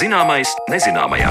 Zināmais 0.00 0.48
nezināmajā. 0.72 1.28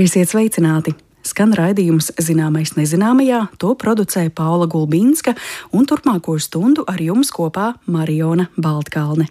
Esiet 0.00 0.30
sveicināti! 0.32 0.94
Skan 1.26 1.50
raidījums 1.58 2.12
Zināmais 2.22 2.72
nezināmajā, 2.78 3.42
to 3.60 3.74
producēja 3.76 4.32
Paula 4.32 4.70
Gulbīnska 4.72 5.34
un 5.76 5.84
turpmāko 5.90 6.38
stundu 6.40 6.86
ar 6.88 7.02
jums 7.02 7.28
kopā 7.34 7.74
Mariona 7.92 8.46
Baltkalne. 8.56 9.26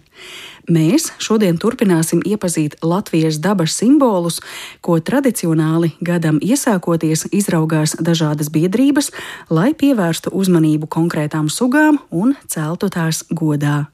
Mēs 0.66 1.12
šodien 1.22 1.60
turpināsim 1.62 2.24
iepazīt 2.26 2.74
Latvijas 2.82 3.38
dabas 3.38 3.76
simbolus, 3.78 4.40
ko 4.82 4.98
tradicionāli 4.98 5.92
gadam 6.02 6.40
iesākoties 6.42 7.28
izraugās 7.30 7.94
dažādas 8.02 8.50
biedrības, 8.50 9.12
lai 9.50 9.70
pievērstu 9.78 10.32
uzmanību 10.34 10.88
konkrētām 10.90 11.46
sugām 11.46 12.00
un 12.10 12.34
celtu 12.50 12.90
tās 12.90 13.22
godā. 13.30 13.84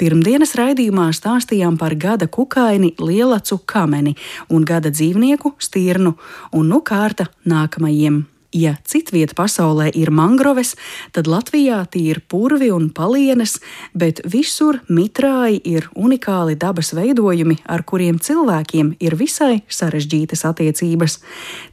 Pirmdienas 0.00 0.54
raidījumā 0.56 1.10
stāstījām 1.16 1.76
par 1.80 1.96
gada 2.00 2.28
kukaini 2.28 2.94
lielacu 3.00 3.60
kameni 3.68 4.16
un 4.48 4.64
gada 4.64 4.92
dzīvnieku 4.92 5.52
stirnu, 5.60 6.16
un 6.52 6.72
nu 6.72 6.80
kārta 6.80 7.28
nākamajiem. 7.44 8.24
Ja 8.56 8.72
citvieta 8.88 9.34
pasaulē 9.36 9.90
ir 9.92 10.08
mangroves, 10.08 10.70
tad 11.12 11.26
Latvijā 11.28 11.82
tie 11.92 12.14
ir 12.14 12.22
purvi 12.24 12.70
un 12.72 12.86
palienes, 12.88 13.58
bet 13.92 14.22
visur 14.24 14.78
mitrāji 14.88 15.58
ir 15.68 15.90
unikāli 15.92 16.54
dabas 16.56 16.94
veidojumi, 16.96 17.58
ar 17.68 17.84
kuriem 17.84 18.16
cilvēkiem 18.16 18.94
ir 19.04 19.16
visai 19.20 19.58
sarežģītas 19.68 20.46
attiecības. 20.48 21.18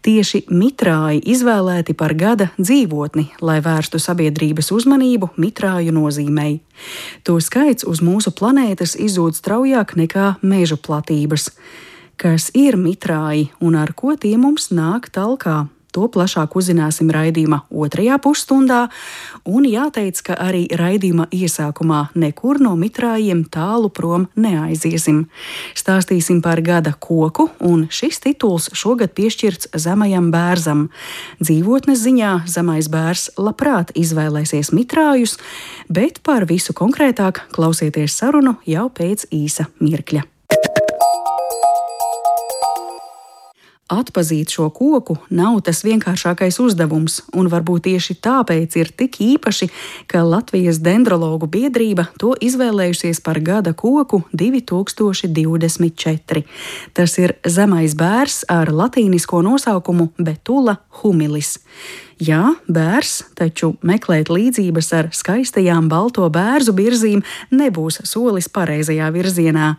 Tieši 0.03 0.41
mitrāji 0.51 1.21
izvēlēti 1.31 1.95
par 1.95 2.17
gada 2.19 2.49
dzīvotni, 2.57 3.29
lai 3.39 3.61
vērstu 3.63 4.01
sabiedrības 4.03 4.73
uzmanību 4.75 5.29
mitrāju 5.39 5.93
nozīmei. 5.95 6.57
To 7.23 7.37
skaits 7.39 7.87
uz 7.87 8.03
mūsu 8.03 8.33
planētas 8.35 8.97
izzūd 8.99 9.39
straujāk 9.39 9.95
nekā 9.95 10.33
mežu 10.43 10.75
platības. 10.75 11.47
Kas 12.19 12.51
ir 12.51 12.75
mitrāji 12.75 13.53
un 13.63 13.79
ar 13.79 13.95
ko 13.95 14.17
tie 14.19 14.35
mums 14.35 14.67
nāk 14.75 15.07
talkā? 15.15 15.61
To 15.93 16.07
plašāk 16.09 16.55
uzzināsim 16.57 17.11
raidījuma 17.13 17.59
otrajā 17.69 18.17
pusstundā, 18.21 18.87
un 19.45 19.67
jāteic, 19.69 20.17
ka 20.25 20.37
arī 20.41 20.63
raidījuma 20.73 21.27
iesākumā 21.29 22.07
nekur 22.17 22.57
no 22.63 22.73
mitrājiem 22.79 23.43
tālu 23.53 23.91
prom 23.93 24.25
neaiziesim. 24.33 25.27
Stāstīsim 25.77 26.41
par 26.41 26.63
gada 26.65 26.95
koku, 26.97 27.51
un 27.61 27.85
šis 27.93 28.23
tituls 28.25 28.71
šogad 28.73 29.13
piešķirts 29.13 29.69
zemajam 29.85 30.31
bērzam. 30.33 30.87
Dzīvotnes 31.43 32.01
ziņā 32.01 32.33
zemais 32.49 32.89
bērs 32.89 33.29
labprāt 33.37 33.93
izvēlēsies 33.93 34.73
mitrājus, 34.73 35.37
bet 35.93 36.23
par 36.25 36.49
visu 36.49 36.73
konkrētāk 36.73 37.45
klausieties 37.53 38.17
sarunu 38.17 38.57
jau 38.65 38.89
pēc 38.89 39.29
īsa 39.29 39.69
mirkļa. 39.77 40.25
Atpazīt 43.93 44.49
šo 44.53 44.69
koku 44.73 45.17
nav 45.29 45.59
tas 45.67 45.83
vienkāršākais 45.85 46.57
uzdevums, 46.63 47.21
un 47.37 47.49
varbūt 47.51 47.81
tieši 47.87 48.13
tāpēc 48.23 48.75
ir 48.79 48.87
tik 48.97 49.13
īpaši, 49.21 49.67
ka 50.09 50.23
Latvijas 50.25 50.77
dendrologu 50.83 51.47
biedrība 51.51 52.03
to 52.21 52.31
izvēlējusies 52.41 53.21
par 53.25 53.37
gada 53.43 53.73
koku 53.77 54.21
2024. 54.33 56.43
Tas 56.97 57.11
ir 57.21 57.29
zemais 57.45 57.93
bērs 57.99 58.37
ar 58.49 58.67
latīnisko 58.73 59.41
nosaukumu 59.45 60.05
Betula 60.17 60.75
humilis. 61.01 61.59
Jā, 62.23 62.53
bērs, 62.69 63.23
taču 63.35 63.73
meklēt 63.83 64.29
līdzības 64.31 64.89
ar 64.95 65.07
skaistajām 65.15 65.89
balto 65.91 66.27
bērzu 66.31 66.71
virzīm 66.77 67.23
nebūs 67.51 67.99
solis 68.07 68.47
pareizajā 68.53 69.09
virzienā. 69.11 69.73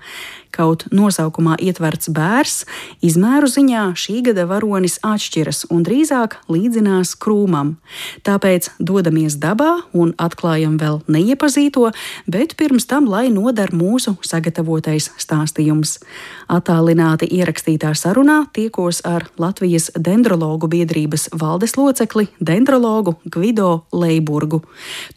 Kaut 0.55 0.85
nosaukumā 0.95 1.57
ietverts 1.59 2.07
bērs, 2.15 2.61
izmēru 3.03 3.49
ziņā 3.51 3.89
šī 3.99 4.21
gada 4.29 4.45
varonis 4.47 5.01
atšķiras 5.03 5.65
un 5.75 5.83
drīzāk 5.83 6.37
līdzinās 6.47 7.17
krūmam. 7.19 7.73
Tāpēc 8.23 8.69
dodamies 8.79 9.35
dabā 9.43 9.73
un 9.91 10.13
atklājam 10.15 10.77
vēl 10.79 11.01
neiepazīto, 11.11 11.91
bet 12.31 12.55
pirms 12.61 12.87
tam 12.87 13.09
lai 13.11 13.33
noder 13.35 13.75
mūsu 13.75 14.15
sagatavotais 14.23 15.11
stāstījums. 15.19 15.97
Atālināti 16.47 17.27
ierakstītā 17.35 17.91
sarunā 17.99 18.45
tiekos 18.55 19.03
ar 19.09 19.27
Latvijas 19.43 19.91
dendrologu 19.99 20.71
biedrības 20.71 21.33
valdes 21.35 21.75
locekli, 21.81 22.29
dendrologu 22.39 23.17
Gvido 23.27 23.89
Leiburgu. 23.91 24.63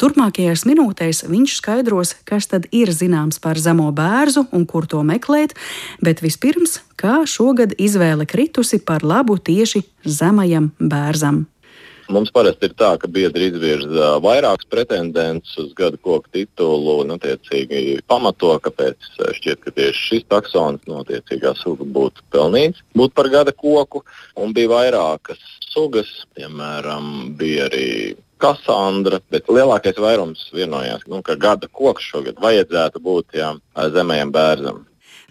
Turpmākajās 0.01 0.65
minūtēs 0.65 1.27
viņš 1.29 1.59
skaidros, 1.61 2.15
kas 2.25 2.49
tad 2.49 2.65
ir 2.73 2.89
zināms 2.89 3.37
par 3.43 3.61
zemo 3.61 3.91
bērzu 3.93 4.47
un 4.55 4.65
kur 4.65 4.89
to 4.89 5.05
meklēt 5.05 5.26
meklēt, 5.27 5.55
bet 6.01 6.21
vispirms, 6.21 6.81
kā 6.95 7.25
šogad 7.27 7.75
izvēle 7.77 8.25
kritusi 8.25 8.79
par 8.79 9.03
labu 9.03 9.37
tieši 9.37 9.83
zemajam 10.05 10.71
bērzam. 10.79 11.45
Mums 12.07 12.31
parasti 12.31 12.69
ir 12.69 12.73
tā, 12.79 12.93
ka 12.95 13.07
biedri 13.11 13.49
izvirza 13.49 14.21
vairākus 14.23 14.69
pretendentus 14.71 15.57
uz 15.59 15.73
gada 15.75 15.97
koku 15.99 16.29
titulu 16.31 17.01
un, 17.01 17.11
attiecīgi, 17.17 17.99
pamato, 18.07 18.53
kāpēc 18.63 19.09
šķiet, 19.35 19.59
ka 19.59 19.73
tieši 19.75 20.05
šis 20.05 20.23
taksons 20.31 20.87
no 20.87 21.01
attiecīgā 21.03 21.51
suga 21.59 21.83
būtu 21.83 22.23
pelnīts 22.31 22.79
būt 22.95 23.11
par 23.11 23.27
gada 23.27 23.51
koku. 23.51 24.05
Un 24.39 24.55
bija 24.55 24.71
vairākas 24.71 25.43
sugas, 25.67 26.07
piemēram, 26.39 27.35
bija 27.35 27.67
arī 27.67 28.15
Kassandra, 28.39 29.19
bet 29.33 29.51
lielākais 29.51 29.99
vairums 29.99 30.47
vienojās, 30.55 31.03
nu, 31.11 31.19
ka 31.25 31.35
gada 31.35 31.67
koks 31.67 32.07
šogad 32.07 32.39
vajadzētu 32.39 33.03
būt 33.03 33.35
jā, 33.35 33.51
zemējam 33.91 34.31
bērzam. 34.31 34.85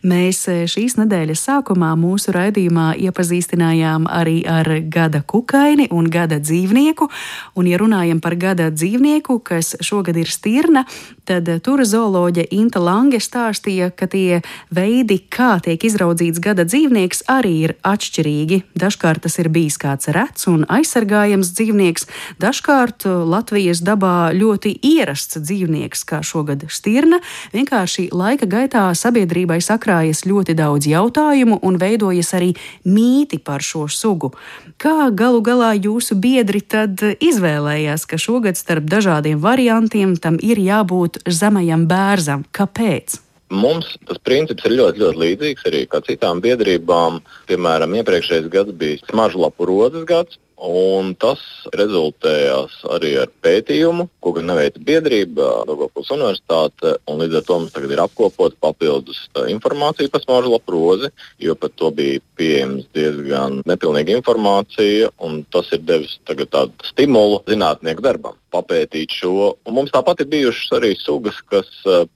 Mēs 0.05 0.43
e, 0.53 0.55
šīs 0.69 0.99
nedēļas 1.01 1.41
sākumā 1.47 1.95
mūsu 1.97 2.35
raidījumā 2.37 2.91
iepazīstinājām 3.01 4.05
arī 4.13 4.43
ar 4.45 4.69
gada 4.93 5.23
kukaini 5.25 5.89
un 5.89 6.11
gada 6.13 6.37
dzīvnieku. 6.37 7.09
Un, 7.57 7.67
ja 7.71 7.79
runājam 7.81 8.21
par 8.21 8.37
gada 8.37 8.69
dzīvnieku, 8.69 9.39
kas 9.41 9.73
šogad 9.81 10.19
ir 10.21 10.29
stirna, 10.29 10.85
tad 11.25 11.49
tur 11.65 11.81
zooloģe 11.89 12.45
Inta 12.55 12.83
Lange 12.85 13.23
stāstīja, 13.25 13.89
ka 13.97 14.05
tie 14.13 14.43
veidi, 14.69 15.17
kā 15.33 15.57
tiek 15.65 15.81
izraudzīts 15.89 16.43
gada 16.45 16.69
dzīvnieks, 16.69 17.25
arī 17.33 17.55
ir 17.65 17.75
atšķirīgi. 17.81 18.61
Dažkārt 18.77 19.25
tas 19.25 19.41
ir 19.41 19.49
bijis 19.49 19.81
kāds 19.81 20.13
rets 20.13 20.45
un 20.53 20.69
aizsargājams 20.69 21.55
dzīvnieks, 21.57 22.07
dažkārt 22.43 23.09
Latvijas 23.09 23.81
dabā 23.81 24.31
ļoti 24.37 24.77
ierasts 24.93 25.41
dzīvnieks, 25.41 26.05
kā 26.05 26.21
šogad 26.21 26.69
stirna. 26.69 27.23
Vienkārši 27.57 28.11
laika 28.13 28.45
gaitā 28.45 28.87
sabiedrībai 28.93 29.63
sakrā 29.65 29.96
sakrājas 29.97 30.27
ļoti 30.27 30.55
daudz 30.57 30.87
jautājumu 30.87 31.59
un 31.63 31.79
veidojas 31.79 32.35
arī 32.37 32.55
mīti 32.85 33.39
par 33.39 33.63
šo 33.63 33.89
sugu. 33.89 34.33
Kā 34.79 35.11
galu 35.11 35.41
galā 35.41 35.73
jūsu 35.75 36.17
biedri 36.21 36.61
tad 36.61 37.01
izvēlējās, 37.21 38.05
ka 38.07 38.19
šogad 38.19 38.57
starp 38.57 38.85
dažādiem 38.85 39.41
variantiem 39.41 40.17
tam 40.17 40.37
ir 40.43 40.59
jābūt 40.59 41.23
zemajam 41.27 41.87
bērzam? 41.89 42.45
Kāpēc? 42.53 43.23
Mums 43.49 43.97
tas 44.07 44.19
princips 44.19 44.65
ir 44.67 44.75
ļoti, 44.75 45.01
ļoti 45.01 45.19
līdzīgs 45.23 45.67
arī 45.71 45.87
kā 45.87 46.03
citām 46.03 46.41
biedrībām. 46.43 47.21
Piemēram, 47.49 47.95
iepriekšējais 47.95 48.51
gads 48.51 48.75
bija 48.75 48.99
smaržu 49.07 49.39
lapu 49.39 49.65
rodas 49.65 50.05
gads, 50.05 50.37
Un 50.57 51.11
tas 51.21 51.41
rezultējās 51.77 52.79
arī 52.97 53.13
ar 53.21 53.29
pētījumu, 53.45 54.07
ko 54.25 54.33
gan 54.39 54.49
neveica 54.49 54.81
biedrība, 54.81 55.49
Dārgopils 55.69 56.13
Universitāte. 56.17 56.95
Līdz 57.07 57.37
ar 57.41 57.45
to 57.45 57.59
mums 57.61 57.75
tagad 57.75 57.93
ir 57.93 58.01
apkopota 58.01 58.57
papildus 58.65 59.21
informācija 59.53 60.09
par 60.13 60.25
smaržu 60.25 60.55
laprozi, 60.55 61.13
jo 61.45 61.55
par 61.61 61.75
to 61.77 61.91
bija 61.93 62.25
pieejams 62.41 62.89
diezgan 62.97 63.61
nepilnīga 63.69 64.17
informācija. 64.17 65.13
Tas 65.53 65.71
ir 65.77 65.85
devis 65.85 66.17
tādu 66.25 66.73
stimulu 66.89 67.43
zinātnieku 67.51 68.05
darbam 68.05 68.41
papētīt 68.57 69.13
šo. 69.13 69.53
Un 69.67 69.77
mums 69.77 69.93
tāpat 69.95 70.23
ir 70.23 70.31
bijušas 70.33 70.73
arī 70.79 70.93
sugas, 70.99 71.39
kas, 71.51 71.69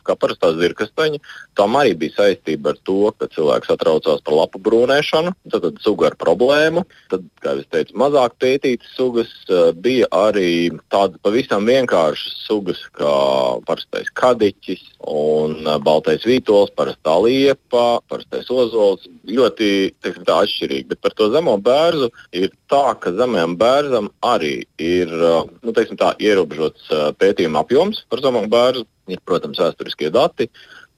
kā 0.06 0.16
parastā 0.16 0.52
zirkasteņa, 0.56 1.20
tam 1.58 1.76
arī 1.80 1.94
bija 1.98 2.16
saistība 2.20 2.72
ar 2.72 2.80
to, 2.88 2.98
ka 3.18 3.28
cilvēks 3.34 3.72
atraucās 3.74 4.22
par 4.24 4.38
lapu 4.38 4.62
brūnēšanu, 4.64 5.34
tad, 5.50 5.66
tad 5.66 5.80
suga 5.84 6.10
ar 6.10 6.18
problēmu. 6.20 6.86
Tad, 7.12 7.26
kā 7.42 7.56
jau 7.58 7.66
teicu, 7.74 7.96
mazāk 8.00 8.29
vairāk 8.30 8.38
pētītas 8.38 8.96
sugas, 8.96 9.30
eh, 9.48 9.72
bija 9.72 10.06
arī 10.10 10.70
tādas 10.90 11.18
pavisam 11.22 11.66
vienkāršas 11.66 12.46
sugas, 12.46 12.78
kā 12.92 13.62
parastais 13.66 14.08
kadiķis 14.14 14.82
un 15.06 15.66
eh, 15.66 15.78
baltais 15.78 16.24
vītols, 16.24 16.74
parastā 16.76 17.20
liepa, 17.22 18.00
parastais 18.08 18.50
ozols. 18.50 19.06
Ļoti 19.26 19.94
teiksim, 20.02 20.24
tā, 20.24 20.44
atšķirīgi. 20.44 20.88
Bet 20.88 21.00
par 21.00 21.12
to 21.12 21.30
zemo 21.30 21.58
bērzu 21.58 22.10
ir 22.32 22.50
tā, 22.68 22.98
ka 22.98 23.12
zemajam 23.12 23.56
bērzam 23.56 24.10
arī 24.22 24.64
ir 24.78 25.08
eh, 25.08 25.44
nu, 25.62 25.72
teiksim, 25.72 25.96
tā, 25.96 26.14
ierobežots 26.18 26.90
pētījuma 27.18 27.64
apjoms 27.64 28.04
par 28.08 28.20
zemo 28.20 28.46
bērzu. 28.48 28.86
Ir, 29.10 29.18
protams, 29.26 29.58
vēsturiskie 29.58 30.10
dati. 30.14 30.46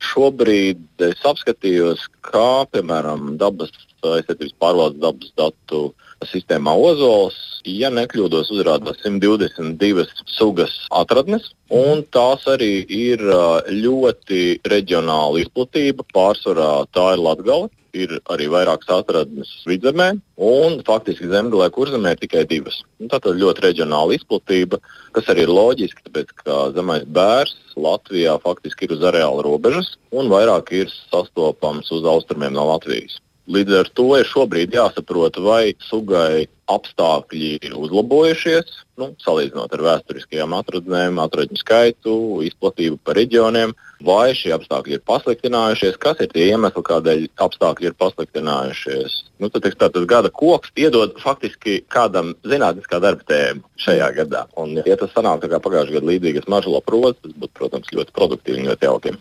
Šobrīd 0.03 1.05
es 1.07 1.23
apskatījos, 1.29 2.09
kā 2.27 2.65
piemēram 2.75 3.37
dabas 3.41 3.71
aizsardzības 4.03 4.55
pārvaldes 4.59 5.01
dabas 5.03 5.33
datu 5.39 5.83
sistēmā 6.27 6.75
Ozols, 6.79 7.37
ja 7.67 7.91
nekļūdos, 7.95 8.51
uzrādās 8.55 8.99
122 9.05 10.07
sugas 10.27 10.75
atradnes, 10.91 11.53
un 11.71 12.03
tās 12.15 12.47
arī 12.51 12.83
ir 12.87 13.23
ļoti 13.71 14.43
reģionāla 14.67 15.45
izplatība. 15.45 16.07
Pārsvarā 16.15 16.73
tā 16.95 17.13
ir 17.15 17.23
Latgala. 17.23 17.71
Ir 17.93 18.15
arī 18.33 18.47
vairākas 18.49 18.89
atradnes 18.89 19.51
vidzemē, 19.69 20.07
un 20.41 20.79
faktiski 20.87 21.29
zemgālē, 21.29 21.67
kur 21.75 21.91
zemē 21.93 22.15
ir 22.15 22.23
tikai 22.23 22.47
divas. 22.49 22.79
Un 23.03 23.11
tā 23.13 23.21
tad 23.21 23.37
ļoti 23.37 23.67
reģionāla 23.67 24.17
izplatība, 24.17 24.81
kas 25.13 25.29
arī 25.29 25.45
ir 25.45 25.53
loģiski, 25.53 26.07
tāpēc 26.07 26.33
ka 26.41 26.61
zemais 26.77 27.05
bērs 27.05 27.53
Latvijā 27.77 28.39
faktiski 28.41 28.89
ir 28.89 28.97
uz 28.97 29.05
areāla 29.13 29.45
robežas 29.45 29.93
un 30.13 30.33
vairāk 30.33 30.73
ir 30.77 30.89
sastopams 31.13 31.93
uz 31.93 32.09
austrumiem 32.09 32.57
no 32.57 32.65
Latvijas. 32.71 33.21
Līdz 33.51 33.75
ar 33.75 33.89
to 33.99 34.05
ir 34.15 34.29
šobrīd 34.31 34.75
jāsaprot, 34.77 35.39
vai 35.43 35.75
sugai 35.83 36.47
apstākļi 36.71 37.73
uzlabojušies, 37.75 38.69
nu, 39.03 39.09
salīdzinot 39.19 39.73
ar 39.75 39.83
vēsturiskajām 39.83 40.55
atradnēm, 40.55 41.19
atradņu 41.19 41.59
skaitu, 41.59 42.15
izplatību 42.47 43.01
pa 43.03 43.17
reģioniem, 43.19 43.75
vai 44.07 44.31
šie 44.39 44.53
apstākļi 44.55 44.95
ir 44.95 45.03
pasliktinājušies, 45.11 45.99
kas 46.03 46.23
ir 46.23 46.31
tie 46.31 46.47
iemesli, 46.53 46.85
kādēļ 46.87 47.27
apstākļi 47.49 47.91
ir 47.91 47.99
pasliktinājušies. 47.99 49.19
Nu, 49.43 49.51
tad 49.51 49.67
tas 49.67 50.07
gada 50.15 50.31
koks 50.31 50.71
iedod 50.79 51.19
faktiski 51.19 51.81
kādam 51.91 52.37
zinātniskā 52.47 53.03
darba 53.03 53.27
tēmu 53.27 53.67
šajā 53.83 54.13
gadā. 54.23 54.47
Un, 54.55 54.79
ja 54.87 54.97
tas 55.03 55.11
sanāk 55.17 55.43
tā 55.43 55.51
kā 55.51 55.59
pagājušajā 55.67 55.99
gadā 55.99 56.13
līdzīgas 56.15 56.47
mažu 56.47 56.79
labprot, 56.79 57.19
tas 57.19 57.35
būtu, 57.35 57.57
protams, 57.59 57.91
ļoti 57.91 58.19
produktīvi 58.21 58.63
un 58.63 58.71
ļoti 58.71 58.91
jauki. 58.93 59.17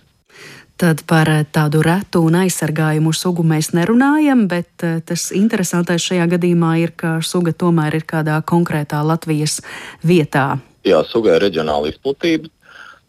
Tad 0.81 1.03
par 1.05 1.29
eh, 1.29 1.43
tādu 1.45 1.83
retu 1.85 2.23
un 2.25 2.39
aizsargājumu 2.39 3.11
sugu 3.13 3.43
mēs 3.45 3.67
nerunājam, 3.77 4.47
bet 4.49 4.81
eh, 4.81 4.95
tas 5.05 5.27
interesantais 5.37 6.01
šajā 6.01 6.23
gadījumā 6.31 6.71
ir, 6.81 6.93
ka 6.97 7.19
suga 7.21 7.53
tomēr 7.53 7.99
ir 7.99 8.05
kādā 8.09 8.39
konkrētā 8.49 9.03
Latvijas 9.05 9.59
vietā. 10.01 10.55
Jā, 10.81 11.03
sugai 11.05 11.35
ir 11.37 11.45
reģionāla 11.45 11.91
izplatība. 11.91 12.49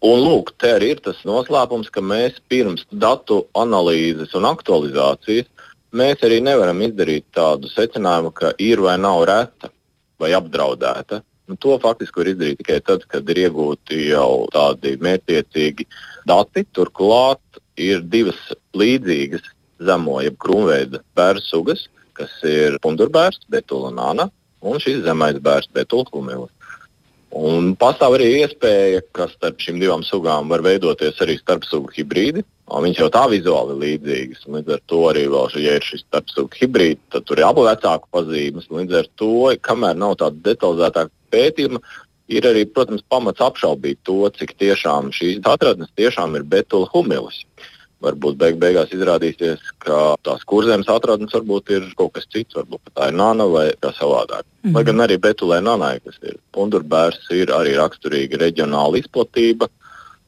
Un 0.04 0.20
lūk, 0.20 0.52
te 0.60 0.74
arī 0.74 0.90
ir 0.92 1.00
tas 1.00 1.22
noslēpums, 1.24 1.88
ka 1.94 2.04
mēs 2.04 2.36
pirms 2.52 2.84
datu 2.92 3.46
analīzes 3.56 4.34
un 4.36 4.50
aktualizācijas 4.50 5.48
mēs 5.96 6.20
arī 6.28 6.42
nevaram 6.44 6.84
izdarīt 6.84 7.24
tādu 7.32 7.72
secinājumu, 7.72 8.34
ka 8.36 8.52
ir 8.60 8.84
vai 8.84 8.98
nav 9.00 9.22
reta 9.30 9.72
vai 10.20 10.34
apdraudēta. 10.36 11.22
Nu, 11.48 11.56
to 11.56 11.80
faktiski 11.80 12.20
var 12.20 12.34
izdarīt 12.34 12.60
tikai 12.60 12.82
tad, 12.84 13.08
kad 13.08 13.32
ir 13.32 13.46
iegūti 13.46 14.10
jau 14.10 14.44
tādi 14.52 14.98
mērķiecīgi 15.00 15.88
dati. 16.28 16.66
Turklāt 16.76 17.61
ir 17.80 18.02
divas 18.12 18.38
līdzīgas 18.76 19.44
zemo, 19.82 20.20
jeb 20.22 20.38
krūmveida 20.42 21.02
bērnu 21.16 21.44
sugas, 21.44 21.86
kas 22.16 22.32
ir 22.46 22.78
pundurbērs, 22.84 23.40
betula 23.50 23.90
nana, 23.94 24.28
un 24.62 24.82
šis 24.82 25.02
zemais 25.06 25.40
bērns, 25.42 25.70
betula 25.74 26.06
kumilis. 26.10 26.52
Un 27.32 27.70
pastāv 27.80 28.18
arī 28.18 28.26
iespēja, 28.42 29.00
ka 29.16 29.24
starp 29.30 29.62
šīm 29.64 29.78
divām 29.80 30.02
sugām 30.04 30.50
var 30.52 30.60
veidoties 30.64 31.16
arī 31.24 31.38
starpsugu 31.40 31.94
hibrīdi. 31.96 32.44
Viņš 32.72 33.00
jau 33.00 33.08
tā 33.12 33.22
vizuāli 33.32 33.72
ir 33.72 33.80
līdzīgs. 33.82 34.44
Līdz 34.52 34.74
ar 34.76 34.82
to 34.88 35.00
arī, 35.08 35.24
vēl, 35.32 35.56
ja 35.64 35.78
ir 35.78 35.84
šis 35.84 36.04
starpsugu 36.04 36.60
hibrīds, 36.60 37.00
tad 37.12 37.24
tur 37.28 37.40
ir 37.40 37.48
abu 37.48 37.64
vecāku 37.64 38.08
pazīmes. 38.12 38.68
Līdz 38.72 38.98
ar 39.00 39.08
to, 39.20 39.32
kamēr 39.64 39.96
nav 39.96 40.18
tāda 40.20 40.44
detalizētāka 40.50 41.12
pētījuma, 41.32 41.80
ir 42.28 42.46
arī, 42.48 42.64
protams, 42.68 43.04
pamats 43.10 43.42
apšaubīt 43.42 44.02
to, 44.06 44.18
cik 44.38 44.54
tiešām 44.60 45.12
šīs 45.14 45.42
atradnes 45.48 45.92
tiešām 45.98 46.36
ir 46.38 46.46
betula 46.48 46.88
humilis. 46.92 47.42
Varbūt 48.02 48.34
beig 48.34 48.56
beigās 48.58 48.90
izrādīsies, 48.90 49.60
ka 49.82 50.16
tās 50.26 50.42
kurzemes 50.50 50.88
atradnes 50.90 51.34
varbūt 51.36 51.70
ir 51.70 51.84
kaut 51.98 52.16
kas 52.16 52.26
cits, 52.34 52.56
varbūt 52.58 52.90
tā 52.98 53.12
ir 53.12 53.18
nana 53.18 53.46
vai 53.46 53.68
kā 53.78 53.92
savādāk. 53.94 54.42
Mm 54.42 54.70
-hmm. 54.70 54.74
Lai 54.74 54.84
gan 54.84 55.04
arī 55.06 55.16
betulē 55.18 55.62
nanai, 55.62 56.00
kas 56.04 56.18
ir 56.22 56.36
pundurbērs, 56.52 57.30
ir 57.30 57.54
arī 57.54 57.76
raksturīga 57.78 58.42
reģionāla 58.42 58.98
izplatība. 58.98 59.68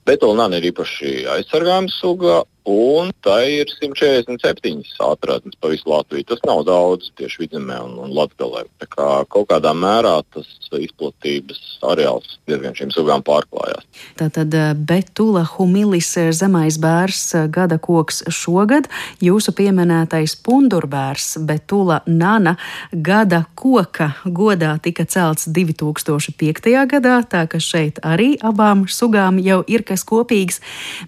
Betulnāna 0.06 0.56
ir 0.56 0.70
īpaši 0.72 1.26
aizsargājuma 1.26 1.90
suga, 1.90 2.44
Un 2.64 3.10
tā 3.20 3.42
ir 3.44 3.68
147 3.68 4.80
atradnes 5.04 5.56
pa 5.60 5.68
visu 5.68 5.84
Latviju. 5.90 6.24
Tas 6.24 6.40
nav 6.48 6.62
daudz 6.64 7.10
tieši 7.20 7.42
vidzemē 7.44 7.76
un, 7.84 7.98
un 8.06 8.14
Latvijā. 8.16 8.64
Kā 8.88 9.08
kaut 9.28 9.50
kādā 9.50 9.74
mērā 9.76 10.16
tas 10.32 10.48
izplatības 10.74 11.60
areāls 11.84 12.38
diezgan 12.48 12.74
šīm 12.74 12.90
sugām 12.94 13.22
pārklājās. 13.22 13.84
Tātad 14.18 14.54
eh, 14.56 14.72
Betula 14.74 15.44
humilis 15.54 16.08
eh, 16.18 16.30
zemais 16.34 16.78
bērs 16.80 17.20
eh, 17.36 17.44
gada 17.52 17.76
koks 17.78 18.24
šogad, 18.32 18.88
jūsu 19.22 19.54
pieminētais 19.54 20.36
pundurbērs 20.44 21.36
Betula 21.44 22.00
nana 22.08 22.56
gada 22.90 23.44
koka 23.54 24.14
godā 24.24 24.74
tika 24.82 25.04
celts 25.04 25.46
2005. 25.52 26.72
gadā, 26.90 27.20
tā 27.28 27.44
ka 27.50 27.60
šeit 27.62 28.00
arī 28.02 28.34
abām 28.42 28.86
sugām 28.88 29.38
jau 29.44 29.60
ir 29.68 29.84
kas 29.86 30.02
kopīgs, 30.08 30.62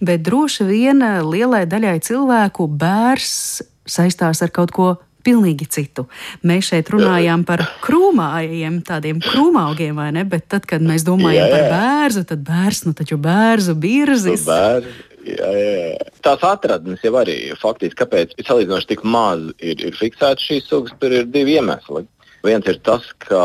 bet 0.04 0.22
droši 0.26 0.68
vien 0.68 1.02
liela 1.26 1.45
lielai 1.46 1.66
daļai 1.70 1.98
cilvēku 2.02 2.66
bērs 2.80 3.62
saistās 3.86 4.42
ar 4.42 4.50
kaut 4.54 4.72
ko 4.74 4.94
pilnīgi 5.26 5.66
citu. 5.70 6.06
Mēs 6.46 6.70
šeit 6.70 6.90
runājām 6.90 7.42
par 7.46 7.64
krūmājiem, 7.82 8.80
tādiem 8.86 9.20
krūmaugiem, 9.22 9.98
vai 9.98 10.12
ne? 10.14 10.24
Bet 10.26 10.46
tad, 10.52 10.66
kad 10.70 10.82
mēs 10.82 11.06
domājam 11.06 11.46
jā, 11.46 11.46
jā. 11.50 11.54
par 11.54 11.72
bērnu, 11.74 12.24
tad 12.30 12.42
bērns, 12.46 12.82
nu 12.86 12.94
taču 12.98 13.18
bērnu 13.22 13.76
birzis. 13.82 14.44
Nu, 14.46 14.52
bērzi. 14.52 14.96
Jā, 15.26 15.48
jā. 15.58 16.10
Tās 16.22 16.44
atradnes 16.46 17.02
jau 17.02 17.14
arī 17.18 17.38
faktiski, 17.58 17.98
kāpēc 17.98 18.36
salīdzinoši 18.46 18.90
tik 18.92 19.02
maz 19.06 19.48
ir, 19.58 19.82
ir 19.82 19.98
fiksētas 19.98 20.46
šīs 20.46 20.68
sugas, 20.70 20.94
tur 21.02 21.14
ir 21.14 21.26
divi 21.30 21.56
iemesli. 21.58 22.06
Viens 22.46 22.70
ir 22.70 22.78
tas, 22.86 23.08
ka 23.26 23.40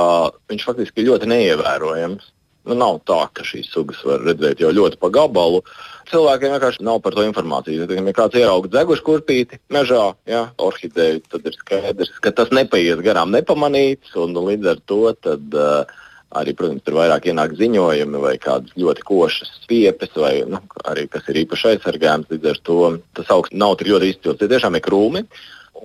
viņš 0.51 0.67
faktiski 0.67 1.01
ir 1.01 1.09
ļoti 1.09 1.31
neievērojams. 1.31 2.29
Nu, 2.69 2.77
nav 2.77 3.01
tā, 3.09 3.23
ka 3.33 3.45
šīs 3.45 3.71
sugas 3.73 4.03
var 4.05 4.21
redzēt 4.21 4.61
jau 4.61 4.69
ļoti 4.69 5.01
pa 5.01 5.09
gabalu. 5.13 5.63
Uh, 5.65 5.90
cilvēkiem 6.09 6.55
vienkārši 6.55 6.85
nav 6.85 7.01
par 7.05 7.15
to 7.17 7.25
informācijas. 7.27 7.89
Ja 7.91 8.13
kāds 8.17 8.37
ierauga 8.39 8.71
dzegušu 8.71 9.05
kurpīti 9.07 9.59
mežā, 9.73 10.11
ja, 10.29 10.45
orhideju, 10.61 11.23
tad 11.31 11.49
ir 11.49 11.57
skaidrs, 11.57 12.13
ka 12.23 12.33
tas 12.35 12.53
nepaies 12.55 13.03
garām 13.05 13.33
nepamanīts. 13.35 14.15
Līdz 14.15 14.71
ar 14.73 14.81
to 14.89 15.01
tad, 15.21 15.57
uh, 15.57 16.01
arī, 16.37 16.55
protams, 16.57 16.83
tur 16.85 16.97
vairāk 16.99 17.29
ienāk 17.31 17.55
ziņojumi 17.59 18.21
vai 18.23 18.35
kādas 18.41 18.75
ļoti 18.79 19.05
košas 19.07 19.53
stiepes, 19.61 20.13
vai 20.15 20.33
nu, 20.49 20.61
arī 20.87 21.07
kas 21.11 21.27
ir 21.31 21.43
īpaši 21.43 21.73
aizsargājams. 21.73 22.31
Līdz 22.31 22.51
ar 22.53 22.61
to 22.67 22.79
tas 23.19 23.33
augsts 23.35 23.57
nav 23.57 23.77
tik 23.79 23.91
ļoti 23.91 24.13
izcils. 24.15 24.39
Tie 24.39 24.51
tiešām 24.51 24.77
ir 24.79 24.85
krūmi. 24.87 25.25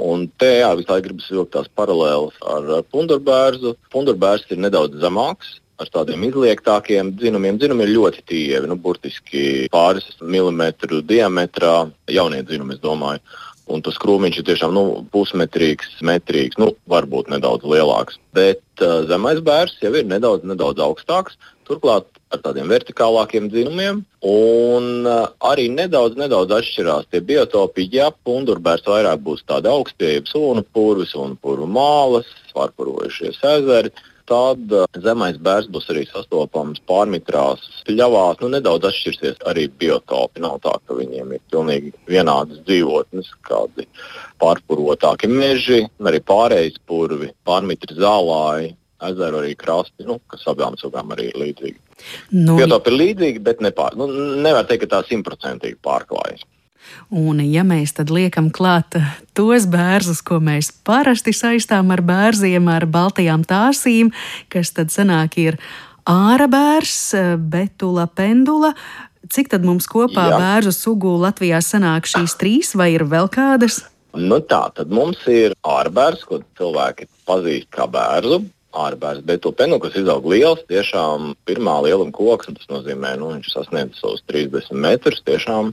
Un 0.06 0.26
te 0.36 0.48
jā, 0.58 0.72
visai 0.76 0.98
gribas 1.00 1.28
vilkt 1.32 1.54
tās 1.54 1.70
paralēlas 1.72 2.36
ar, 2.44 2.66
ar 2.78 2.88
pundurbērzu. 2.92 3.76
Pundurbērs 3.94 4.44
ir 4.52 4.60
nedaudz 4.60 4.98
zemāks, 5.00 5.56
ar 5.80 5.90
tādiem 5.92 6.24
izliektākiem 6.28 7.14
dzinumiem. 7.20 7.58
Dzinumi 7.60 7.86
ir 7.86 7.94
ļoti 7.96 8.24
tievi, 8.28 8.70
nu, 8.70 8.78
burtiski 8.80 9.66
pāris 9.72 10.08
milimetru 10.22 11.02
diametrā. 11.04 11.90
Jaunie 12.12 12.42
dzinumi, 12.46 12.76
es 12.76 12.84
domāju. 12.84 13.22
Un 13.66 13.82
tas 13.82 13.96
krūmiņš 13.98 14.36
ir 14.38 14.44
tiešām 14.46 14.74
nu, 14.76 14.84
pusmetrīgs, 15.10 15.96
metrīgs, 16.06 16.54
nu, 16.62 16.70
varbūt 16.90 17.32
nedaudz 17.32 17.66
lielāks. 17.66 18.20
Bet 18.36 18.62
uh, 18.78 19.02
zemais 19.10 19.40
bērs 19.42 19.74
jau 19.82 19.90
ir 19.90 20.06
nedaudz, 20.06 20.46
nedaudz 20.46 20.84
augstāks. 20.84 21.34
Turklāt 21.66 22.06
ar 22.30 22.44
tādiem 22.44 22.70
vertikālākiem 22.70 23.48
dzinumiem. 23.50 24.04
Un 24.22 25.02
uh, 25.02 25.26
arī 25.50 25.66
nedaudz, 25.74 26.14
nedaudz 26.20 26.54
atšķirās 26.60 27.10
tie 27.10 27.24
biotopi. 27.26 27.88
Ja 27.90 28.12
pundurbērs 28.14 28.86
vairāk 28.86 29.24
būs 29.26 29.42
tādi 29.50 29.72
augstie, 29.72 30.12
jeb 30.14 30.30
sunu 30.30 30.62
purvis 30.62 31.16
un 31.18 31.34
purvu 31.34 31.66
mālas, 31.66 32.30
pārpurojušies 32.54 33.42
ezeri, 33.50 33.90
tad 34.28 34.72
uh, 34.74 34.86
zemais 35.02 35.38
bērns 35.42 35.68
būs 35.72 35.88
arī 35.92 36.04
sastopams 36.08 36.82
pārmitrās 36.88 37.62
pļavās. 37.88 38.40
Nu, 38.42 38.50
nedaudz 38.54 38.88
atšķirsies 38.90 39.44
arī 39.50 39.66
biotopi. 39.82 40.42
Nav 40.44 40.58
tā, 40.64 40.76
ka 40.86 40.96
viņiem 40.98 41.36
ir 41.36 41.44
pilnīgi 41.52 41.92
vienādas 42.10 42.62
dzīvotnes, 42.66 43.30
kādi 43.46 43.86
pārpurotāki 44.42 45.30
meži, 45.30 45.84
arī 46.02 46.22
pārējais 46.32 46.82
purvi, 46.88 47.32
pārmitri 47.46 47.98
zālāji. 48.00 48.74
Ezeru 49.06 49.42
arī 49.42 49.52
krasti, 49.60 50.06
nu, 50.08 50.14
kas 50.32 50.46
abām 50.48 50.78
sugām 50.80 51.10
arī 51.12 51.26
ir 51.28 51.40
līdzīgi. 51.42 51.76
Nu, 52.32 52.54
Biotopi 52.56 52.88
ir 52.88 52.96
līdzīgi, 52.96 53.42
bet 53.44 53.60
nepār, 53.64 53.92
nu, 54.00 54.06
nevar 54.40 54.64
teikt, 54.64 54.86
ka 54.86 54.94
tā 54.94 55.02
simtprocentīgi 55.10 55.76
pārklājas. 55.84 56.46
Un, 57.10 57.40
ja 57.44 57.64
mēs 57.66 57.94
tad 57.96 58.10
liekam 58.10 58.50
klāt 58.54 58.98
tos 59.36 59.66
bērzus, 59.70 60.22
ko 60.26 60.40
mēs 60.42 60.72
parasti 60.86 61.34
saistām 61.36 61.92
ar 61.94 62.02
bērziem, 62.06 62.68
ar 62.72 62.86
baltajām 62.90 63.44
tāsīm, 63.46 64.12
kas 64.52 64.72
tad 64.76 64.94
sanāk 64.94 65.38
ir 65.42 65.60
āra 66.06 66.48
bērs, 66.50 67.14
betula 67.38 68.06
pendula, 68.06 68.72
cik 69.30 69.50
tad 69.54 69.66
mums 69.66 69.88
kopā 69.90 70.30
Jā. 70.30 70.40
bērzu 70.40 70.72
sugu 70.74 71.16
Latvijā 71.22 71.60
sanāk 71.64 72.08
šīs 72.10 72.36
trīs, 72.40 72.74
vai 72.78 72.92
ir 72.94 73.06
vēl 73.06 73.30
kādas? 73.32 73.82
Nu 74.16 74.38
tā, 74.40 74.62
tad 74.72 74.92
mums 74.94 75.20
ir 75.28 75.52
ārbērs, 75.66 76.22
ko 76.24 76.40
cilvēki 76.56 77.08
pazīst 77.28 77.68
kā 77.74 77.84
bērzu. 77.90 78.40
Ārbērs. 78.84 79.24
Bet 79.26 79.42
to 79.44 79.52
penu, 79.56 79.78
kas 79.82 79.96
izaug 79.98 80.26
liels, 80.30 80.62
tiešām 80.70 81.34
pirmā 81.48 81.78
lieluma 81.86 82.14
koks, 82.14 82.50
tas 82.52 82.70
nozīmē, 82.72 83.14
ka 83.14 83.20
nu, 83.20 83.32
viņš 83.34 83.52
sasniedz 83.52 84.00
savus 84.00 84.24
30 84.30 84.76
metrus, 84.86 85.22
tiešām 85.26 85.72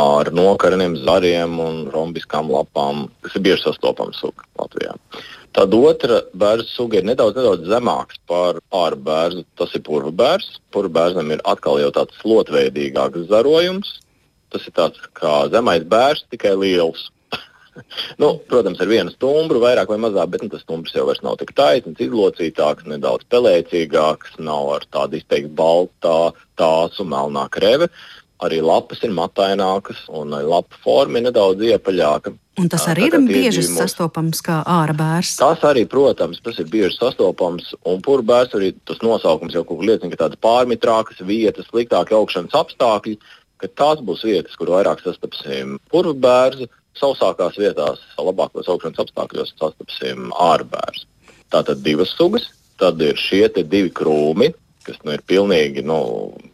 ar 0.00 0.32
nokarniem, 0.34 0.98
zariem 1.04 1.58
un 1.62 1.84
rombiskām 1.94 2.50
lapām. 2.52 3.08
Tas 3.24 3.36
ir 3.38 3.46
bieži 3.46 3.68
sastopams 3.68 4.20
suga 4.22 4.46
Latvijā. 4.60 4.96
Tad 5.56 5.74
otra 5.74 6.20
bērnu 6.38 6.66
suga 6.70 7.00
ir 7.00 7.06
nedaudz, 7.08 7.34
nedaudz 7.38 7.66
zemāks 7.66 8.20
par 8.30 8.60
ārbērzu. 8.70 9.42
Tas 9.58 9.72
ir 9.74 9.82
purva 9.86 10.12
bērs. 10.14 10.60
Purva 10.70 10.92
bērzam 11.00 11.32
ir 11.34 11.42
atkal 11.52 11.80
jau 11.82 11.90
tāds 11.96 12.14
slotveidīgāks 12.22 13.26
zarojums. 13.32 13.96
Tas 14.54 14.66
ir 14.66 14.74
tāds 14.76 15.02
kā 15.18 15.48
zemais 15.50 15.82
bērs, 15.90 16.22
tikai 16.30 16.54
liels. 16.58 17.08
Nu, 18.22 18.30
protams, 18.50 18.80
ar 18.82 18.90
vienu 18.90 19.12
stumbru, 19.14 19.62
vairāk 19.62 19.90
vai 19.92 19.98
mazāk, 20.02 20.32
bet 20.34 20.44
nu, 20.44 20.50
tas 20.52 20.64
stumbrs 20.64 20.94
jau 20.96 21.06
nav 21.24 21.38
tik 21.40 21.52
taisnīgs, 21.58 22.02
izlocītāks, 22.06 22.88
nedaudz 22.90 23.28
pelēcīgāks, 23.32 24.38
nav 24.38 24.72
ar 24.78 24.88
tādu 24.92 25.20
izteikti 25.20 25.52
baltā, 25.54 26.32
tāsu, 26.60 27.06
melnā 27.08 27.48
kreve. 27.52 27.90
Arī 28.40 28.62
lapas 28.64 29.02
ir 29.04 29.12
matainākas, 29.12 30.06
un 30.16 30.32
lapa 30.32 30.78
forma 30.80 31.20
ir 31.20 31.26
nedaudz 31.26 31.60
iepaļāka. 31.60 32.32
Un 32.60 32.70
tas 32.72 32.86
arī 32.88 33.10
ir 33.10 33.16
bieži 33.28 33.64
sastopams 33.66 34.40
kā 34.44 34.62
ārā 34.64 34.94
bērns. 34.96 35.34
Tas 35.40 35.60
arī, 35.68 35.84
protams, 35.88 36.40
tas 36.44 36.56
ir 36.60 36.70
bieži 36.72 36.96
sastopams. 36.96 37.74
Un 37.88 38.00
purbērs 38.04 38.56
arī 38.56 38.72
tas 38.88 39.02
nosaukums 39.04 39.56
jau 39.56 39.64
liecina, 39.84 40.08
ka 40.14 40.24
tādas 40.24 40.40
pārmitrākas 40.40 41.20
vietas, 41.28 41.68
sliktāki 41.68 42.16
augšanas 42.16 42.56
apstākļi, 42.62 43.18
ka 43.60 43.68
tās 43.76 44.00
būs 44.04 44.24
vietas, 44.24 44.56
kur 44.56 44.72
vairāk 44.72 45.04
sastapsim 45.04 45.76
purbērnu 45.92 46.68
sausākās 46.98 47.58
vietās, 47.60 48.02
labākos 48.18 48.68
augšanas 48.70 49.04
apstākļos 49.04 49.54
sastapsim 49.58 50.32
ārbērus. 50.34 51.06
Tātad 51.50 51.84
divas 51.84 52.12
sugas, 52.16 52.50
tad 52.80 53.00
ir 53.02 53.18
šie 53.18 53.46
divi 53.60 53.90
krūmi, 53.94 54.52
kas 54.86 55.00
nu, 55.04 55.14
ir 55.14 55.22
pilnīgi, 55.28 55.84
nu, 55.86 56.00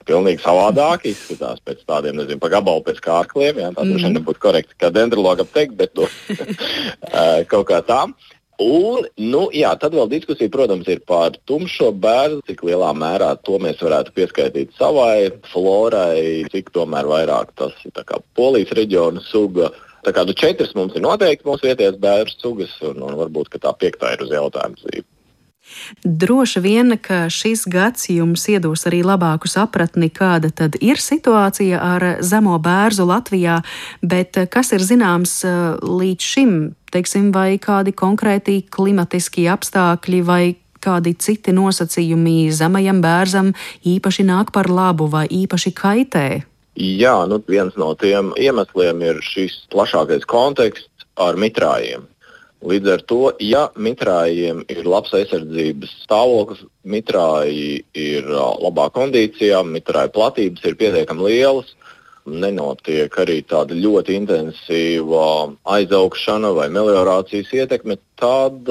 pilnīgi 0.08 0.42
savādāki. 0.42 1.12
Izskatās 1.14 1.60
pēc 1.64 1.84
tādiem, 1.88 2.18
nezinu, 2.20 2.40
pa 2.42 2.50
gabalu 2.52 2.84
pēc 2.86 3.00
kārkliem. 3.04 3.60
Jā, 3.62 3.72
tā 3.76 3.84
droši 3.84 4.00
mm. 4.00 4.06
vien 4.08 4.16
nebūtu 4.18 4.42
korekti, 4.42 4.78
kā 4.80 4.90
dendrologam 4.94 5.48
teikt, 5.52 5.76
bet 5.78 5.94
nu, 5.98 6.08
kaut 7.52 7.68
kā 7.70 7.82
tā. 7.86 8.06
Un, 8.62 9.04
nu, 9.20 9.42
jā, 9.52 9.74
tad 9.76 9.92
vēl 9.92 10.08
diskusija, 10.08 10.48
protams, 10.52 10.86
ir 10.88 11.02
par 11.04 11.34
tumšo 11.48 11.90
bērnu, 12.00 12.40
cik 12.48 12.62
lielā 12.64 12.94
mērā 12.96 13.34
to 13.44 13.58
mēs 13.60 13.82
varētu 13.84 14.14
pieskaitīt 14.16 14.72
savai 14.78 15.28
florai, 15.52 16.46
cik 16.52 16.72
tomēr 16.72 17.08
vairāk 17.10 17.52
tas 17.60 17.76
ir 17.84 17.92
polijas 18.38 18.72
reģiona 18.78 19.20
suga. 19.28 19.68
Tā 20.06 20.14
kā 20.14 20.22
nu, 20.22 20.36
četras 20.38 20.70
mums 20.78 20.94
ir 20.94 21.02
noteikti 21.02 21.48
mūsu 21.48 21.66
vietējās 21.66 21.98
bērnu 21.98 22.38
sugas, 22.38 22.72
un, 22.86 23.02
un 23.02 23.18
varbūt 23.18 23.56
tā 23.58 23.72
piektā 23.74 24.14
ir 24.14 24.22
uz 24.22 24.30
jautājumu 24.30 24.78
zīmi. 24.84 25.08
Droši 26.04 26.60
vien, 26.62 26.94
ka 27.02 27.26
šis 27.32 27.64
gads 27.66 28.06
jums 28.12 28.44
iedos 28.46 28.86
arī 28.86 29.00
labāku 29.02 29.50
sapratni, 29.50 30.12
kāda 30.14 30.52
tad 30.54 30.78
ir 30.78 31.00
situācija 31.02 31.80
ar 31.82 32.06
zemo 32.22 32.54
bērzu 32.62 33.06
Latvijā, 33.08 33.58
bet 33.98 34.38
kas 34.52 34.70
ir 34.76 34.84
zināms 34.86 35.40
eh, 35.42 35.56
līdz 35.82 36.30
šim, 36.32 36.54
teiksim, 36.94 37.32
vai 37.34 37.58
kādi 37.58 37.90
konkrēti 37.96 38.60
klimatiski 38.70 39.48
apstākļi 39.50 40.22
vai 40.26 40.42
kādi 40.86 41.16
citi 41.18 41.50
nosacījumi 41.56 42.52
zemajam 42.54 43.02
bērzam 43.02 43.54
īpaši 43.82 44.26
nāk 44.28 44.54
par 44.54 44.70
labu 44.70 45.10
vai 45.10 45.26
īpaši 45.26 45.74
kaitē? 45.74 46.28
Jā, 46.76 47.14
nu, 47.24 47.40
viens 47.48 47.72
no 47.80 47.94
tiem 47.96 48.34
iemesliem 48.36 49.00
ir 49.00 49.22
šis 49.24 49.62
plašākais 49.72 50.26
konteksts 50.28 51.06
ar 51.16 51.38
mitrājiem. 51.40 52.04
Līdz 52.66 52.90
ar 52.92 53.02
to, 53.08 53.20
ja 53.40 53.66
mitrājiem 53.80 54.62
ir 54.72 54.86
labs 54.88 55.12
aizsardzības 55.16 55.92
stāvoklis, 56.04 56.62
mitrāji 56.84 57.82
ir 57.96 58.28
labā 58.28 58.88
kondīcijā, 58.92 59.62
mitrāja 59.64 60.12
platības 60.12 60.64
ir 60.68 60.76
pietiekami 60.80 61.28
lielas, 61.30 61.72
nenotiek 62.26 63.12
arī 63.22 63.38
tāda 63.46 63.76
ļoti 63.76 64.16
intensīva 64.18 65.26
aizaugšana 65.76 66.50
vai 66.56 66.66
meliorācijas 66.74 67.52
ietekme, 67.54 67.96
tad 68.20 68.68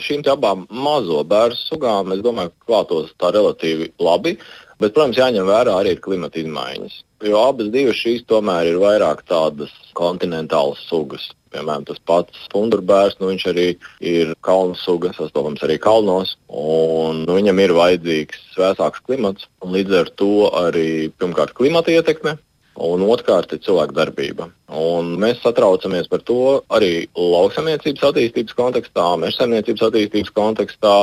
šīm 0.00 0.24
abām 0.30 0.64
mazo 0.70 1.20
bērnu 1.28 1.58
sugām, 1.58 2.14
es 2.16 2.24
domāju, 2.24 2.54
klātos 2.66 3.12
tā 3.20 3.30
relatīvi 3.34 3.92
labi. 4.00 4.38
Bet, 4.80 4.94
protams, 4.94 5.18
jāņem 5.20 5.46
vērā 5.48 5.78
arī 5.80 5.94
klimata 6.02 6.40
izmaiņas. 6.42 7.00
Jo 7.24 7.40
abas 7.48 7.70
šīs 8.00 8.26
tomēr 8.28 8.72
ir 8.72 8.80
vairāk 8.82 9.22
tādas 9.30 9.72
kontinentālas 9.96 10.82
sugas. 10.90 11.30
Piemēram, 11.54 11.84
tas 11.86 12.00
pats 12.02 12.48
fundurbērs, 12.50 13.14
nu, 13.20 13.28
viņš 13.30 13.44
arī 13.52 13.66
ir 14.02 14.32
kalnu 14.42 14.74
suga, 14.74 15.12
sastopams 15.14 15.62
arī 15.62 15.76
kalnos, 15.78 16.34
un 16.50 17.22
nu, 17.22 17.36
viņam 17.36 17.60
ir 17.62 17.76
vajadzīgs 17.76 18.56
vēsāks 18.58 19.04
klimats, 19.06 19.46
un 19.62 19.76
līdz 19.76 20.00
ar 20.00 20.10
to 20.18 20.32
arī 20.64 20.88
pirmkārt 21.14 21.54
klimata 21.54 21.94
ietekme, 21.94 22.34
un 22.74 23.04
otrkārt 23.06 23.54
ir 23.54 23.62
cilvēka 23.62 23.94
darbība. 23.94 24.48
Un 24.74 25.14
mēs 25.22 25.44
satraucamies 25.44 26.10
par 26.10 26.24
to 26.26 26.40
arī 26.74 27.06
lauksaimniecības 27.14 28.08
attīstības 28.10 28.58
kontekstā, 28.58 29.06
meža 29.22 29.44
saimniecības 29.44 29.86
attīstības 29.88 30.34
kontekstā, 30.34 30.96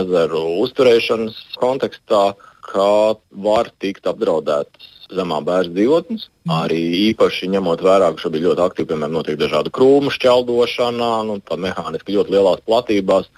ezeru 0.00 0.42
uzturēšanas 0.64 1.38
kontekstā 1.60 2.24
ka 2.64 3.14
var 3.44 3.70
tikt 3.82 4.06
apdraudētas 4.10 4.92
zemā 5.14 5.40
bērnu 5.44 5.74
dzīvotnes. 5.76 6.28
Arī 6.50 6.80
īpaši 7.10 7.50
ņemot 7.54 7.82
vērā, 7.84 8.12
ka 8.14 8.24
šobrīd 8.24 8.46
ļoti 8.48 8.64
aktīvi 8.64 8.90
piemēram, 8.92 9.16
notiek 9.18 9.40
dažādu 9.40 9.72
krūmu 9.74 10.12
šķeldošana, 10.14 11.10
nu, 11.28 11.40
tā 11.44 11.58
mehāniski 11.60 12.16
ļoti 12.16 12.36
lielās 12.36 12.64
platībās. 12.68 13.28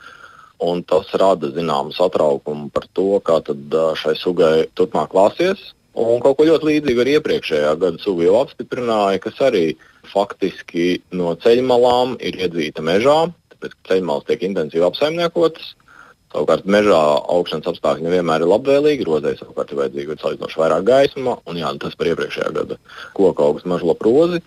Un 0.66 0.80
tas 0.88 1.10
rada 1.20 1.50
zināmu 1.52 1.92
satraukumu 1.92 2.70
par 2.72 2.86
to, 2.96 3.18
kā 3.20 3.42
šai 4.00 4.14
sugai 4.16 4.68
turpmāk 4.78 5.10
klāsies. 5.12 5.72
Un 5.96 6.20
kaut 6.24 6.38
ko 6.38 6.46
ļoti 6.48 6.68
līdzīgu 6.70 7.02
arī 7.02 7.16
iepriekšējā 7.18 7.74
gada 7.80 8.00
suga 8.00 8.24
jau 8.24 8.38
apstiprināja, 8.42 9.20
kas 9.24 9.40
arī 9.44 9.66
faktiski 10.12 11.00
no 11.16 11.34
ceļmalām 11.40 12.16
ir 12.24 12.36
iedzīta 12.40 12.84
mežā, 12.84 13.18
tāpēc 13.52 13.76
ka 13.76 13.92
ceļmalas 13.92 14.26
tiek 14.28 14.44
intensīvi 14.48 14.84
apsaimniekotas. 14.88 15.74
Savukārt 16.36 16.66
mežā 16.68 16.96
augšanas 17.32 17.70
apstākļi 17.70 18.04
nevienmēr 18.04 18.42
ir 18.44 18.50
labvēlīgi, 18.50 19.06
rozē 19.08 19.30
savukārt 19.38 19.70
ir 19.72 19.78
vajadzīga 19.78 20.16
salīdzinoši 20.20 20.58
vairāk 20.60 20.82
gaisma, 20.84 21.38
un 21.48 21.60
jā, 21.62 21.70
tas 21.80 21.96
par 21.96 22.10
iepriekšējā 22.10 22.50
gada 22.58 22.76
koku 23.16 23.44
augstu 23.46 23.70
meža 23.72 23.88
laprozi. 23.88 24.42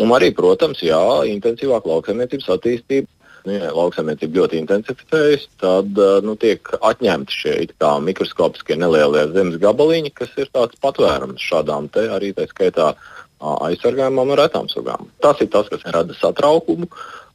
Un 0.00 0.14
arī, 0.16 0.30
protams, 0.34 0.80
jā, 0.82 1.02
intensīvāk 1.28 1.84
lauksaimniecības 1.90 2.48
attīstība. 2.56 3.10
Nu, 3.44 3.52
ja 3.52 3.74
lauksaimniecība 3.76 4.40
ļoti 4.40 4.56
intensificējas, 4.62 5.44
tad 5.60 6.00
nu, 6.24 6.32
tiek 6.40 6.64
atņemti 6.80 7.36
šie 7.42 7.56
mikroskopiskie 8.06 8.78
nelielie 8.80 9.26
zemes 9.34 9.60
gabaliņi, 9.60 10.14
kas 10.16 10.32
ir 10.40 10.48
tāds 10.48 10.80
patvērums 10.80 11.44
šādām 11.44 11.90
te 11.92 12.06
arī 12.08 12.32
tā 12.32 12.48
skaitā 12.48 12.94
aizsargājumam 13.44 14.32
un 14.32 14.40
retām 14.40 14.72
sugām. 14.72 15.10
Tas 15.20 15.44
ir 15.44 15.52
tas, 15.52 15.68
kas 15.68 15.84
rada 15.92 16.16
satraukumu. 16.16 16.88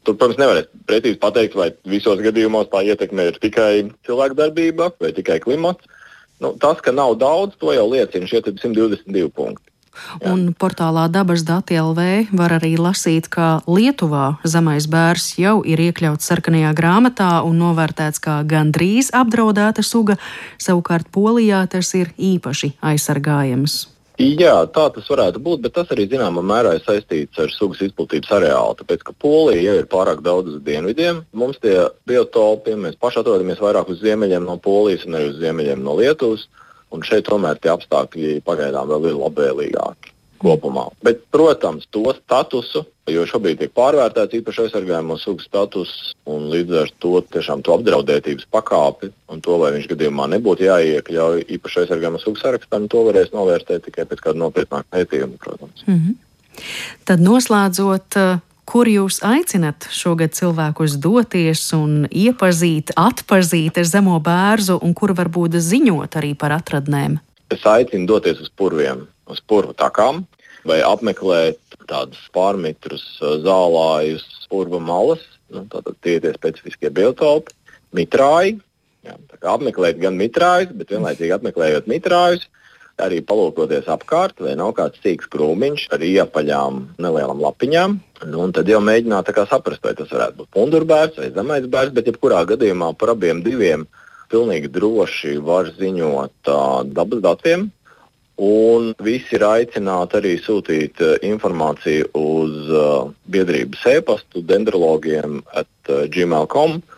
Tur, 0.07 0.15
protams, 0.15 0.39
nevarēs 0.39 0.69
precīzi 0.87 1.19
pateikt, 1.21 1.57
vai 1.59 1.71
visos 1.91 2.21
gadījumos 2.23 2.69
tā 2.71 2.83
ietekme 2.87 3.29
ir 3.29 3.39
tikai 3.41 3.71
cilvēka 4.07 4.37
darbība 4.37 4.91
vai 5.01 5.11
tikai 5.15 5.41
klimats. 5.43 5.85
Nu, 6.39 6.53
tas, 6.55 6.79
ka 6.79 6.93
nav 6.95 7.17
daudz, 7.19 7.57
to 7.59 7.73
jau 7.75 7.83
liecina 7.91 8.29
šie 8.29 8.39
122 8.47 9.27
punkti. 9.35 9.69
Jā. 10.21 10.31
Un 10.31 10.53
portālā 10.55 11.07
dabas 11.11 11.43
dati 11.43 11.75
LV 11.75 12.31
var 12.37 12.55
arī 12.59 12.73
lasīt, 12.79 13.27
ka 13.31 13.59
Lietuvā 13.67 14.39
zemais 14.47 14.87
bērs 14.87 15.33
jau 15.41 15.59
ir 15.67 15.81
iekļauts 15.89 16.31
sarkanajā 16.31 16.71
grāmatā 16.77 17.31
un 17.43 17.59
novērtēts 17.59 18.23
kā 18.23 18.39
gandrīz 18.47 19.11
apdraudēta 19.15 19.83
suga, 19.83 20.15
savukārt 20.61 21.11
Polijā 21.11 21.65
tas 21.71 21.91
ir 21.99 22.13
īpaši 22.15 22.77
aizsargājams. 22.79 23.81
Jā, 24.19 24.65
tā 24.75 24.89
tas 24.91 25.07
varētu 25.07 25.39
būt, 25.39 25.61
bet 25.63 25.73
tas 25.77 25.91
arī 25.95 26.03
zināmā 26.11 26.41
mērā 26.43 26.73
ir 26.75 26.83
saistīts 26.83 27.39
ar 27.39 27.53
sugas 27.53 27.79
izplatības 27.85 28.33
areālu. 28.35 28.75
Tāpēc, 28.81 29.05
ka 29.07 29.15
Polija 29.15 29.61
jau 29.63 29.77
ir 29.79 29.87
pārāk 29.87 30.19
daudz 30.25 30.57
uz 30.57 30.59
dienvidiem, 30.65 31.23
mums 31.31 31.61
tie 31.63 31.77
biotopi, 32.09 32.75
mēs 32.75 32.99
paši 32.99 33.23
atrodamies 33.23 33.63
vairāk 33.63 33.93
uz 33.95 34.03
ziemeļiem 34.03 34.43
no 34.43 34.59
Polijas 34.59 35.07
un 35.07 35.15
arī 35.21 35.31
uz 35.31 35.39
ziemeļiem 35.39 35.87
no 35.87 35.95
Lietuvas. 36.01 36.49
Un 36.91 37.05
šeit 37.05 37.29
tomēr 37.29 37.63
tie 37.63 37.71
apstākļi 37.71 38.39
pagaidām 38.43 38.91
vēl 38.91 39.11
ir 39.11 39.19
labvēlīgāki 39.23 40.18
kopumā. 40.41 40.87
Bet, 41.05 41.21
protams, 41.33 41.87
to 41.93 42.13
statusu, 42.17 42.85
jo 43.09 43.25
šobrīd 43.29 43.61
tiek 43.61 43.73
pārvērtēts 43.77 44.39
īpaši 44.39 44.65
aizsargājamo 44.65 45.17
sugu 45.19 45.43
status, 45.43 45.93
un 46.29 46.49
līdz 46.53 46.81
ar 46.83 46.91
to 47.03 47.13
tiešām 47.35 47.63
to 47.65 47.75
apdraudētības 47.77 48.49
pakāpi 48.53 49.11
un 49.33 49.43
to, 49.45 49.57
vai 49.61 49.73
viņš 49.77 49.87
gadījumā 49.93 50.29
nebūtu 50.35 50.67
jāiekļauj 50.67 51.45
īpaši 51.57 51.83
aizsargājamo 51.83 52.21
sugu 52.23 52.41
sarakstā, 52.41 52.81
to 52.89 53.05
varēs 53.07 53.33
novērtēt 53.35 53.87
tikai 53.89 54.07
pēc 54.09 54.25
kāda 54.27 54.43
nopietnāka 54.43 54.87
pētījuma, 54.95 55.39
protams. 55.41 55.85
Mm 55.87 55.95
-hmm. 55.95 56.17
Tad 57.05 57.23
noslēdzot, 57.23 58.17
kur 58.69 58.87
jūs 58.87 59.21
aicinat 59.25 59.87
šogad 59.91 60.35
cilvēkus 60.37 60.99
doties 61.01 61.63
un 61.73 62.05
iepazīt, 62.11 62.93
atpazīt 62.95 63.79
zemo 63.83 64.19
bērnu, 64.19 64.79
un 64.81 64.93
kur 64.93 65.15
varbūt 65.17 65.57
ziņot 65.57 66.19
arī 66.21 66.35
par 66.37 66.51
atradnēm? 66.51 67.17
Es 67.49 67.65
aicinu 67.65 68.05
doties 68.05 68.41
uz 68.43 68.51
purviem 68.53 69.07
uz 69.29 69.41
purva 69.45 69.75
takām 69.77 70.25
vai 70.67 70.81
apmeklēt 70.83 71.59
tādus 71.89 72.21
pārmetrus, 72.35 73.05
zālājus, 73.45 74.25
purva 74.51 74.81
malas. 74.83 75.23
Nu, 75.49 75.63
tātad 75.71 75.97
tie 76.03 76.19
ir 76.19 76.35
specifiskie 76.35 76.91
biotopi, 76.93 77.55
mitrāji. 77.97 78.59
Jā, 79.07 79.15
apmeklēt 79.49 79.97
gan 80.01 80.17
mitrājus, 80.19 80.73
bet 80.75 80.91
vienlaicīgi 80.91 81.31
apmeklējot 81.37 81.87
mitrājus, 81.89 82.43
arī 82.99 83.21
palūkoties 83.23 83.87
apkārt, 83.89 84.41
vai 84.43 84.57
nav 84.59 84.73
kāds 84.77 84.99
sīks 85.01 85.29
krūmiņš 85.31 85.85
ar 85.95 86.03
iepaļām 86.03 86.81
nelielām 86.99 87.41
lapiņām. 87.45 87.95
Nu, 88.27 88.49
tad 88.53 88.69
jau 88.69 88.81
mēģināt 88.83 89.31
saprast, 89.49 89.85
vai 89.87 89.95
tas 89.95 90.11
varētu 90.11 90.41
būt 90.41 90.51
pundurbērns 90.57 91.17
vai 91.21 91.31
zemais 91.31 91.65
bērns, 91.71 91.95
bet 91.95 92.11
jebkurā 92.11 92.43
gadījumā 92.51 92.91
par 92.99 93.15
abiem 93.15 93.41
diviem 93.45 93.87
pilnīgi 94.29 94.69
droši 94.69 95.39
var 95.41 95.71
ziņot 95.79 96.51
uh, 96.51 96.83
dabas 96.85 97.23
datiem. 97.23 97.69
Un 98.39 98.93
visi 99.03 99.35
ir 99.35 99.43
aicināti 99.43 100.15
arī 100.21 100.37
sūtīt 100.39 101.01
uh, 101.03 101.17
informāciju 101.27 102.11
uz 102.15 102.71
uh, 102.71 103.09
biedrības 103.27 103.83
e-pastu 103.97 104.45
dendrologiem 104.47 105.41
at 105.51 105.91
uh, 105.91 106.05
gmail.com. 106.07 106.79
Uh, 106.79 106.95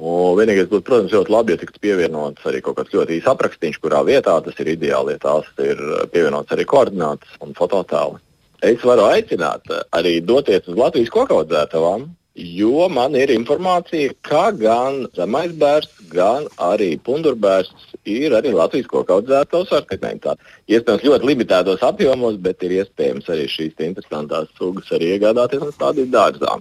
Un 0.00 0.38
vienīgais 0.38 0.70
būtu, 0.70 0.84
protams, 0.86 1.12
ļoti 1.12 1.32
labi, 1.34 1.52
ja 1.52 1.60
tiktu 1.60 1.80
pievienots 1.84 2.46
arī 2.48 2.62
kaut 2.64 2.78
kāds 2.78 2.94
ļoti 2.94 3.18
īsts 3.18 3.28
aprakstīns, 3.28 3.76
kurā 3.82 4.00
vietā 4.08 4.38
tas 4.40 4.62
ir 4.62 4.70
ideāli, 4.72 5.12
ja 5.12 5.20
tās 5.20 5.48
ir 5.60 5.80
pievienots 6.14 6.54
arī 6.56 6.64
koordinātas 6.68 7.34
un 7.44 7.52
fototēli. 7.58 8.16
Es 8.64 8.80
varu 8.84 9.04
aicināt 9.10 9.68
arī 9.96 10.14
doties 10.24 10.64
uz 10.68 10.78
Latvijas 10.80 11.12
kokaudzētavām, 11.12 12.08
jo 12.34 12.88
man 12.88 13.14
ir 13.18 13.32
informācija, 13.34 14.14
ka 14.22 14.50
gan 14.54 15.06
zemais 15.16 15.52
bērns, 15.58 15.90
gan 16.12 16.46
arī 16.62 16.92
pundurbērns 17.06 17.90
ir 18.06 18.34
arī 18.38 18.52
Latvijas 18.54 18.88
kokaudzētavas 18.90 19.70
sortimentā. 19.72 20.36
Iespējams, 20.70 21.04
ļoti 21.06 21.30
limitētos 21.32 21.82
apjomos, 21.86 22.38
bet 22.38 22.62
ir 22.62 22.78
iespējams 22.80 23.30
arī 23.34 23.48
šīs 23.50 23.86
interesantās 23.90 24.50
sugas 24.58 24.90
arī 24.94 25.16
iegādāties 25.16 25.66
un 25.66 25.74
stādīt 25.74 26.12
dārzā. 26.14 26.58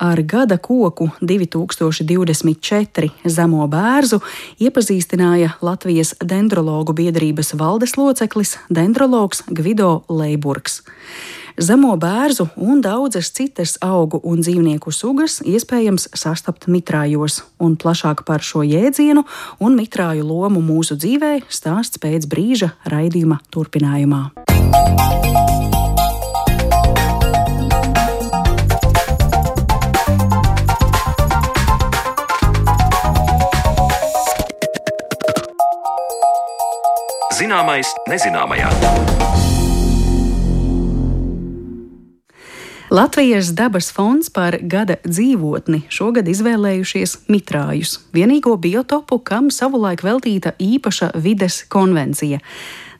Ar 0.00 0.22
gada 0.22 0.56
koku 0.56 1.10
2024 1.20 3.10
zemo 3.24 3.66
bērzu 3.68 4.20
iepazīstināja 4.60 5.50
Latvijas 5.60 6.14
dendrologu 6.24 6.92
biedrības 6.96 7.52
valdes 7.60 7.96
loceklis 8.00 8.56
dendrologs 8.72 9.44
Gvido 9.52 10.02
Leiburgs. 10.08 10.80
Zemo 11.60 11.92
bērzu 12.00 12.46
un 12.56 12.80
daudzas 12.80 13.28
citas 13.36 13.76
augu 13.84 14.20
un 14.24 14.40
dzīvnieku 14.40 14.92
sugas 14.94 15.40
iespējams 15.44 16.08
sastapt 16.16 16.64
mitrājos, 16.72 17.42
un 17.60 17.76
plašāk 17.76 18.24
par 18.24 18.40
šo 18.40 18.64
jēdzienu 18.64 19.26
un 19.60 19.76
mitrāju 19.76 20.24
lomu 20.24 20.64
mūsu 20.64 20.96
dzīvē 20.96 21.42
stāsts 21.52 22.00
pēc 22.00 22.24
brīža 22.30 22.72
raidījuma 22.88 23.42
turpinājumā. 23.52 24.30
Zināmais 37.40 37.88
nezināmajā. 38.04 38.68
Latvijas 42.92 43.54
dabas 43.56 43.88
fonds 43.96 44.28
par 44.28 44.58
gada 44.60 44.98
dzīvotni 45.06 45.86
šogad 45.88 46.28
izvēlējušies 46.28 47.14
mitrājus, 47.32 47.94
vienīgo 48.12 48.58
biotopu, 48.60 49.22
kam 49.24 49.48
savulaik 49.48 50.04
veltīta 50.04 50.52
īpaša 50.60 51.14
vides 51.16 51.62
konvencija. 51.72 52.42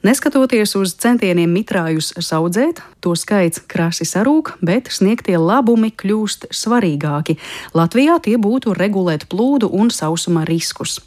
Neskatoties 0.09 0.73
uz 0.81 0.97
centieniem 0.97 1.53
mitrājus 1.53 2.15
audzēt, 2.33 2.81
to 3.05 3.13
skaits 3.13 3.61
krasi 3.69 4.09
sarūk, 4.09 4.55
bet 4.65 4.89
sniegtie 4.89 5.37
labumi 5.37 5.93
kļūst 5.93 6.49
svarīgāki. 6.49 7.37
Latvijā 7.77 8.17
tie 8.25 8.41
būtu 8.41 8.73
regulēt 8.73 9.29
plūdu 9.29 9.69
un 9.69 9.93
sausuma 9.93 10.49
riskus. 10.49 11.03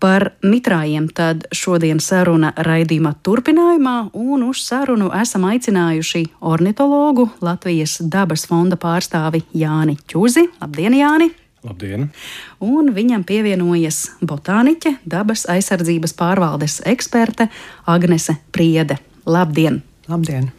Par 0.00 0.28
mitrājiem 0.44 1.06
tad 1.16 1.46
šodien 1.56 2.02
saruna 2.04 2.50
raidījuma 2.56 3.14
turpinājumā, 3.24 3.94
un 4.12 4.44
uz 4.44 4.60
sarunu 4.66 5.08
esam 5.16 5.46
aicinājuši 5.48 6.26
ornitologu 6.44 7.30
Latvijas 7.40 7.96
dabas 8.04 8.44
fonda 8.48 8.76
pārstāvi 8.76 9.46
Jāni 9.56 9.96
Čuzi. 10.10 10.44
Labdien, 10.60 10.98
Jāni! 11.00 11.30
Labdien! 11.66 12.10
Un 12.62 12.92
viņam 12.94 13.24
pievienojas 13.26 14.02
botāniķe, 14.20 14.98
dabas 15.08 15.46
aizsardzības 15.50 16.14
pārvaldes 16.18 16.82
eksperte 16.86 17.48
Agnese 17.88 18.36
Priede. 18.52 19.00
Labdien! 19.26 19.82
Labdien! 20.06 20.52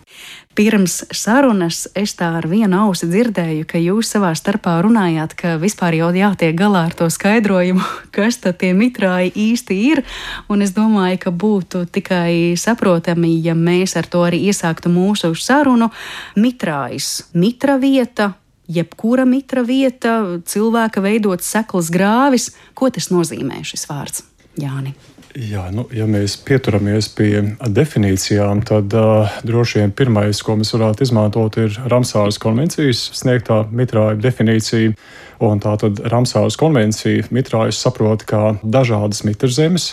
Pirms 0.57 1.03
sarunas 1.13 1.83
es 1.93 2.15
tā 2.17 2.31
ar 2.39 2.47
vienu 2.49 2.79
ausi 2.87 3.05
dzirdēju, 3.05 3.67
ka 3.69 3.77
jūs 3.77 4.09
savā 4.15 4.31
starpā 4.33 4.79
runājāt, 4.81 5.35
ka 5.37 5.51
vispār 5.61 5.93
jau 5.99 6.07
jātiek 6.15 6.55
galā 6.57 6.87
ar 6.87 6.95
to 6.97 7.05
skaidrojumu, 7.13 7.83
kas 8.15 8.39
tad 8.41 8.57
tie 8.63 8.71
mitrāji 8.73 9.35
īsti 9.37 9.77
ir. 9.91 10.01
Un 10.49 10.65
es 10.65 10.73
domāju, 10.73 11.19
ka 11.27 11.33
būtu 11.43 11.83
tikai 11.93 12.57
saprotami, 12.57 13.35
ja 13.45 13.53
mēs 13.53 13.93
ar 14.01 14.09
to 14.09 14.23
arī 14.25 14.39
iesāktu 14.49 14.89
mūsu 14.89 15.29
sarunu. 15.37 15.91
Mitrājs, 16.41 17.27
mitra 17.37 17.77
vieta, 17.77 18.31
jebkura 18.65 19.27
mitra 19.29 19.61
vieta, 19.61 20.15
cilvēka 20.41 21.05
veidot 21.05 21.45
seklas 21.45 21.93
grāvis. 21.93 22.49
Ko 22.73 22.89
tas 22.89 23.11
nozīmē 23.13 23.61
šis 23.61 23.85
vārds, 23.91 24.25
Jāni? 24.57 24.97
Jā, 25.37 25.67
nu, 25.69 25.83
ja 25.93 26.07
mēs 26.09 26.33
pieturamies 26.41 27.11
pie 27.13 27.43
definīcijām, 27.61 28.63
tad 28.65 28.93
uh, 28.97 29.35
droši 29.45 29.83
vien 29.83 29.91
pirmais, 29.93 30.39
ko 30.41 30.55
mēs 30.57 30.73
varētu 30.73 31.05
izmantot, 31.05 31.59
ir 31.61 31.75
Ramsāras 31.91 32.39
konvencijas 32.41 33.03
sniegtā 33.19 33.59
mitrāja 33.69 34.15
definīcija. 34.17 34.95
Un 35.45 35.61
tā 35.61 35.75
tad 35.77 36.01
Ramsāras 36.09 36.57
konvencija 36.57 37.27
mitrājus 37.29 37.83
saprot 37.85 38.25
kā 38.25 38.55
dažādas 38.63 39.21
mitrzemes, 39.27 39.91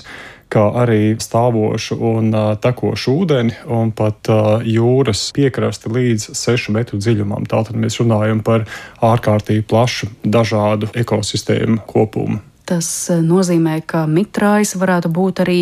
kā 0.49 0.65
arī 0.81 1.19
stāvošu 1.21 1.99
un 2.15 2.33
uh, 2.33 2.55
tekošu 2.57 3.19
ūdeni, 3.27 3.59
un 3.69 3.93
pat 3.93 4.33
uh, 4.33 4.65
jūras 4.65 5.27
piekrasti 5.37 5.93
līdz 5.93 6.31
6 6.41 6.73
metru 6.73 7.03
dziļumam. 7.05 7.45
Tātad 7.53 7.77
mēs 7.77 8.01
runājam 8.01 8.41
par 8.47 8.65
ārkārtīgi 9.05 9.69
plašu 9.69 10.09
dažādu 10.25 10.89
ekosistēmu 11.05 11.85
kopumu. 11.85 12.41
Tas 12.68 12.88
eh, 13.12 13.22
nozīmē, 13.24 13.81
ka 13.87 14.07
mitrājs 14.11 14.74
varētu 14.81 15.12
būt 15.12 15.44
arī 15.44 15.61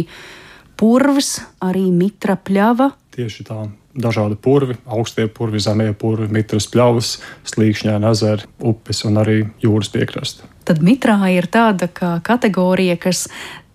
purvs, 0.78 1.36
arī 1.62 1.88
mitra 1.94 2.38
pļava. 2.38 2.92
Tieši 3.14 3.46
tā. 3.48 3.64
Dažādi 3.92 4.38
purvi, 4.40 4.78
augstie 4.88 5.26
purvi, 5.28 5.60
zemie 5.60 5.90
purvi, 5.92 6.30
mitras 6.32 6.64
pļavas, 6.72 7.18
slīkšņaini 7.50 8.08
ezeri, 8.08 8.46
upes 8.64 9.02
un 9.04 9.20
arī 9.20 9.42
jūras 9.60 9.90
piekraste. 9.92 10.48
Tad 10.64 10.80
mitrā 10.80 11.18
ir 11.34 11.44
tāda 11.52 11.90
kategorija, 12.24 12.96
kas 12.96 13.26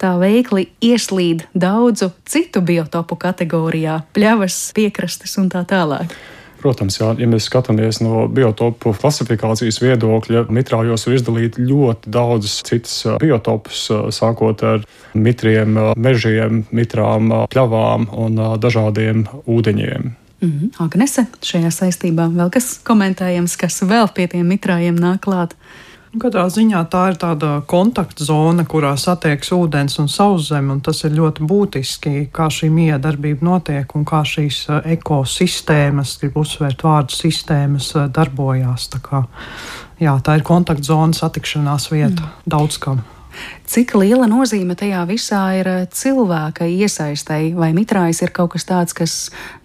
tā 0.02 0.16
veikli 0.18 0.72
ieslīd 0.82 1.46
daudzu 1.54 2.10
citu 2.26 2.64
biotopu 2.66 3.20
kategorijā, 3.22 4.00
pļavas, 4.18 4.58
piekrastes 4.74 5.38
un 5.38 5.52
tā 5.54 5.62
tālāk. 5.70 6.16
Protams, 6.62 7.00
jā, 7.00 7.12
ja 7.22 7.28
mēs 7.30 7.48
skatāmies 7.50 8.02
no 8.02 8.26
biotopu 8.32 8.94
klasifikācijas 8.98 9.82
viedokļa, 9.84 10.48
mitrājos 10.54 11.08
var 11.08 11.18
izdalīt 11.18 11.60
ļoti 11.62 12.14
daudzus 12.14 12.62
citus 12.68 12.96
biotopus, 13.22 13.88
sākot 14.16 14.64
ar 14.66 14.86
mitriem, 15.14 15.78
mežiem, 15.98 16.64
mitrām, 16.76 17.34
pļavām 17.54 18.10
un 18.18 18.42
dažādiem 18.62 19.28
ūdeņiem. 19.46 20.16
Mm 20.42 20.50
-hmm. 20.50 20.86
Agnese, 20.86 21.26
šajā 21.42 21.72
saistībā 21.74 22.28
vēl 22.30 22.50
kas 22.54 22.80
komentējams, 22.84 23.58
kas 23.58 23.82
vēl 23.82 24.08
pie 24.14 24.28
tiem 24.28 24.48
mitrājiem 24.48 24.96
nāk 24.96 25.20
klāt? 25.26 25.56
Katrā 26.16 26.46
ziņā 26.48 26.86
tā 26.88 27.02
ir 27.12 27.18
tāda 27.20 27.50
kontaktzona, 27.68 28.64
kurā 28.70 28.94
satiekas 28.96 29.50
ūdens 29.52 29.98
un 30.00 30.08
sauszeme, 30.08 30.78
un 30.78 30.80
tas 30.82 31.04
ir 31.04 31.12
ļoti 31.18 31.44
būtiski, 31.50 32.14
kā 32.32 32.48
šī 32.54 32.70
miedarbība 32.72 33.44
notiek 33.44 33.92
un 33.98 34.06
kā 34.08 34.22
šīs 34.24 34.62
eh, 34.72 34.94
ekosistēmas, 34.96 36.16
gribu 36.22 36.46
uzsvērt 36.46 36.86
vārdu 36.88 37.18
sistēmas, 37.18 37.90
eh, 38.00 38.08
darbojās. 38.16 38.88
Tā, 38.94 39.02
kā, 39.04 39.26
jā, 40.00 40.16
tā 40.24 40.38
ir 40.40 40.46
kontaktzona, 40.48 41.12
satikšanās 41.18 41.90
vieta 41.92 42.24
mm. 42.24 42.32
daudz 42.56 42.80
kam. 42.82 43.04
Cik 43.68 43.92
liela 44.00 44.30
nozīme 44.32 44.78
tajā 44.80 45.02
visā 45.10 45.42
ir 45.60 45.72
eh, 45.74 45.82
cilvēka 45.92 46.70
iesaistei? 46.72 47.52
Vai 47.58 47.74
mitrājs 47.76 48.24
ir 48.24 48.32
kaut 48.32 48.54
kas 48.56 48.66
tāds, 48.70 48.96
kas 48.96 49.18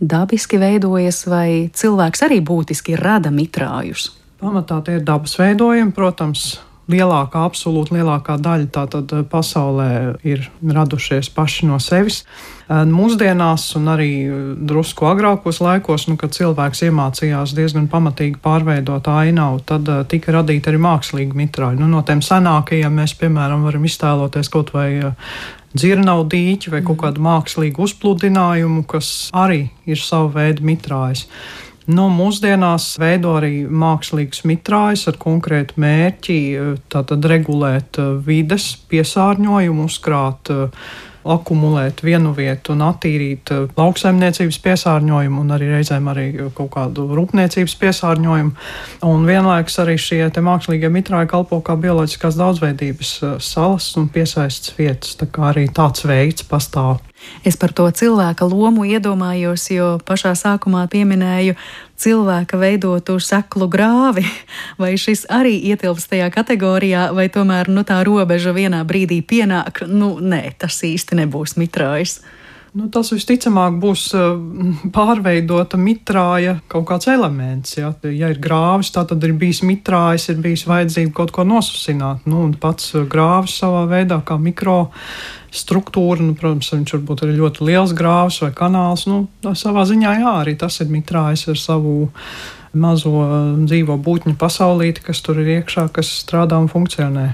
dabiski 0.03 0.59
veidojas, 0.59 1.23
vai 1.31 1.71
cilvēks 1.71 2.27
arī 2.27 2.43
būtiski 2.51 2.99
rada 2.99 3.31
mitrājus? 3.31 4.11
Pamatā 4.43 4.81
tie 4.83 4.99
ir 4.99 5.07
dabas 5.07 5.37
veidojumi, 5.39 5.95
protams. 5.95 6.59
Lielākā, 6.91 7.45
absolūti 7.47 7.95
lielākā 7.95 8.35
daļa 8.43 8.67
tātad 8.75 9.13
eh, 9.15 9.21
pasaulē 9.31 10.17
ir 10.27 10.49
radušies 10.67 11.29
paši 11.31 11.69
no 11.69 11.79
sevis. 11.81 12.25
Eh, 12.67 12.83
mūsdienās, 12.91 13.69
un 13.79 13.87
arī 13.93 14.09
eh, 14.27 14.41
drusku 14.59 15.07
agrākos 15.07 15.63
laikos, 15.63 16.09
nu, 16.11 16.19
kad 16.19 16.35
cilvēks 16.35 16.83
iemācījās 16.89 17.55
diezgan 17.55 17.87
pamatīgi 17.93 18.43
pārveidot 18.43 19.07
ainavu, 19.15 19.63
tad 19.63 19.87
tika 20.11 20.35
radīta 20.41 20.73
arī 20.73 20.83
mākslīga 20.83 21.39
mitrāļa. 21.39 21.79
Nu, 21.79 21.89
no 21.95 22.03
tiem 22.03 22.21
senākajiem 22.27 22.99
mēs, 22.99 23.15
piemēram, 23.23 23.63
varam 23.71 23.87
iztēloties 23.87 24.51
kaut 24.51 24.75
vai 24.75 24.91
dzirnavu 25.73 26.27
dīķi 26.35 26.75
vai 26.75 26.83
kaut 26.85 27.05
kādu 27.07 27.23
mākslīgu 27.23 27.87
uzpludinājumu, 27.87 28.83
kas 28.91 29.31
arī 29.33 29.69
ir 29.87 30.03
sava 30.03 30.35
veida 30.35 30.67
mitrājs. 30.67 31.29
Nu, 31.91 32.07
mūsdienās 32.15 32.93
veido 33.03 33.33
arī 33.41 33.65
mākslīgs 33.67 34.45
mitrājs 34.47 35.09
ar 35.11 35.17
konkrētu 35.23 35.81
mērķi, 35.83 36.37
tātad 36.93 37.27
regulēt 37.27 37.99
vides 38.27 38.69
piesārņojumu, 38.93 39.89
uzkrāt 39.91 40.53
akumulēt 41.25 42.03
vienu 42.03 42.33
vietu 42.35 42.75
un 42.75 42.83
attīrīt 42.87 43.53
eh, 43.55 43.67
lauksaimniecības 43.79 44.59
piesārņojumu 44.65 45.43
un 45.43 45.55
arī 45.55 45.71
reizēm 45.77 46.11
arī 46.11 46.27
kaut 46.57 46.73
kādu 46.75 47.07
rūpniecības 47.17 47.77
piesārņojumu. 47.83 48.55
Un 49.09 49.29
vienlaikus 49.29 49.79
arī 49.83 49.97
šie 50.01 50.25
mākslīgie 50.43 50.91
mitrāji 50.93 51.31
kalpo 51.31 51.61
kā 51.65 51.79
bioloģiskās 51.79 52.39
daudzveidības 52.41 53.15
eh, 53.23 53.39
salas 53.39 53.93
un 54.01 54.11
piesaistas 54.13 54.75
vietas. 54.79 55.17
Tā 55.21 55.31
kā 55.31 55.51
arī 55.53 55.69
tāds 55.71 56.07
veids 56.09 56.47
pastāv. 56.49 57.01
Es 57.45 57.57
par 57.59 57.73
to 57.75 57.89
cilvēka 57.91 58.47
lomu 58.47 58.85
iedomājos, 58.87 59.69
jo 59.75 59.89
pašā 60.07 60.35
sākumā 60.39 60.85
pieminēju 60.93 61.57
cilvēka 62.03 62.59
veidotu 62.59 63.19
seklu 63.23 63.69
grāvi. 63.71 64.27
Vai 64.81 64.95
šis 65.01 65.27
arī 65.31 65.57
ietilpst 65.73 66.13
tajā 66.13 66.29
kategorijā, 66.35 67.11
vai 67.15 67.29
tomēr 67.33 67.71
nu, 67.71 67.87
tā 67.87 68.03
robeža 68.07 68.55
vienā 68.57 68.83
brīdī 68.87 69.23
pienāk? 69.23 69.85
Nu, 69.87 70.17
nē, 70.21 70.55
tas 70.59 70.83
īsti 70.87 71.23
nebūs 71.23 71.59
mitrājs. 71.61 72.21
Nu, 72.73 72.87
tas 72.89 73.11
visticamāk 73.13 73.75
būs 73.83 74.07
eh, 74.17 74.29
pārveidota 74.95 75.77
mitrāja 75.77 76.55
kaut 76.73 76.87
kāds 76.89 77.11
elements. 77.13 77.75
Ja, 77.77 77.91
ja 78.09 78.31
ir 78.33 78.41
grāvis, 78.41 78.95
tad 78.95 79.13
ir 79.13 79.35
bijis 79.37 79.61
mitrājs, 79.69 80.31
ir 80.33 80.41
bijis 80.41 80.65
vajadzīga 80.71 81.13
kaut 81.19 81.35
ko 81.37 81.45
nosusināt. 81.45 82.25
Nu, 82.25 82.47
pats 82.63 82.95
eh, 82.97 83.05
grāvis 83.13 83.59
savā 83.61 83.85
veidā, 83.91 84.23
kā 84.25 84.39
mikro 84.41 84.79
struktūra, 85.53 86.25
nu, 86.25 86.35
protams, 86.39 86.73
viņš 86.73 86.95
varbūt 86.97 87.25
ir 87.27 87.37
ļoti 87.37 87.69
liels 87.69 87.93
grāvis 87.97 88.41
vai 88.43 88.51
kanāls. 88.57 89.05
Nu, 89.11 89.27
savā 89.59 89.85
ziņā 89.89 90.17
jā, 90.23 90.35
arī 90.43 90.57
tas 90.59 90.81
ir 90.81 90.91
mitrājs 90.93 91.47
ar 91.53 91.61
savu 91.61 92.09
mazo 92.73 93.13
eh, 93.23 93.39
dzīvo 93.69 93.99
būtņu 94.01 94.37
pasaulīti, 94.41 95.05
kas 95.05 95.21
tur 95.25 95.43
ir 95.43 95.59
iekšā, 95.59 95.89
kas 95.93 96.11
strādā 96.25 96.61
un 96.61 96.71
funkcionē. 96.73 97.33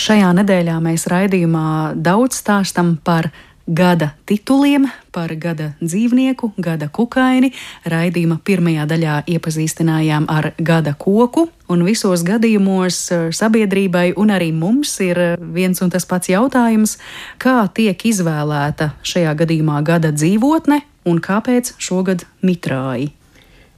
Šajā 0.00 0.30
nedēļā 0.40 0.78
mēs 0.82 1.06
raidījumā 1.10 1.94
daudz 1.94 2.40
stāstam 2.40 2.96
par 3.04 3.30
gada 3.66 4.10
tituliem 4.28 4.86
par 5.12 5.32
gada 5.40 5.72
dzīvnieku, 5.80 6.52
gada 6.60 6.88
kukaini. 6.92 7.52
Raidījuma 7.88 8.38
pirmajā 8.44 8.86
daļā 8.90 9.16
iepazīstinājām 9.30 10.28
ar 10.28 10.52
gada 10.58 10.94
koku, 10.98 11.46
un 11.68 11.84
visos 11.86 12.24
gadījumos 12.26 13.00
eh, 13.12 13.26
sabiedrībai 13.32 14.12
un 14.20 14.34
arī 14.34 14.52
mums 14.52 14.96
ir 15.04 15.20
eh, 15.20 15.34
viens 15.38 15.80
un 15.84 15.92
tas 15.92 16.06
pats 16.08 16.32
jautājums, 16.32 16.98
kā 17.38 17.64
tiek 17.74 18.06
izvēlēta 18.12 18.92
šajā 19.02 19.34
gadījumā 19.44 19.80
gada 19.86 20.12
dzīvotne 20.12 20.82
un 21.08 21.20
kāpēc 21.24 21.74
šogad 21.78 22.26
mitrāji. 22.44 23.12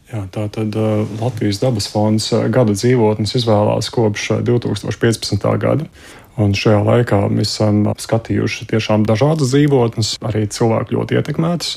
Jā, 0.07 0.21
tā 0.31 0.45
tad 0.55 0.77
uh, 0.79 1.03
Latvijas 1.19 1.59
dabas 1.59 1.89
fonds 1.91 2.29
gada 2.55 2.77
dzīvotnes 2.79 3.33
izvēlās 3.41 3.89
kopš 3.91 4.29
uh, 4.37 4.43
2015. 4.47 5.43
gada. 5.59 5.89
Un 6.37 6.53
šajā 6.53 6.83
laikā 6.85 7.19
mēs 7.33 7.55
esam 7.55 7.79
skatījuši 7.97 8.67
tiešām 8.69 9.07
dažādas 9.09 9.55
dzīvotnes, 9.55 10.11
arī 10.29 10.45
cilvēku 10.53 10.99
ļoti 10.99 11.17
ietekmētas. 11.17 11.71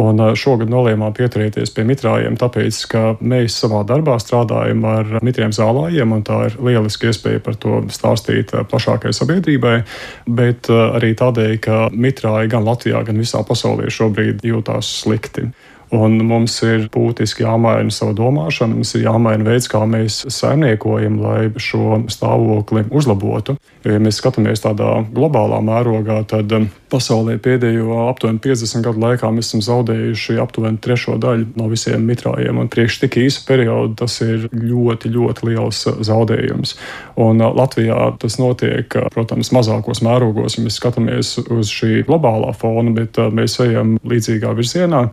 Un 0.00 0.22
šogad 0.38 0.70
nolēmām 0.72 1.12
pieturēties 1.16 1.74
pie 1.76 1.84
mitrājiem, 1.88 2.38
tāpēc, 2.40 2.80
ka 2.88 3.02
mēs 3.20 3.58
savā 3.60 3.82
darbā 3.88 4.16
strādājam 4.22 4.86
ar 4.88 5.18
mitriem 5.26 5.52
zālājiem, 5.52 6.16
un 6.16 6.24
tā 6.24 6.40
ir 6.48 6.56
lieliska 6.70 7.10
iespēja 7.10 7.44
par 7.44 7.58
to 7.60 7.82
stāstīt 7.92 8.54
plašākai 8.70 9.12
sabiedrībai. 9.12 9.76
Bet 10.40 10.72
arī 10.72 11.12
tādēļ, 11.18 11.56
ka 11.68 11.80
mitrāji 11.92 12.54
gan 12.54 12.64
Latvijā, 12.64 13.04
gan 13.04 13.20
visā 13.20 13.44
pasaulē 13.44 13.92
šobrīd 13.92 14.40
jūtās 14.48 14.88
slikti. 15.02 15.50
Un 15.94 16.18
mums 16.28 16.52
ir 16.66 16.84
būtiski 16.92 17.46
jāmaina 17.46 17.92
savu 17.94 18.12
domāšanu, 18.18 18.76
mums 18.76 18.90
ir 18.96 19.06
jāmaina 19.06 19.46
veids, 19.46 19.70
kā 19.72 19.80
mēs 19.88 20.20
saimniekojam, 20.34 21.16
lai 21.22 21.46
šo 21.56 22.02
stāvokli 22.12 22.84
uzlabotu. 22.92 23.56
Ja 23.88 23.96
mēs 24.02 24.18
skatāmies 24.20 24.60
tādā 24.60 24.98
globālā 25.14 25.62
mērogā, 25.64 26.18
tad 26.28 26.52
um, 26.52 26.66
pasaulē 26.92 27.38
pēdējo 27.40 28.02
aptuveni 28.10 28.42
50 28.44 28.84
gadu 28.84 29.00
laikā 29.00 29.30
mēs 29.32 29.48
esam 29.48 29.64
zaudējuši 29.64 30.36
aptuveni 30.42 30.82
trešo 30.84 31.16
daļu 31.22 31.48
no 31.56 31.70
visiem 31.72 32.04
mitrājiem. 32.04 32.60
Un 32.60 32.68
priekš 32.72 33.00
tik 33.06 33.16
īsa 33.24 33.46
perioda 33.48 34.02
tas 34.04 34.18
ir 34.26 34.44
ļoti, 34.52 35.14
ļoti 35.16 35.48
liels 35.48 35.82
uh, 35.88 35.98
zaudējums. 36.04 36.76
Un 37.16 37.40
uh, 37.40 37.48
Latvijā 37.56 38.12
tas 38.20 38.36
notiek, 38.42 38.92
uh, 38.92 39.08
protams, 39.14 39.54
mazākos 39.56 40.04
mērogos, 40.04 40.58
ja 40.58 40.68
mēs 40.68 40.76
skatāmies 40.82 41.38
uz 41.48 41.72
šī 41.72 42.02
globālā 42.04 42.52
fona, 42.60 42.92
bet 42.92 43.16
mēs 43.32 43.56
ejam 43.64 43.96
līdzīgā 44.04 44.52
virzienā. 44.58 45.06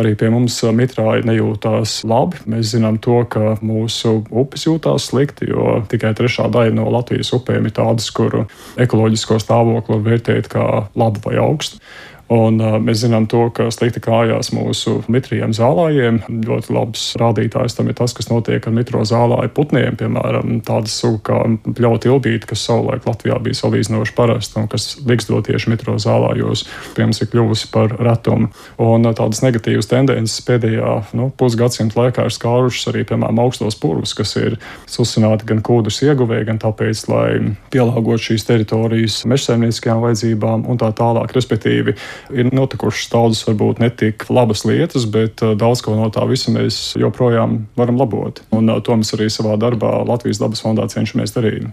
Arī 0.00 0.14
pie 0.16 0.30
mums 0.32 0.54
mitrāji 0.72 1.26
nejūtās 1.28 1.98
labi. 2.08 2.40
Mēs 2.48 2.70
zinām 2.72 2.96
to, 3.02 3.18
ka 3.28 3.56
mūsu 3.60 4.22
upes 4.30 4.64
jūtās 4.64 5.10
slikti, 5.10 5.50
jo 5.52 5.82
tikai 5.90 6.14
trešā 6.16 6.48
daļa 6.52 6.72
no 6.78 6.86
Latvijas 6.94 7.34
upēm 7.36 7.68
ir 7.68 7.74
tādas, 7.76 8.08
kuru 8.14 8.46
ekoloģisko 8.80 9.36
stāvokli 9.42 9.98
var 9.98 10.06
vērtēt 10.06 10.48
kā 10.52 10.66
labu 10.96 11.26
vai 11.26 11.36
augstu. 11.42 11.82
Un, 12.32 12.56
uh, 12.62 12.78
mēs 12.80 13.02
zinām, 13.02 13.26
to, 13.28 13.42
ka 13.52 13.66
slikti 13.74 14.00
klājās 14.00 14.52
mūsu 14.56 15.02
mitriem 15.12 15.52
zālājiem. 15.56 16.22
Ļoti 16.46 16.72
labs 16.72 17.02
rādītājs 17.20 17.76
tam 17.76 17.90
ir 17.90 17.96
tas, 17.98 18.14
kas 18.16 18.30
notiek 18.30 18.64
ar 18.64 18.72
mitro 18.72 19.02
zālāju 19.04 19.52
putniem. 19.52 19.98
Piemēram, 20.00 20.60
tādas 20.64 20.94
suga 21.02 21.20
kā 21.28 21.40
pļauta 21.76 22.08
ilbīte, 22.08 22.48
kas 22.48 22.64
savulaik 22.64 23.04
Latvijā 23.08 23.36
bija 23.42 23.58
salīdzinoši 23.58 24.14
parasta 24.16 24.62
un 24.62 24.70
kas 24.72 24.94
liksdot 25.04 25.50
tieši 25.50 25.74
mitro 25.74 25.98
zālājos, 26.00 26.64
pirms 26.96 27.20
ir 27.20 27.28
kļuvusi 27.34 27.68
par 27.74 27.92
retumu. 28.00 28.48
Un 28.80 29.04
uh, 29.04 29.12
tādas 29.18 29.42
negatīvas 29.44 29.90
tendences 29.90 30.40
pēdējā 30.46 30.94
nu, 31.18 31.28
pusgadsimta 31.36 32.00
laikā 32.00 32.26
ir 32.30 32.36
skārušas 32.38 32.92
arī, 32.94 33.04
piemēram, 33.12 33.42
augstos 33.44 33.76
purvus, 33.82 34.16
kas 34.16 34.36
ir 34.40 34.56
susināti 34.88 35.50
gan 35.52 35.60
kūdus 35.64 36.00
ieguvēji, 36.06 36.48
gan 36.48 36.62
tāpēc, 36.62 37.04
lai 37.12 37.28
pielāgotu 37.74 38.30
šīs 38.30 38.48
teritorijas 38.48 39.20
mežsaimnieciskajām 39.28 40.02
vajadzībām 40.06 40.66
un 40.70 40.80
tā 40.80 40.92
tālāk. 40.96 41.36
Respektīvi, 41.36 41.98
ir 42.30 42.50
notikušas 42.54 43.10
daudzas, 43.12 43.42
varbūt 43.48 43.82
ne 43.82 43.88
tik 43.90 44.28
labas 44.32 44.64
lietas, 44.68 45.06
bet 45.10 45.42
uh, 45.42 45.56
daudz 45.58 45.82
ko 45.84 45.96
no 45.98 46.08
tā 46.14 46.24
visa 46.30 46.52
mēs 46.54 46.94
joprojām 47.00 47.62
varam 47.78 47.98
labot. 48.00 48.42
Un 48.54 48.70
uh, 48.70 48.82
to 48.84 48.96
mēs 48.98 49.14
arī 49.16 49.28
savā 49.32 49.56
darbā 49.60 49.94
Latvijas 50.08 50.42
dabas 50.42 50.62
fondā 50.64 50.86
cenšamies 50.92 51.34
darīt. 51.34 51.68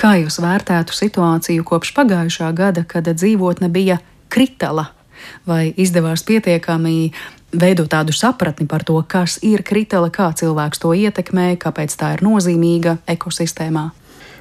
Kā 0.00 0.16
jūs 0.20 0.40
vērtētu 0.42 0.96
situāciju 0.96 1.64
kopš 1.66 1.94
pagājušā 1.96 2.52
gada, 2.56 2.84
kad 2.88 3.08
dzīvotne 3.08 3.70
bija 3.72 4.00
kritala? 4.32 4.90
Vai 5.48 5.72
izdevās 5.80 6.22
pietiekami 6.28 7.10
veidot 7.56 7.88
tādu 7.90 8.12
sapratni 8.14 8.66
par 8.68 8.84
to, 8.84 8.98
kas 9.08 9.38
ir 9.46 9.64
kritala, 9.66 10.10
kā 10.12 10.28
cilvēks 10.36 10.82
to 10.82 10.92
ietekmē, 10.92 11.54
kāpēc 11.62 11.94
tā 11.98 12.16
ir 12.16 12.24
nozīmīga 12.26 12.98
ekosistēmā? 13.16 13.88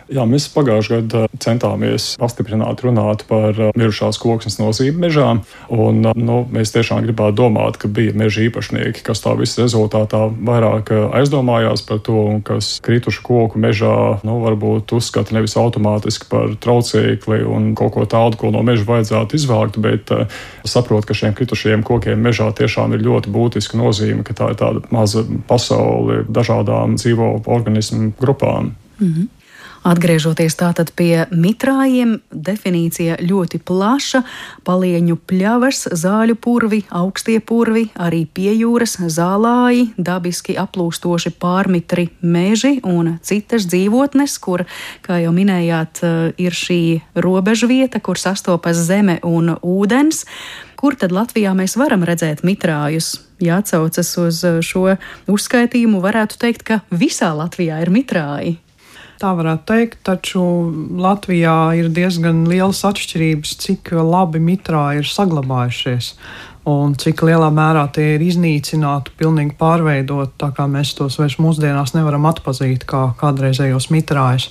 Jā, 0.05 0.21
mēs 0.29 0.45
pagājušajā 0.53 1.01
gadā 1.01 1.39
centāmies 1.41 2.11
pastiprināt, 2.21 2.83
runāt 2.85 3.23
par 3.25 3.57
mirušās 3.73 4.19
koksnes 4.21 4.59
nozīmi 4.59 5.07
mežā. 5.07 5.31
Un, 5.73 6.03
nu, 6.05 6.35
mēs 6.53 6.73
tiešām 6.75 7.01
gribētu 7.07 7.39
domāt, 7.39 7.79
ka 7.81 7.89
bija 7.89 8.13
meža 8.17 8.43
īpašnieki, 8.45 9.01
kas 9.05 9.23
tā 9.23 9.33
visa 9.39 9.63
rezultātā 9.63 10.27
vairāk 10.29 10.91
aizdomājās 10.93 11.81
par 11.87 12.03
to, 12.05 12.19
un 12.35 12.43
kas 12.45 12.75
kritušu 12.85 13.23
koku 13.25 13.61
mežā 13.61 13.95
nu, 14.27 14.37
varbūt 14.43 14.93
uzskata 14.93 15.33
nevis 15.33 15.57
automātiski 15.57 16.29
par 16.29 16.53
traucēkli 16.61 17.41
un 17.49 17.71
kaut 17.77 17.95
ko 17.95 18.05
tādu, 18.09 18.37
ko 18.41 18.51
no 18.53 18.61
meža 18.67 18.85
vajadzētu 18.85 19.39
izvākt, 19.39 19.79
bet 19.81 20.13
uh, 20.13 20.29
saprot, 20.69 21.07
ka 21.09 21.17
šiem 21.17 21.33
kritušajiem 21.37 21.85
kokiem 21.87 22.21
mežā 22.21 22.51
tiešām 22.53 22.93
ir 22.93 23.01
ļoti 23.07 23.33
būtiska 23.33 23.81
nozīme, 23.81 24.21
ka 24.27 24.37
tā 24.37 24.51
ir 24.53 24.61
tāda 24.61 24.85
maza 24.93 25.25
pasaule 25.49 26.21
dažādām 26.29 26.99
dzīvo 27.01 27.39
organismu 27.57 28.13
grupām. 28.21 28.75
Mm 28.99 29.09
-hmm. 29.09 29.27
Atgriežoties 29.85 30.55
tātad 30.57 30.89
pie 30.97 31.27
mitrājiem, 31.29 32.15
definīcija 32.33 33.19
ļoti 33.21 33.59
plaša- 33.61 34.23
palieņu 34.67 35.17
pļavas, 35.29 35.83
zāļu 35.93 36.35
purvi, 36.41 36.79
augstie 36.89 37.37
purvi, 37.39 37.91
arī 37.93 38.25
piejūras 38.25 38.97
zālāji, 38.97 39.93
dabiski 39.95 40.57
aplūstoši 40.57 41.35
pārmitri 41.37 42.09
meži 42.23 42.81
un 42.83 43.19
citas 43.21 43.67
dzīvotnes, 43.69 44.39
kur, 44.41 44.65
kā 45.03 45.21
jau 45.21 45.31
minējāt, 45.31 46.01
ir 46.37 46.51
šī 46.51 47.01
robežu 47.13 47.67
vieta, 47.67 48.01
kur 48.01 48.15
sastopas 48.15 48.75
zeme 48.75 49.19
un 49.21 49.55
ūdens. 49.61 50.25
Kur 50.75 50.95
tad 50.95 51.11
Latvijā 51.11 51.53
mēs 51.53 51.77
varam 51.77 52.03
redzēt 52.03 52.41
mitrājus? 52.41 53.21
Ja 53.39 53.61
atcaucas 53.61 54.17
uz 54.17 54.41
šo 54.65 54.97
uzskaitījumu, 55.27 56.01
varētu 56.01 56.37
teikt, 56.39 56.63
ka 56.63 56.81
visā 56.89 57.35
Latvijā 57.37 57.81
ir 57.81 57.89
mitrāji. 57.89 58.64
Tā 59.21 59.31
varētu 59.37 59.63
teikt, 59.69 60.01
taču 60.03 60.41
Latvijā 60.99 61.75
ir 61.79 61.87
diezgan 61.95 62.43
lielas 62.49 62.83
atšķirības, 62.87 63.53
cik 63.63 63.93
labi 63.95 64.41
mitrā 64.43 64.89
ir 64.99 65.07
saglabājušies. 65.07 66.15
Un 66.65 66.95
cik 66.97 67.21
lielā 67.27 67.51
mērā 67.53 67.85
tie 67.93 68.15
ir 68.15 68.23
iznīcināti, 68.25 69.13
pilnīgi 69.19 69.53
pārveidot, 69.59 70.33
tā 70.41 70.49
kā 70.57 70.65
mēs 70.67 70.95
tos 70.97 71.19
vairs 71.21 71.37
mūsdienās 71.37 71.93
nevaram 71.93 72.25
atpazīt 72.27 72.87
kā 72.89 73.11
kādreizējos 73.19 73.91
mitrājus. 73.93 74.49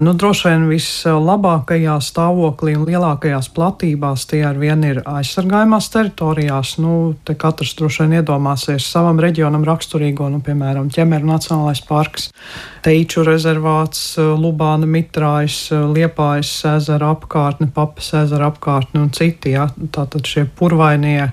Nu, 0.00 0.14
droši 0.16 0.46
vien 0.48 0.62
vislabākajā 0.64 1.98
stāvoklī 2.00 2.72
un 2.78 2.86
lielākajās 2.88 3.50
platībās 3.52 4.22
tie 4.30 4.38
ar 4.48 4.56
vienu 4.56 4.94
ir 4.94 5.00
aizsargājumās 5.04 5.90
teritorijās. 5.92 6.70
Nu, 6.80 6.94
te 7.28 7.34
katrs 7.36 7.74
droši 7.76 8.06
vien 8.06 8.14
iedomāsies 8.22 8.86
savam 8.88 9.20
reģionam 9.20 9.66
raksturīgo, 9.68 10.30
nu, 10.32 10.40
piemēram, 10.46 10.88
ķemeru 10.94 11.28
nacionālais 11.28 11.84
parks, 11.84 12.30
Teiču 12.80 13.26
rezervāts, 13.28 14.14
Lubāna 14.16 14.88
mitrājs, 14.88 15.66
Liepājas 15.92 16.54
ezera 16.78 17.12
apkārtne, 17.12 17.68
Papas 17.68 18.14
ezera 18.22 18.48
apkārtne 18.48 19.04
un 19.04 19.12
citi. 19.12 19.52
Ja? 19.52 19.68
Tātad 19.92 20.24
šie 20.24 20.46
purvainie 20.48 21.26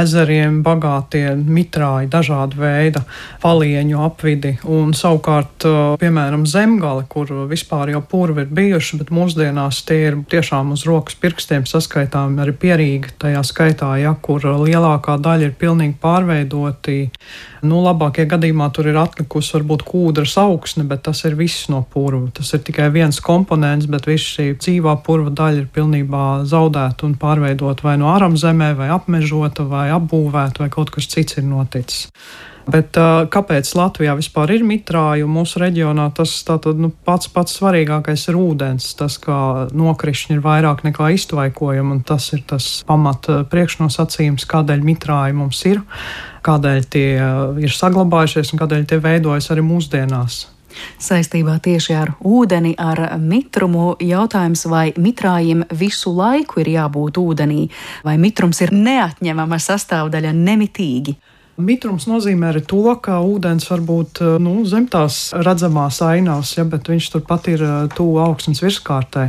ezeriem 0.00 0.60
bagātie 0.64 1.34
mitrāji, 1.36 2.10
dažāda 2.12 2.58
veida 2.58 3.04
palieņu 3.42 4.00
apvidi. 4.04 4.54
Un 4.70 4.94
savukārt, 4.96 5.66
piemēram, 6.00 6.46
zemgale, 6.48 7.06
kur 7.10 7.30
vispār 7.50 7.94
jau 7.94 8.02
purvi 8.10 8.44
ir 8.44 8.52
bijuši, 8.54 9.00
bet 9.02 9.12
mūsdienās 9.14 9.82
tie 9.88 10.00
ir 10.10 10.20
tiešām 10.30 10.74
uz 10.74 10.86
rokas 10.88 11.18
pirkstiem 11.20 11.66
saskaitām 11.70 12.38
arī 12.42 12.56
pierīgi 12.64 13.14
tajā 13.22 13.42
skaitā, 13.46 13.94
ja 14.02 14.14
kur 14.20 14.44
lielākā 14.44 15.18
daļa 15.22 15.50
ir 15.50 15.58
pilnīgi 15.60 15.98
pārveidoti. 16.02 17.00
Nu, 17.64 17.80
labākie 17.84 18.26
gadījumā 18.28 18.68
tur 18.76 18.90
ir 18.90 18.98
atlikusi 19.00 19.54
varbūt 19.56 19.84
kūdras 19.88 20.36
augsne, 20.42 20.84
bet 20.88 21.04
tas 21.06 21.24
ir 21.24 21.36
viss 21.38 21.70
no 21.72 21.80
purva. 21.90 22.28
Tas 22.36 22.52
ir 22.56 22.64
tikai 22.66 22.90
viens 22.94 23.20
komponents, 23.24 23.88
bet 23.90 24.08
viss 24.10 24.36
šī 24.36 24.50
dzīvā 24.60 24.98
purva 25.06 25.32
daļa 25.32 25.64
ir 25.64 25.68
pilnībā 25.74 26.24
zaudēta 26.50 27.08
un 27.08 27.14
pārveidota 27.20 27.88
vai 27.88 27.96
no 28.00 28.10
ārzemē, 28.12 28.74
vai 28.78 28.90
apmežota, 28.92 29.64
vai 29.68 29.88
apbūvēta, 29.96 30.64
vai 30.64 30.72
kaut 30.72 30.92
kas 30.94 31.08
cits 31.10 31.40
ir 31.40 31.48
noticis. 31.48 32.10
Bet 32.64 32.96
kāpēc 32.96 33.68
Latvijā 33.76 34.14
vispār 34.16 34.54
ir 34.54 34.62
mitrāji 34.64 35.24
un 35.26 35.34
mūsu 35.34 35.60
reģionā 35.60 36.06
tas 36.16 36.32
tātad, 36.48 36.78
nu, 36.80 36.88
pats 37.04 37.28
pats 37.32 37.58
svarīgākais 37.58 38.24
ir 38.32 38.38
ūdens. 38.40 38.86
Tas, 38.96 39.18
kā 39.20 39.68
nokrišņi 39.74 40.38
ir 40.38 40.40
vairāk 40.44 40.84
nekā 40.86 41.10
iztvaikojumi, 41.18 41.98
un 41.98 42.00
tas 42.08 42.30
ir 42.36 42.44
tas 42.48 42.70
pamata 42.88 43.42
priekšnosacījums, 43.52 44.48
kādēļ 44.48 44.86
mitrāji 44.86 45.36
mums 45.36 45.60
ir, 45.68 45.84
kādēļ 46.46 46.88
tie 46.88 47.06
ir 47.68 47.76
saglabājušies 47.76 48.54
un 48.54 48.64
kādēļ 48.64 48.88
tie 48.88 49.00
veidojas 49.04 49.52
arī 49.52 49.64
mūsdienās. 49.68 50.44
Saistībā 50.98 51.58
tieši 51.62 51.94
ar 51.94 52.14
ūdeni, 52.26 52.74
ar 52.80 53.18
mitrumu 53.20 53.94
jautājums, 54.02 54.64
vai 54.70 54.88
mitrājiem 54.98 55.62
visu 55.78 56.10
laiku 56.16 56.64
ir 56.64 56.72
jābūt 56.74 57.20
ūdenī, 57.20 57.68
vai 58.06 58.16
mitrums 58.18 58.62
ir 58.64 58.74
neatņemama 58.74 59.60
sastāvdaļa 59.62 60.34
nemitīgi. 60.34 61.14
Mitrums 61.54 62.08
nozīmē 62.10 62.48
arī 62.50 62.64
to, 62.66 62.82
ka 62.98 63.20
ūdens 63.22 63.68
var 63.70 63.82
būt 63.86 64.20
eh, 64.24 64.30
nu, 64.42 64.56
zem 64.66 64.88
tās 64.90 65.28
redzamās 65.38 66.00
ainās, 66.02 66.56
ja, 66.56 66.64
bet 66.66 66.90
viņš 66.90 67.06
turpat 67.12 67.46
ir 67.52 67.62
eh, 67.62 67.74
tuvu 67.94 68.18
augsnes 68.24 68.58
virskārtē. 68.64 69.28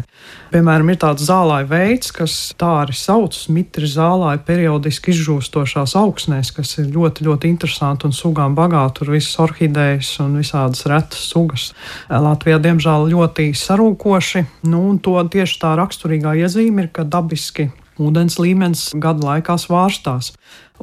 Piemēram, 0.50 0.90
ir 0.90 0.98
tāds 1.04 1.28
zālāja 1.28 1.68
veids, 1.70 2.10
kas 2.16 2.40
tā 2.58 2.72
arī 2.82 2.98
sauc, 2.98 3.38
mitri 3.54 3.86
zālāja 3.86 4.42
periodiski 4.48 5.14
izžūstošās 5.14 5.94
augsnēs, 6.02 6.50
kas 6.56 6.74
ir 6.82 6.90
ļoti, 6.96 7.30
ļoti 7.30 7.54
interesanti 7.54 8.10
un 8.10 8.18
sugām 8.18 8.58
bagāti. 8.58 9.04
Tur 9.04 9.14
visas 9.14 9.38
orhidejas 9.46 10.16
un 10.24 10.40
visādas 10.42 10.86
retas 10.90 11.30
sugas. 11.30 11.70
Latvijā, 12.10 12.58
diemžēl, 12.64 13.10
ļoti 13.14 13.52
sarūkoši, 13.54 14.46
nu, 14.72 14.86
un 14.90 14.98
to 14.98 15.20
tieši 15.30 15.62
tā 15.62 15.78
raksturīgā 15.78 16.40
iezīme 16.42 16.88
ir, 16.88 16.94
ka 16.96 17.06
dabiski 17.06 17.70
ūdens 18.02 18.40
līmenis 18.42 18.90
gadu 19.00 19.28
laikā 19.28 19.56
svārstās. 19.62 20.34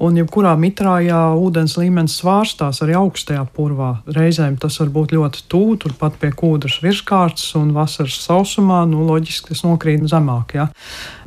Un 0.01 0.17
jebkurā 0.17 0.55
mitrājā 0.57 1.19
ūdens 1.37 1.75
līmenis 1.77 2.15
svārstās 2.23 2.81
arī 2.81 2.95
augstajā 2.97 3.43
purvā. 3.53 3.91
Reizēm 4.09 4.57
tas 4.61 4.79
var 4.81 4.89
būt 4.95 5.13
ļoti 5.13 5.43
tuvu, 5.53 5.77
turpat 5.85 6.17
pie 6.23 6.31
kūdras 6.33 6.79
virskārtas, 6.81 7.51
un 7.61 7.75
vasaras 7.77 8.17
sausumā, 8.25 8.81
nu, 8.89 9.03
loģiski 9.11 9.53
tas 9.53 9.61
nokrīt 9.67 10.07
zemāk. 10.09 10.57
Ja? 10.57 10.67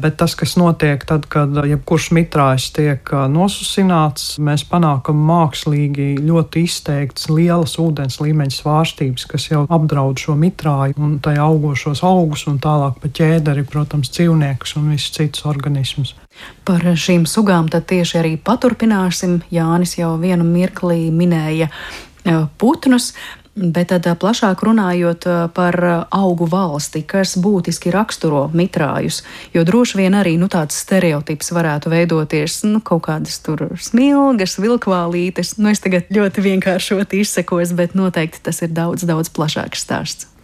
Bet 0.01 0.17
tas, 0.17 0.33
kas 0.39 0.57
notiek 0.57 1.05
tad, 1.05 1.29
kad 1.29 1.53
jebkurš 1.69 2.09
mitrājs 2.17 2.71
tiek 2.73 3.13
nosusināts, 3.29 4.39
mēs 4.41 4.65
panākam 4.71 5.21
mākslīgi 5.29 6.15
ļoti 6.25 6.65
izteikts 6.65 7.29
lielas 7.29 7.77
ūdens 7.81 8.17
līmeņa 8.23 8.57
svārstības, 8.57 9.29
kas 9.29 9.49
jau 9.51 9.67
apdraud 9.69 10.17
šo 10.25 10.33
mitrāju 10.41 10.97
un 10.97 11.19
tajā 11.21 11.45
augošos 11.45 12.01
augus 12.07 12.47
un 12.49 12.57
tālāk 12.63 12.97
pa 12.97 13.13
ķēderi, 13.13 13.67
protams, 13.69 14.09
dzīvniekus 14.09 14.79
un 14.81 14.89
visus 14.95 15.13
citus 15.13 15.45
organismus. 15.45 16.17
Par 16.65 16.81
šīm 16.81 17.27
sugām 17.29 17.69
tad 17.71 17.87
tieši 17.89 18.19
arī 18.21 18.35
paturpināsim. 18.41 19.39
Jānis 19.53 19.97
jau 19.99 20.15
vienu 20.21 20.45
mirklī 20.47 21.09
minēja 21.13 21.69
e, 21.69 22.37
putnus. 22.57 23.13
Bet 23.55 23.87
tad 23.93 24.07
e, 24.09 24.15
plašāk 24.19 24.65
runājot 24.67 25.27
e, 25.29 25.35
par 25.55 25.77
augu 26.09 26.47
valsti, 26.51 27.05
kas 27.07 27.37
būtiski 27.39 27.93
raksturo 27.93 28.49
mitrājus, 28.51 29.21
jo 29.55 29.63
droši 29.63 30.01
vien 30.01 30.17
arī 30.19 30.35
nu, 30.41 30.49
tāds 30.51 30.75
stereotips 30.83 31.53
varētu 31.55 31.93
veidoties 31.93 32.63
nu, 32.67 32.83
kaut 32.83 33.05
kādas 33.07 33.39
tur 33.45 33.69
smilgas, 33.79 34.57
vilkvālītes. 34.59 35.55
Nu, 35.61 35.71
es 35.71 35.85
tagad 35.85 36.11
ļoti 36.11 36.49
vienkāršoti 36.49 37.23
izsekos, 37.23 37.77
bet 37.77 37.95
noteikti 37.95 38.43
tas 38.43 38.59
ir 38.65 38.75
daudz, 38.75 39.07
daudz 39.07 39.31
plašāks 39.31 39.87
stāsts. 39.87 40.34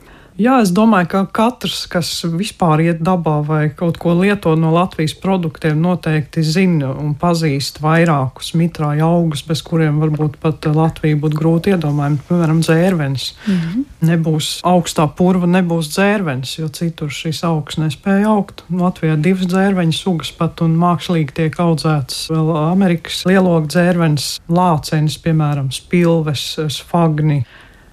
Jā, 0.41 0.56
es 0.63 0.71
domāju, 0.73 1.08
ka 1.12 1.19
katrs, 1.36 1.84
kas 1.91 2.10
vispār 2.25 2.82
iet 2.82 3.01
dabā 3.06 3.36
vai 3.45 3.62
kaut 3.77 3.99
ko 4.01 4.15
lieto 4.17 4.56
no 4.58 4.71
Latvijas 4.73 5.13
produktiem, 5.21 5.77
noteikti 5.84 6.41
zina 6.45 6.89
un 6.97 7.12
pazīst 7.19 7.77
vairākus 7.84 8.54
mitrāju 8.58 9.06
augus, 9.06 9.43
bez 9.45 9.62
kuriem 9.65 9.99
varbūt 10.01 10.39
pat 10.41 10.65
Latvija 10.65 11.19
būtu 11.21 11.38
grūti 11.38 11.75
iedomājama. 11.75 12.23
Piemēram, 12.30 12.62
dzērvenis. 12.65 13.27
Mm 13.45 13.60
-hmm. 13.60 13.86
Nebūs 14.10 14.49
augstā 14.65 15.08
purva, 15.17 15.45
nebūs 15.45 15.91
dzērvenis, 15.93 16.58
jo 16.58 16.69
citur 16.73 17.13
šīs 17.13 17.43
augs 17.45 17.77
nespēja 17.77 18.34
augt. 18.34 18.63
Latvijā 18.71 19.21
divas 19.21 19.45
dzērveņu 19.45 19.93
sugas 19.93 20.32
pat 20.32 20.62
un 20.62 20.77
mākslīgi 20.77 21.34
tiek 21.34 21.60
audzētas 21.60 22.30
vēl 22.30 22.56
Amerikas 22.71 23.25
lielogu 23.25 23.67
dzērvenis, 23.67 24.39
lācenis, 24.49 25.21
piemēram, 25.21 25.69
spilves, 25.71 26.58
sfagni 26.67 27.43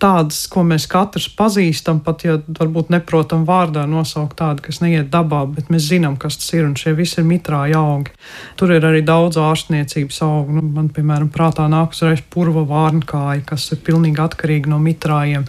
tādas, 0.03 0.41
ko 0.51 0.63
mēs 0.67 0.87
katrs 0.91 1.29
pazīstam, 1.39 2.01
pat 2.05 2.25
ja 2.27 2.37
varbūt 2.59 2.93
neprotam 2.95 3.45
vārdā 3.49 3.85
nosaukt 3.91 4.39
tādu, 4.39 4.65
kas 4.69 4.81
neiet 4.85 5.11
dabā, 5.13 5.45
bet 5.55 5.73
mēs 5.73 5.89
zinām, 5.91 6.17
kas 6.21 6.39
tas 6.41 6.53
ir, 6.57 6.67
un 6.69 6.77
šie 6.79 6.95
visi 6.99 7.21
ir 7.21 7.29
mitrāji 7.29 7.77
augi. 7.79 8.15
Tur 8.59 8.75
ir 8.77 8.87
arī 8.87 9.03
daudz 9.07 9.41
ārstniecības 9.43 10.23
augu. 10.27 10.59
Nu, 10.59 10.65
man, 10.79 10.93
piemēram, 10.95 11.31
prātā 11.35 11.67
nāk 11.71 11.97
uzreiz 11.97 12.23
purva 12.31 12.65
vārnkāja, 12.69 13.45
kas 13.49 13.71
ir 13.75 13.83
pilnīgi 13.87 14.23
atkarīga 14.25 14.73
no 14.73 14.81
mitrājiem. 14.83 15.47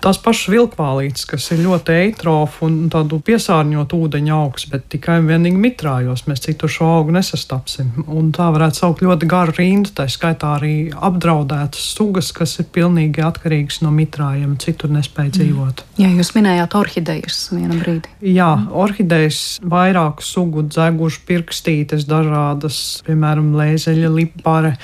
Tās 0.00 0.16
pašas 0.22 0.48
vilkvālītes, 0.54 1.26
kas 1.28 1.50
ir 1.52 1.60
ļoti 1.60 1.92
eitrofu 2.06 2.64
un 2.64 2.76
tādu 2.92 3.18
piesārņotu 3.24 3.98
ūdeņu 4.06 4.32
augs, 4.32 4.64
bet 4.72 4.86
tikai 4.92 5.18
un 5.20 5.28
vienīgi 5.28 5.60
mitrājos 5.60 6.24
mēs 6.28 6.40
citu 6.46 6.70
šo 6.72 6.88
augu 6.96 7.12
nesastapsim. 7.12 7.90
Un 8.08 8.30
tā 8.36 8.46
varētu 8.54 8.80
saukt 8.80 9.04
ļoti 9.04 9.28
garu 9.28 9.54
rindu, 9.58 9.92
tā 9.98 10.08
skaitā 10.08 10.54
arī 10.56 10.72
apdraudētas 10.96 11.90
sugas, 11.98 12.32
kas 12.36 12.56
ir 12.62 12.70
pilnīgi 12.72 13.24
atkarīgas 13.26 13.82
no 13.84 13.92
mitrājiem, 13.92 14.56
citur 14.62 14.92
nespēja 14.96 15.34
mm. 15.34 15.36
dzīvot. 15.36 15.84
Jā, 16.00 16.10
jūs 16.16 16.32
minējāt 16.38 16.78
orhidejas 16.80 17.44
vienā 17.52 17.76
brīdī. 17.84 18.16
Jā, 18.32 18.50
orhidejas 18.72 19.44
vairāku 19.60 20.24
sugu 20.24 20.64
dzeguši 20.70 21.24
pirkstītes 21.28 22.08
dažādas, 22.08 22.82
piemēram, 23.04 23.52
lēzeļa 23.60 24.16
lipare 24.16 24.76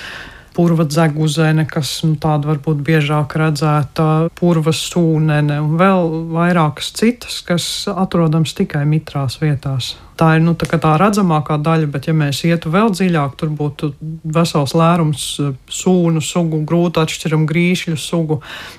purva 0.56 0.86
dzeguzene, 0.88 1.66
kas 1.68 1.98
nu, 2.06 2.16
tāda 2.20 2.54
varbūt 2.54 2.80
biežāk 2.86 3.36
redzēta, 3.36 4.08
purva 4.38 4.72
sūnene 4.72 5.60
un 5.62 5.76
vēl 5.80 6.10
vairākas 6.32 6.90
citas, 6.96 7.42
kas 7.46 7.66
atrodams 7.92 8.56
tikai 8.56 8.86
mitrās 8.88 9.40
vietās. 9.42 9.94
Tā 10.16 10.30
ir 10.38 10.44
nu, 10.46 10.54
tā, 10.56 10.64
tā 10.80 10.94
redzamākā 10.96 11.58
daļa, 11.60 11.90
bet, 11.92 12.06
ja 12.08 12.14
mēs 12.16 12.38
ietu 12.48 12.70
vēl 12.72 12.88
dziļāk, 12.96 13.34
tur 13.36 13.50
būtu 13.52 13.90
vesels 14.32 14.72
lērums 14.76 15.26
eh, 15.44 15.52
sūnu 15.68 16.22
sugu, 16.24 16.62
grūti 16.68 17.02
atšķiram 17.02 17.44
grīšļu 17.50 17.98
sugu. 18.00 18.38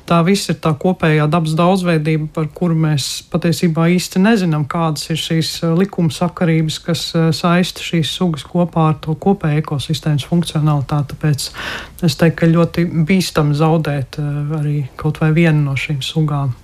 Tā 0.10 0.24
viss 0.26 0.50
ir 0.50 0.58
tā 0.64 0.74
kopējā 0.74 1.30
dabas 1.30 1.54
daudzveidība, 1.60 2.32
par 2.34 2.50
kuru 2.58 2.80
mēs 2.88 3.10
patiesībā 3.30 3.86
īsti 3.94 4.24
nezinām, 4.26 4.66
kādas 4.66 5.12
ir 5.14 5.22
šīs 5.22 5.54
eh, 5.62 5.78
likuma 5.78 6.10
sakarības, 6.14 6.82
kas 6.90 7.08
eh, 7.14 7.30
saista 7.38 7.86
šīs 7.86 8.18
sugas 8.18 8.46
kopā 8.48 8.90
ar 8.96 9.02
to 9.06 9.14
kopēju 9.14 9.62
ekosistēmas 9.62 10.26
funkcionalitāti. 10.26 11.14
Tāpēc 11.14 11.50
es 12.10 12.18
teiktu, 12.18 12.40
ka 12.42 12.54
ļoti 12.56 12.90
bīstami 13.06 13.54
zaudēt 13.58 14.18
arī 14.58 14.80
kaut 14.98 15.22
vai 15.22 15.36
vienu 15.38 15.70
no 15.70 15.78
šīm 15.78 16.02
sugām. 16.02 16.56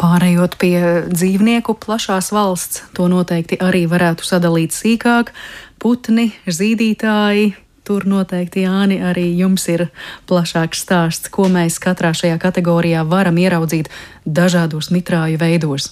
Pārējot 0.00 0.58
pie 0.60 0.76
dzīvnieku 1.08 1.76
plašās 1.80 2.32
valsts, 2.36 2.82
to 2.96 3.08
noteikti 3.08 3.56
arī 3.64 3.86
varētu 3.88 4.26
sadalīt 4.28 4.76
sīkāk. 4.76 5.32
Putni, 5.80 6.28
zīdītāji, 6.44 7.54
tur 7.86 8.04
noteikti 8.06 8.66
Jāni 8.66 9.00
arī 9.02 9.30
jums 9.38 9.64
ir 9.72 9.88
plašāks 10.28 10.84
stāsts, 10.84 11.32
ko 11.32 11.48
mēs 11.48 11.80
katrā 11.82 12.12
šajā 12.16 12.36
kategorijā 12.42 13.06
varam 13.08 13.40
ieraudzīt 13.40 13.90
dažādos 14.28 14.92
mitrāju 14.94 15.40
veidos. 15.40 15.90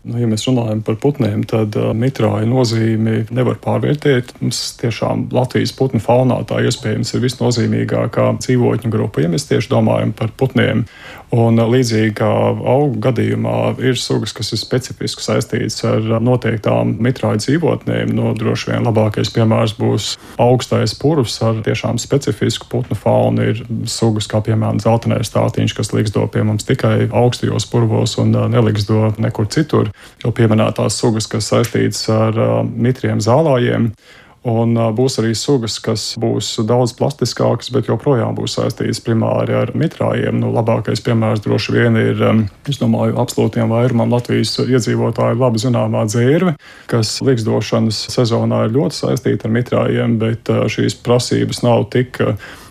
Nu, 0.00 0.16
ja 0.16 0.24
mēs 0.24 0.46
runājam 0.48 0.78
par 0.80 0.96
putniem, 0.96 1.42
tad 1.44 1.74
uh, 1.76 1.90
mitrāja 1.92 2.46
nozīmi 2.48 3.26
nevar 3.36 3.58
pārvērtēt. 3.60 4.32
Mums 4.40 4.60
tiešām 4.80 5.26
Latvijas 5.36 5.74
putnu 5.76 6.00
faunā 6.00 6.38
tā 6.48 6.62
iespējams 6.64 7.12
ir 7.12 7.24
visnozīmīgākā 7.26 8.30
dzīvotņu 8.40 8.92
grupa, 8.94 9.20
ja 9.20 9.28
mēs 9.28 9.44
tieši 9.50 9.68
domājam 9.68 10.14
par 10.16 10.32
putniem. 10.40 10.86
Un 11.30 11.60
uh, 11.62 11.68
līdzīgi 11.70 12.16
kā 12.18 12.28
augu 12.28 12.98
gadījumā, 13.04 13.76
ir 13.86 13.98
sugas, 13.98 14.32
kas 14.34 14.50
ir 14.50 14.58
specifiski 14.58 15.22
saistītas 15.22 15.78
ar 15.86 16.02
uh, 16.02 16.18
noteiktām 16.18 16.96
mitrāja 16.98 17.38
dzīvotnēm. 17.44 18.10
Nu, 18.16 18.32
droši 18.34 18.72
vien 18.72 18.86
labākais 18.88 19.30
piemērs 19.36 19.76
būs 19.78 20.16
augstais 20.42 20.96
purvs 20.98 21.38
ar 21.46 21.62
tiešām 21.66 22.00
specifisku 22.02 22.66
putnu 22.72 22.98
faunu. 22.98 23.46
Ir 23.52 23.62
sugas, 23.90 24.26
kā 24.30 24.42
piemēram 24.42 24.82
zeltainais 24.82 25.30
stātiņš, 25.30 25.76
kas 25.78 25.94
liksdo 25.94 26.26
pie 26.34 26.42
mums 26.46 26.66
tikai 26.66 27.06
augstajos 27.06 27.68
purvos 27.70 28.16
un 28.18 28.34
uh, 28.34 28.48
neliksdo 28.50 29.12
nekur 29.22 29.46
citur 29.54 29.92
jau 30.24 30.34
pieminētās 30.34 30.98
sugas, 30.98 31.30
kas 31.30 31.52
saistītas 31.52 32.08
ar 32.10 32.42
mitriem 32.66 33.22
zālājiem. 33.22 33.92
Un 34.40 34.72
būs 34.96 35.18
arī 35.20 35.34
sugas, 35.36 35.74
kas 35.84 36.14
būs 36.16 36.54
daudz 36.64 36.94
plastiskākas, 36.96 37.68
bet 37.74 37.90
joprojām 37.90 38.38
būs 38.38 38.54
saistītas 38.56 39.02
primāri 39.04 39.52
ar 39.52 39.74
mitrājiem. 39.76 40.38
Nu, 40.40 40.48
labākais 40.54 41.02
piemērs 41.04 41.42
droši 41.44 41.74
vien 41.74 41.98
ir, 42.00 42.22
es 42.64 42.80
domāju, 42.80 43.18
absolūtiem 43.20 43.68
vairumam 43.68 44.14
Latvijas 44.14 44.54
iedzīvotāju 44.64 45.36
labi 45.42 45.60
zināmā 45.60 46.06
dzērve, 46.08 46.54
kas 46.88 47.18
liksdošanas 47.20 48.06
sezonā 48.14 48.62
ir 48.64 48.72
ļoti 48.78 49.02
saistīta 49.02 49.44
ar 49.44 49.54
mitrājiem, 49.58 50.16
bet 50.22 50.48
šīs 50.48 50.96
prasības 51.04 51.60
nav 51.66 51.90
tik 51.92 52.22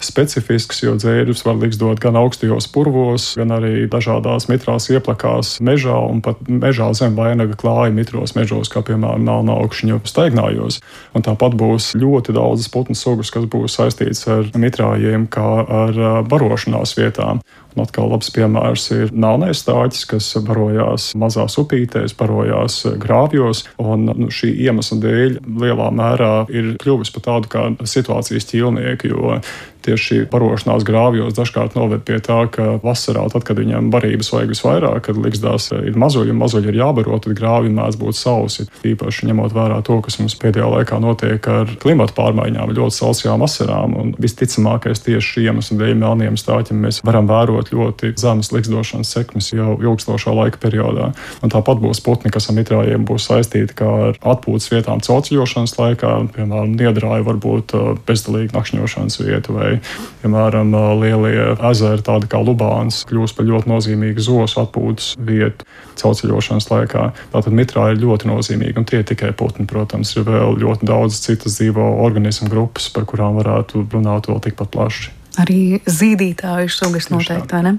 specifisks, 0.01 0.82
jo 0.82 0.95
dzērus 0.97 1.43
var 1.45 1.60
liksdot 1.60 2.01
gan 2.01 2.17
augstajos 2.17 2.69
purvos, 2.73 3.34
gan 3.38 3.53
arī 3.60 3.84
dažādās 3.91 4.49
mitrās 4.49 4.89
ieplakās 4.89 5.58
mežā 5.62 5.97
un 6.10 6.23
pat 6.25 6.41
mežā 6.49 6.89
zem 6.97 7.17
vainaga 7.19 7.58
klāja 7.60 7.93
mitros 7.93 8.34
mežos, 8.38 8.71
kā 8.71 8.82
piemēram 8.88 9.27
melnaugšņu 9.27 10.01
staignājos. 10.08 10.79
Un 11.13 11.25
tāpat 11.27 11.58
būs 11.59 11.93
ļoti 11.99 12.35
daudzas 12.35 12.71
putnu 12.73 12.95
sugas, 12.97 13.31
kas 13.33 13.47
būs 13.51 13.77
saistītas 13.79 14.25
ar 14.31 14.51
mitrājiem, 14.59 15.27
kā 15.31 15.49
ar 15.83 15.99
barošanās 16.29 16.95
vietām. 16.97 17.43
Un 17.75 17.84
atkal 17.86 18.10
labs 18.12 18.32
piemērs 18.34 18.88
ir 18.95 19.12
melnais 19.13 19.62
stāķis, 19.63 20.05
kas 20.10 20.29
barojās 20.45 21.12
mazās 21.19 21.58
upītēs, 21.62 22.15
barojās 22.19 22.82
grāvjos. 23.01 23.65
Un 23.82 24.08
nu, 24.10 24.29
šī 24.34 24.51
iemesla 24.65 24.99
dēļ 25.03 25.39
lielā 25.62 25.89
mērā 25.95 26.34
ir 26.49 26.73
kļuvis 26.82 27.13
par 27.15 27.27
tādu 27.27 27.51
kā 27.51 27.65
situācijas 27.88 28.49
ķīlnieku, 28.49 29.13
jo 29.13 29.39
tieši 29.86 30.25
barošanās 30.32 30.84
grāvjos 30.88 31.36
dažkārt 31.38 31.77
noved 31.77 32.03
pie 32.08 32.19
tā, 32.23 32.41
ka 32.51 32.77
vasarā, 32.84 33.25
tad, 33.32 33.45
kad 33.47 33.60
viņam 33.60 33.89
barības 33.93 34.32
vajag 34.34 34.53
visvairāk, 34.53 34.99
kad 35.08 35.19
likstās 35.19 35.69
ir 35.77 35.97
mazuļi 35.99 36.34
un 36.34 36.41
mazuļi 36.41 36.71
ir 36.71 36.79
jābaro, 36.82 37.19
tad 37.23 37.38
grāvji 37.38 37.73
mēdz 37.75 37.99
būt 38.01 38.19
sausi. 38.19 38.67
Īpaši 38.89 39.29
ņemot 39.29 39.55
vērā 39.55 39.79
to, 39.88 39.99
kas 40.05 40.19
mums 40.21 40.36
pēdējā 40.39 40.67
laikā 40.75 40.99
notiek 41.03 41.49
ar 41.51 41.71
klimatu 41.82 42.15
pārmaiņām, 42.17 42.75
ļoti 42.75 42.97
sausajām 42.99 43.45
vasarām. 43.45 43.95
Un 43.99 44.13
visticamākais 44.19 45.03
tieši 45.05 45.36
šī 45.36 45.47
iemesla 45.47 45.79
dēļ 45.84 45.95
melniem 46.03 46.39
stāķiem 46.39 46.84
mēs 46.88 47.01
varam 47.08 47.29
vērot 47.29 47.58
vērot 47.59 47.71
ļoti 47.73 48.13
zemes 48.19 48.51
likstošanas 48.53 49.11
sekmes 49.11 49.51
jau 49.53 49.77
ilgstošā 49.81 50.31
laika 50.33 50.59
periodā. 50.61 51.11
Un 51.43 51.51
tāpat 51.51 51.79
būs 51.81 52.01
putni, 52.01 52.31
kas 52.31 52.49
ar 52.49 52.55
mitrājiem 52.55 53.05
būs 53.05 53.27
saistīti 53.29 53.75
ar 53.83 54.17
atpūtas 54.21 54.71
vietām 54.71 55.01
celceļošanas 55.01 55.75
laikā, 55.77 56.11
piemēram, 56.35 56.75
niedrāja 56.75 57.23
var 57.25 57.39
būt 57.39 57.75
uh, 57.75 57.97
bezdalīga 58.07 58.55
nakšņošanas 58.55 59.19
vieta 59.19 59.53
vai, 59.53 59.79
piemēram, 60.23 60.73
uh, 60.73 60.93
lielie 60.99 61.55
ezeri, 61.71 62.03
tādi 62.05 62.29
kā 62.29 62.39
Lubāns, 62.39 63.03
kļūst 63.09 63.37
par 63.37 63.47
ļoti 63.49 63.69
nozīmīgu 63.69 64.23
zosu 64.23 64.63
atpūtas 64.63 65.15
vietu 65.19 65.67
celceļošanas 65.99 66.69
laikā. 66.71 67.09
Tātad 67.33 67.55
mitrā 67.55 67.91
ir 67.93 68.03
ļoti 68.03 68.29
nozīmīga, 68.29 68.79
un 68.79 68.89
tie 68.89 69.03
tikai 69.03 69.33
putni, 69.35 69.67
protams, 69.69 70.15
ir 70.15 70.27
vēl 70.27 70.59
ļoti 70.63 70.89
daudz 70.89 71.19
citas 71.25 71.59
dzīvo 71.59 71.91
organismu 72.05 72.49
grupas, 72.51 72.89
par 72.93 73.07
kurām 73.09 73.39
varētu 73.39 73.87
runāt 73.91 74.31
vēl 74.31 74.43
tikpat 74.47 74.75
plaši. 74.75 75.18
Arī 75.37 75.79
zīdītāju 75.85 76.71
sugas 76.73 77.11
noteikti, 77.13 77.61
ne? 77.67 77.77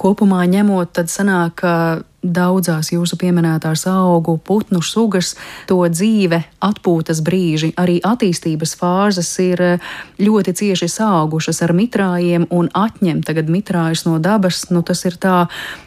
Kopumā 0.00 0.46
ņemot, 0.48 0.94
tad 0.96 1.10
sanāk, 1.12 1.60
ka 1.60 1.74
daudzās 2.20 2.90
jūsu 2.92 3.16
pieminētās 3.20 3.86
augu 3.88 4.36
putnu 4.44 4.82
sugas, 4.84 5.34
to 5.68 5.78
dzīve, 5.88 6.42
atpūtas 6.64 7.22
brīži, 7.24 7.72
arī 7.80 7.98
attīstības 8.04 8.74
fāzes 8.80 9.30
ir 9.40 9.62
ļoti 10.20 10.54
cieši 10.60 10.88
saugušas 10.92 11.62
ar 11.64 11.72
mitrājiem 11.76 12.46
un 12.52 12.68
atņemt 12.76 13.24
tagad 13.28 13.48
mitrājus 13.52 14.04
no 14.08 14.18
dabas, 14.20 14.66
nu 14.70 14.84
tas 14.84 15.04
ir 15.08 15.16
tā, 15.20 15.46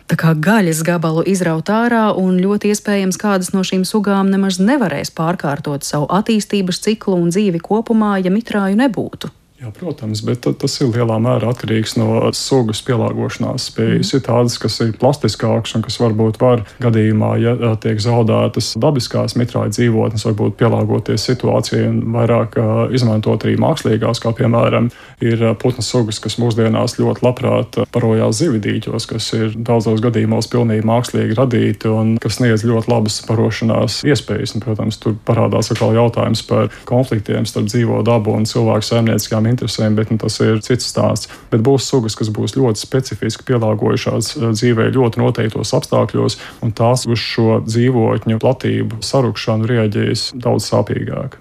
tā 0.09 0.17
kā 0.17 0.33
gaļas 0.33 0.81
gabalu 0.85 1.25
izraut 1.29 1.69
ārā 1.69 2.07
un 2.17 2.41
ļoti 2.41 2.73
iespējams 2.73 3.21
kādas 3.21 3.53
no 3.53 3.61
šīm 3.65 3.85
sugām 3.85 4.33
nemaz 4.33 4.57
nevarēs 4.61 5.13
pārkārtot 5.13 5.85
savu 5.85 6.09
attīstības 6.09 6.81
ciklu 6.85 7.21
un 7.21 7.29
dzīvi 7.33 7.61
kopumā, 7.61 8.17
ja 8.25 8.33
mitrāju 8.33 8.81
nebūtu. 8.81 9.33
Jā, 9.63 9.69
protams, 9.71 10.19
bet 10.27 10.43
tas 10.59 10.73
ir 10.83 10.89
lielā 10.91 11.15
mērā 11.23 11.53
atkarīgs 11.53 11.93
no 11.95 12.17
sugas 12.35 12.81
pielāgošanās 12.83 13.69
spējas. 13.69 14.09
Mm. 14.11 14.17
Ir 14.17 14.23
tādas, 14.25 14.57
kas 14.59 14.75
ir 14.83 14.89
plastiskākas 14.99 15.77
un 15.77 15.85
kas 15.85 15.95
varbūt 16.01 16.39
var 16.41 16.65
gadījumā, 16.83 17.29
ja 17.39 17.53
tiek 17.79 18.01
zaudētas 18.03 18.73
dabiskās 18.83 19.37
mitrāja 19.39 19.71
dzīvotnes, 19.71 20.25
varbūt 20.27 20.57
pielāgoties 20.59 21.23
situācijai 21.29 21.85
un 21.93 22.01
vairāk 22.11 22.57
izmantot 22.91 23.45
arī 23.47 23.53
mākslīgās, 23.63 24.19
kā 24.19 24.33
piemēram 24.35 24.89
ir 25.23 25.45
putnu 25.63 25.85
sugas, 25.87 26.19
kas 26.19 26.35
mūsdienās 26.43 26.97
ļoti 26.99 27.23
labprāt 27.23 27.79
parojās 27.95 28.41
zividīķos, 28.41 29.07
kas 29.13 29.29
ir 29.39 29.55
daudzos 29.55 30.03
gadījumos 30.03 30.51
pilnīgi 30.51 30.83
mākslīgi 30.91 31.39
radīti 31.39 31.93
un 31.93 32.17
kas 32.19 32.41
sniedz 32.41 32.67
ļoti 32.67 32.91
labas 32.91 33.21
parošanās 33.29 34.01
iespējas. 34.03 34.57
Un, 34.57 34.67
protams, 34.67 34.99
tur 34.99 35.15
parādās 35.23 35.71
atkal 35.71 35.95
jautājums 35.95 36.43
par 36.51 36.67
konfliktiem 36.89 37.47
starp 37.47 37.71
dzīvo 37.71 38.03
dabu 38.03 38.35
un 38.35 38.43
cilvēku 38.49 38.91
saimnieciskām 38.91 39.52
interesēm, 39.53 39.95
bet 39.99 40.11
nu, 40.11 40.19
tas 40.21 40.39
ir 40.43 40.59
cits 40.65 40.89
stāsts. 40.91 41.29
Bet 41.51 41.63
būs 41.65 41.87
sugas, 41.89 42.17
kas 42.19 42.31
būs 42.33 42.57
ļoti 42.57 42.81
specifiski 42.81 43.47
pielāgojušās 43.51 44.33
eh, 44.35 44.49
dzīvē 44.57 44.89
ļoti 44.97 45.23
noteiktos 45.23 45.75
apstākļos, 45.77 46.39
un 46.65 46.75
tās 46.75 47.07
uz 47.07 47.21
šo 47.21 47.61
dzīvotņu 47.67 48.41
platību 48.43 49.01
sarukšanu 49.05 49.69
rieģēs 49.69 50.33
daudz 50.43 50.69
sāpīgāk. 50.73 51.39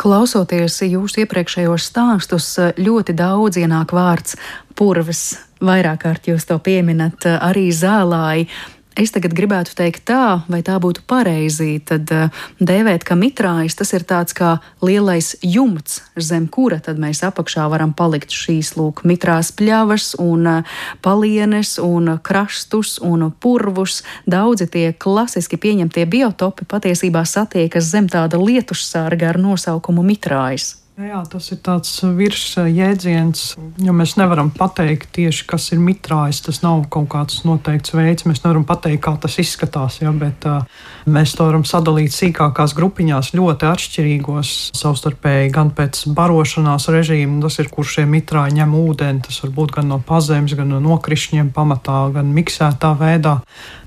Klausoties 0.00 0.80
jūsu 0.82 1.22
iepriekšējos 1.22 1.88
stāstus, 1.92 2.48
ļoti 2.82 3.14
daudz 3.14 3.60
ienāk 3.62 3.94
vārds 3.94 4.34
purvs. 4.74 5.36
Vairāk 5.64 6.02
kārt 6.02 6.26
jūs 6.28 6.48
to 6.48 6.58
pieminat, 6.60 7.24
arī 7.38 7.68
zālāji. 7.72 8.48
Es 8.94 9.10
tagad 9.10 9.32
gribētu 9.34 9.72
teikt 9.74 10.04
tā, 10.06 10.44
vai 10.46 10.60
tā 10.62 10.76
būtu 10.78 11.02
pareizi, 11.10 11.80
tad 11.82 12.10
uh, 12.14 12.44
dēvēt, 12.62 13.02
ka 13.02 13.16
mitrājs 13.18 13.74
tas 13.74 13.90
ir 13.96 14.04
tāds 14.06 14.36
kā 14.38 14.52
lielais 14.86 15.32
jumts, 15.42 15.98
zem 16.14 16.46
kura 16.46 16.78
tad 16.78 17.00
mēs 17.02 17.24
apakšā 17.26 17.66
varam 17.72 17.90
palikt 17.90 18.30
šīs 18.30 18.76
lūk 18.78 19.02
mitrās 19.02 19.50
pļavas 19.58 20.12
un 20.22 20.46
uh, 20.46 20.78
palienes 21.02 21.74
un 21.82 22.20
krastus 22.22 23.00
un 23.02 23.32
purvus. 23.34 24.04
Daudzi 24.30 24.70
tie 24.70 24.86
klasiski 24.94 25.58
pieņemtie 25.58 26.06
biotopi 26.06 26.70
patiesībā 26.70 27.26
satiekas 27.26 27.90
zem 27.90 28.06
tāda 28.06 28.38
lietussārga 28.38 29.34
ar 29.34 29.42
nosaukumu 29.42 30.06
mitrājs. 30.06 30.83
Jā, 30.94 31.24
tas 31.26 31.48
ir 31.50 31.58
tāds 31.58 31.90
virsjēdziens, 32.06 33.40
jo 33.82 33.92
mēs 33.98 34.12
nevaram 34.14 34.52
pateikt 34.54 35.08
tieši, 35.16 35.42
kas 35.50 35.64
ir 35.74 35.80
mitrājs. 35.82 36.38
Tas 36.46 36.60
nav 36.62 36.84
kaut 36.86 37.08
kāds 37.10 37.40
noteikts 37.42 37.90
veids. 37.96 38.22
Mēs 38.30 38.44
nevaram 38.44 38.62
pateikt, 38.68 39.00
kā 39.02 39.16
tas 39.18 39.34
izskatās, 39.42 39.96
ja, 39.98 40.12
bet 40.14 40.46
uh, 40.46 40.62
mēs 41.10 41.32
to 41.34 41.48
varam 41.48 41.64
sadalīt 41.66 42.14
sīkākās 42.14 42.76
grupiņās, 42.78 43.32
ļoti 43.34 43.66
atšķirīgos, 43.72 44.52
savstarpēji 44.78 45.50
gan 45.56 45.72
pēc 45.74 46.04
barošanās 46.14 46.86
režīma, 46.94 47.40
tas 47.42 47.58
ir, 47.58 47.72
kur 47.74 47.90
šie 47.90 48.06
mitrāji 48.06 48.60
ņem 48.60 48.78
ūdeni. 48.84 49.24
Tas 49.26 49.42
var 49.42 49.54
būt 49.58 49.74
gan 49.80 49.90
no 49.90 49.98
pazemes, 49.98 50.54
gan 50.54 50.70
no 50.76 50.78
nokrišņiem 50.84 51.50
pamatā, 51.58 52.04
gan 52.14 52.30
miksētā 52.38 52.92
veidā, 53.02 53.40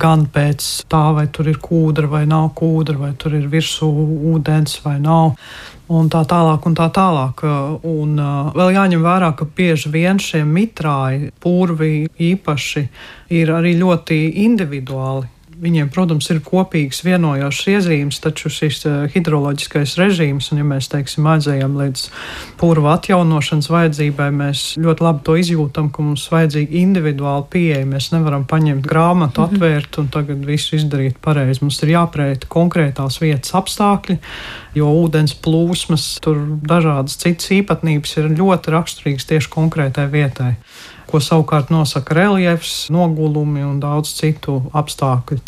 gan 0.04 0.28
pēc 0.28 0.68
tā, 0.92 1.06
vai 1.16 1.30
tur 1.32 1.48
ir 1.56 1.64
kūdra 1.64 2.12
vai 2.18 2.26
nav 2.28 2.52
kūdra, 2.60 3.00
vai 3.00 3.16
tur 3.16 3.40
ir 3.40 3.48
virsū 3.48 3.88
ūdens 4.36 4.82
vai 4.84 5.00
nav 5.00 5.38
un 5.94 6.10
tā 6.12 6.24
tālāk. 6.28 6.68
Un 6.68 6.76
tā 6.78 6.90
tālāk. 6.94 7.46
Un 7.88 8.20
uh, 8.20 8.52
vēl 8.58 8.76
jāņem 8.76 9.06
vērā, 9.06 9.32
ka 9.38 9.48
bieži 9.58 9.92
vien 9.94 10.20
šie 10.22 10.44
mitrāji, 10.48 11.32
purvi 11.44 12.08
īpaši 12.32 12.86
ir 13.38 13.56
arī 13.56 13.78
ļoti 13.80 14.22
individuāli. 14.46 15.34
Viņiem, 15.58 15.88
protams, 15.90 16.28
ir 16.30 16.38
kopīgs 16.46 17.00
vienojošs 17.02 17.64
iezīmes, 17.72 18.20
taču 18.22 18.52
šis 18.54 18.84
hidroloģiskais 19.10 19.96
režīms, 19.98 20.52
un 20.54 20.62
ja 20.62 20.66
mēs 20.70 20.90
teiksim, 20.92 21.26
aizējām 21.32 21.80
līdz 21.80 22.04
purva 22.62 22.94
atjaunošanas 23.00 23.72
vajadzībai, 23.74 24.28
mēs 24.38 24.66
ļoti 24.78 25.06
labi 25.08 25.26
to 25.26 25.38
izjūtam, 25.42 25.90
ka 25.90 26.06
mums 26.06 26.28
vajadzīga 26.30 26.78
individuāla 26.84 27.48
pieeja. 27.50 27.88
Mēs 27.90 28.12
nevaram 28.14 28.46
paņemt 28.46 28.86
grāmatu, 28.86 29.48
mhm. 29.48 29.58
atvērt 29.58 29.98
un 30.04 30.12
tagad 30.14 30.46
visu 30.46 30.78
izdarīt 30.78 31.18
pareizi. 31.26 31.64
Mums 31.66 31.82
ir 31.82 31.96
jāprēta 31.96 32.54
konkrētās 32.54 33.18
vietas 33.24 33.58
apstākļi, 33.58 34.20
jo 34.78 34.92
ūdens 35.04 35.34
plūsmas, 35.44 36.06
tur 36.24 36.40
dažādas 36.68 37.18
citas 37.22 37.50
īpatnības 37.58 38.20
ir 38.22 38.30
ļoti 38.38 38.76
raksturīgas 38.76 39.28
tieši 39.30 39.52
konkrētai 39.58 40.08
vietai 40.14 40.54
ko 41.08 41.22
savukārt 41.24 41.72
nosaka 41.72 42.16
reliefs, 42.18 42.88
nogulumi 42.94 43.64
un 43.66 43.80
daudz 43.84 44.12
citu 44.20 44.60
apstākļu. 44.76 45.42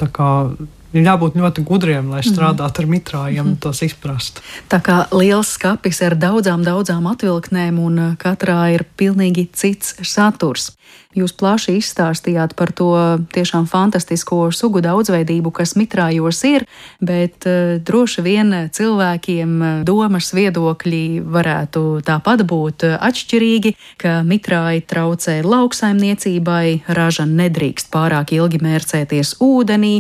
Ir 0.89 1.05
jābūt 1.05 1.35
ļoti 1.37 1.61
gudriem, 1.67 2.07
lai 2.09 2.23
mhm. 2.23 2.31
strādātu 2.31 2.81
ar 2.81 2.87
mitrājiem 2.89 3.51
un 3.51 3.57
tos 3.61 3.83
izprastu. 3.85 4.41
Tā 4.71 4.79
kā 4.81 5.03
liels 5.13 5.51
skapis 5.53 6.01
ar 6.01 6.15
daudzām, 6.17 6.63
daudzām 6.65 7.05
atvilktnēm, 7.11 7.77
un 7.77 7.99
katrā 8.17 8.71
ir 8.73 8.87
pilnīgi 8.97 9.45
cits 9.53 9.99
saturs. 10.01 10.71
Jūs 11.17 11.31
plaši 11.33 11.73
izstāstījāt 11.79 12.51
par 12.53 12.69
to 12.69 12.91
tiešām 13.33 13.65
fantastisko 13.65 14.51
sugu 14.53 14.77
daudzveidību, 14.85 15.49
kas 15.57 15.73
mitrājos 15.73 16.43
ir, 16.45 16.67
bet 17.01 17.47
uh, 17.49 17.79
droši 17.81 18.21
vien 18.21 18.53
cilvēkiem 18.69 19.55
domas 19.89 20.29
viedokļi 20.37 21.01
varētu 21.25 21.83
tāpat 22.05 22.45
būt 22.45 22.85
atšķirīgi, 22.93 23.73
ka 23.97 24.19
mitrāji 24.21 24.85
traucē 24.85 25.39
lauksaimniecībai, 25.49 26.93
raža 26.93 27.25
nedrīkst 27.25 27.89
pārāk 27.89 28.37
ilgi 28.37 28.61
mērcēties 28.61 29.39
ūdenī, 29.41 29.95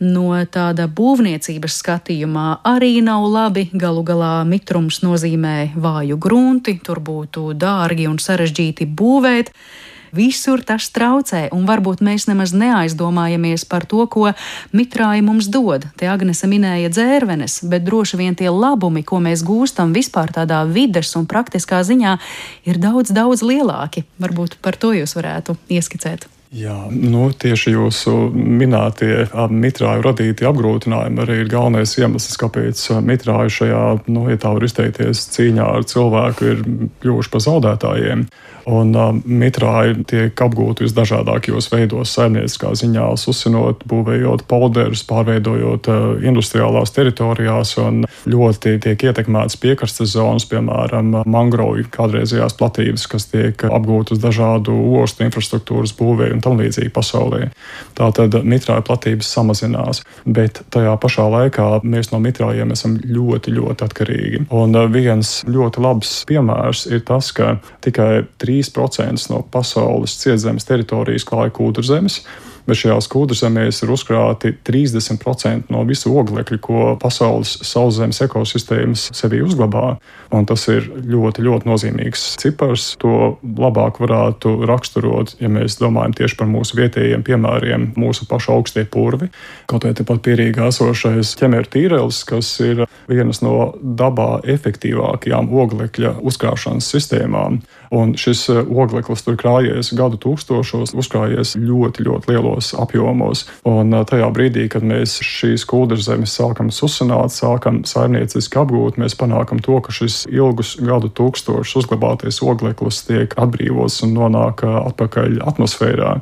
no 0.00 0.32
tāda 0.48 0.88
būvniecības 0.88 1.80
skatījumā 1.84 2.50
arī 2.72 2.94
nav 3.04 3.28
labi. 3.28 3.68
Galu 3.76 4.00
galā 4.00 4.36
mitrums 4.48 5.04
nozīmē 5.04 5.74
vāju 5.76 6.16
grunti, 6.16 6.80
tur 6.80 7.04
būtu 7.04 7.50
dārgi 7.52 8.08
un 8.08 8.16
sarežģīti 8.16 8.88
būvēt. 8.88 9.52
Visur 10.14 10.62
tas 10.62 10.86
traucē, 10.94 11.48
un 11.54 11.64
varbūt 11.66 12.02
mēs 12.04 12.28
nemaz 12.30 12.52
neaizdomājamies 12.54 13.66
par 13.66 13.86
to, 13.90 14.04
ko 14.06 14.30
mitrāji 14.76 15.24
mums 15.26 15.48
dod. 15.50 15.88
Te 15.98 16.06
Agnese 16.10 16.46
minēja 16.50 16.92
dzērvenes, 16.92 17.62
bet 17.70 17.86
droši 17.86 18.20
vien 18.20 18.38
tie 18.38 18.50
labumi, 18.52 19.02
ko 19.02 19.18
mēs 19.24 19.42
gūstam 19.46 19.94
vispār 19.96 20.30
tādā 20.34 20.62
vides 20.70 21.14
un 21.18 21.26
praktiskā 21.30 21.82
ziņā, 21.82 22.14
ir 22.68 22.78
daudz, 22.78 23.10
daudz 23.16 23.42
lielāki. 23.42 24.06
Varbūt 24.22 24.60
par 24.62 24.78
to 24.78 24.94
jūs 24.94 25.16
varētu 25.18 25.58
ieskicēt. 25.74 26.28
Jā, 26.54 26.74
nu, 26.86 27.32
tieši 27.34 27.72
jūsu 27.74 28.12
minētie 28.30 29.24
mitrāju 29.50 30.04
radītie 30.04 30.46
apgrūtinājumi 30.46 31.22
arī 31.24 31.38
ir 31.42 31.48
galvenais 31.50 31.96
iemesls, 31.98 32.36
kāpēc 32.38 32.82
mitrāju 33.02 33.50
šajā, 33.56 33.80
nu, 34.06 34.28
ja 34.30 34.38
tā 34.38 34.52
var 34.54 34.62
izteikties, 34.62 35.24
cīņā 35.34 35.66
ar 35.80 35.86
cilvēku 35.90 36.52
ir 36.52 36.62
kļuvuši 37.02 37.32
par 37.32 37.42
zaudētājiem. 37.48 38.22
Un 38.70 38.94
uh, 38.96 39.10
mitrāji 39.12 39.98
tiek 40.08 40.40
apgūti 40.40 40.86
visdažādākajos 40.86 41.68
veidos, 41.72 42.12
saimnieciskā 42.16 42.72
ziņā, 42.78 43.10
uzsinot, 43.14 43.84
būvējot 43.88 44.46
polderus, 44.48 45.04
pārveidojot 45.08 45.88
uh, 45.92 46.04
industriālās 46.24 46.94
teritorijās, 46.96 47.74
un 47.82 48.04
ļoti 48.30 48.78
tiek 48.84 49.04
ietekmētas 49.10 49.58
piekrastes 49.60 50.14
zonas, 50.16 50.46
piemēram, 50.48 51.12
mangrovi 51.28 51.84
kādreizējās 51.92 52.56
platības, 52.56 53.04
kas 53.12 53.28
tiek 53.32 53.66
apgūtas 53.68 54.22
dažādu 54.22 54.72
ostu 55.02 55.26
infrastruktūras 55.28 55.92
būvēju 55.98 56.38
un 56.38 56.44
tam 56.44 56.56
līdzīgi 56.60 56.92
pasaulē. 56.94 57.50
Tātad 57.98 58.38
mitrāja 58.48 58.84
platības 58.86 59.28
samazinās, 59.36 60.02
bet 60.24 60.62
tajā 60.72 60.96
pašā 61.00 61.28
laikā 61.36 61.68
mēs 61.84 62.14
no 62.14 62.22
mitrājiem 62.24 62.72
esam 62.72 62.96
ļoti, 62.96 63.52
ļoti 63.58 63.88
atkarīgi. 63.90 64.42
Un 64.56 64.72
uh, 64.72 64.88
viens 64.88 65.36
ļoti 65.44 65.84
labs 65.84 66.16
piemērs 66.32 66.86
ir 66.88 67.04
tas, 67.04 67.28
ka 67.36 67.58
tikai 67.84 68.24
3 68.40 68.53
3% 68.54 69.30
no 69.32 69.42
pasaules 69.50 70.16
cietzemes 70.22 70.66
teritorijas 70.68 71.26
klāja 71.28 71.52
kūdrzemes 71.58 72.22
bet 72.68 72.80
šajās 72.80 73.08
kūdrzemēs 73.12 73.82
ir 73.84 73.92
uzkrāti 73.92 74.52
30% 74.66 75.72
no 75.72 75.84
visu 75.88 76.12
oglekļa, 76.16 76.58
ko 76.64 76.84
pasaules 77.00 77.58
sauszemes 77.66 78.22
ekosistēmas 78.24 79.10
sevī 79.16 79.42
uzglabā. 79.44 79.96
Un 80.34 80.48
tas 80.48 80.64
ir 80.72 80.88
ļoti, 80.88 81.44
ļoti 81.44 81.68
nozīmīgs 81.68 82.24
cipars. 82.40 82.88
To 83.04 83.36
labāk 83.44 84.00
varētu 84.02 84.56
raksturot, 84.68 85.36
ja 85.42 85.50
mēs 85.52 85.78
domājam 85.80 86.16
tieši 86.20 86.38
par 86.40 86.50
mūsu 86.50 86.78
vietējiem 86.80 87.24
piemēriem, 87.26 87.90
mūsu 88.00 88.28
pašu 88.30 88.56
augstie 88.56 88.86
purvi. 88.88 89.30
Kaut 89.70 89.86
vai 89.86 89.94
tepat 89.96 90.24
pierīgā 90.24 90.70
esošais 90.72 91.36
ķemēra 91.40 91.70
tīrelis, 91.76 92.24
kas 92.28 92.50
ir 92.64 92.86
vienas 93.10 93.42
no 93.44 93.74
dabā 93.78 94.40
efektīvākajām 94.56 95.52
oglekļa 95.52 96.16
uzkrāšanas 96.24 96.88
sistēmām. 96.96 97.60
Un 97.94 98.14
šis 98.18 98.46
ogleklis 98.50 99.22
tur 99.22 99.36
krājies 99.38 99.92
gadu 99.94 100.18
tūkstošos, 100.20 100.94
uzkrājies 100.98 101.54
ļoti, 101.60 102.06
ļoti 102.08 102.32
lielos 102.32 102.72
apjomos. 102.80 103.44
Un 103.68 103.94
tajā 104.08 104.30
brīdī, 104.34 104.66
kad 104.72 104.86
mēs 104.86 105.20
šīs 105.24 105.66
kūdras 105.70 106.08
zemes 106.08 106.34
sākam 106.34 106.72
susināt, 106.74 107.34
sākam 107.34 107.82
saimnieciski 107.88 108.58
apgūt, 108.64 108.98
mēs 109.00 109.16
panākam 109.20 109.62
to, 109.62 109.78
ka 109.84 109.94
šis 109.94 110.24
ilgus 110.32 110.74
gadu 110.82 111.12
tūkstošus 111.14 111.84
uzglabātais 111.84 112.40
ogleklis 112.42 113.04
tiek 113.06 113.36
atbrīvots 113.40 114.02
un 114.06 114.16
nonāk 114.18 114.64
atpakaļ 114.64 115.40
atmosfērā. 115.46 116.18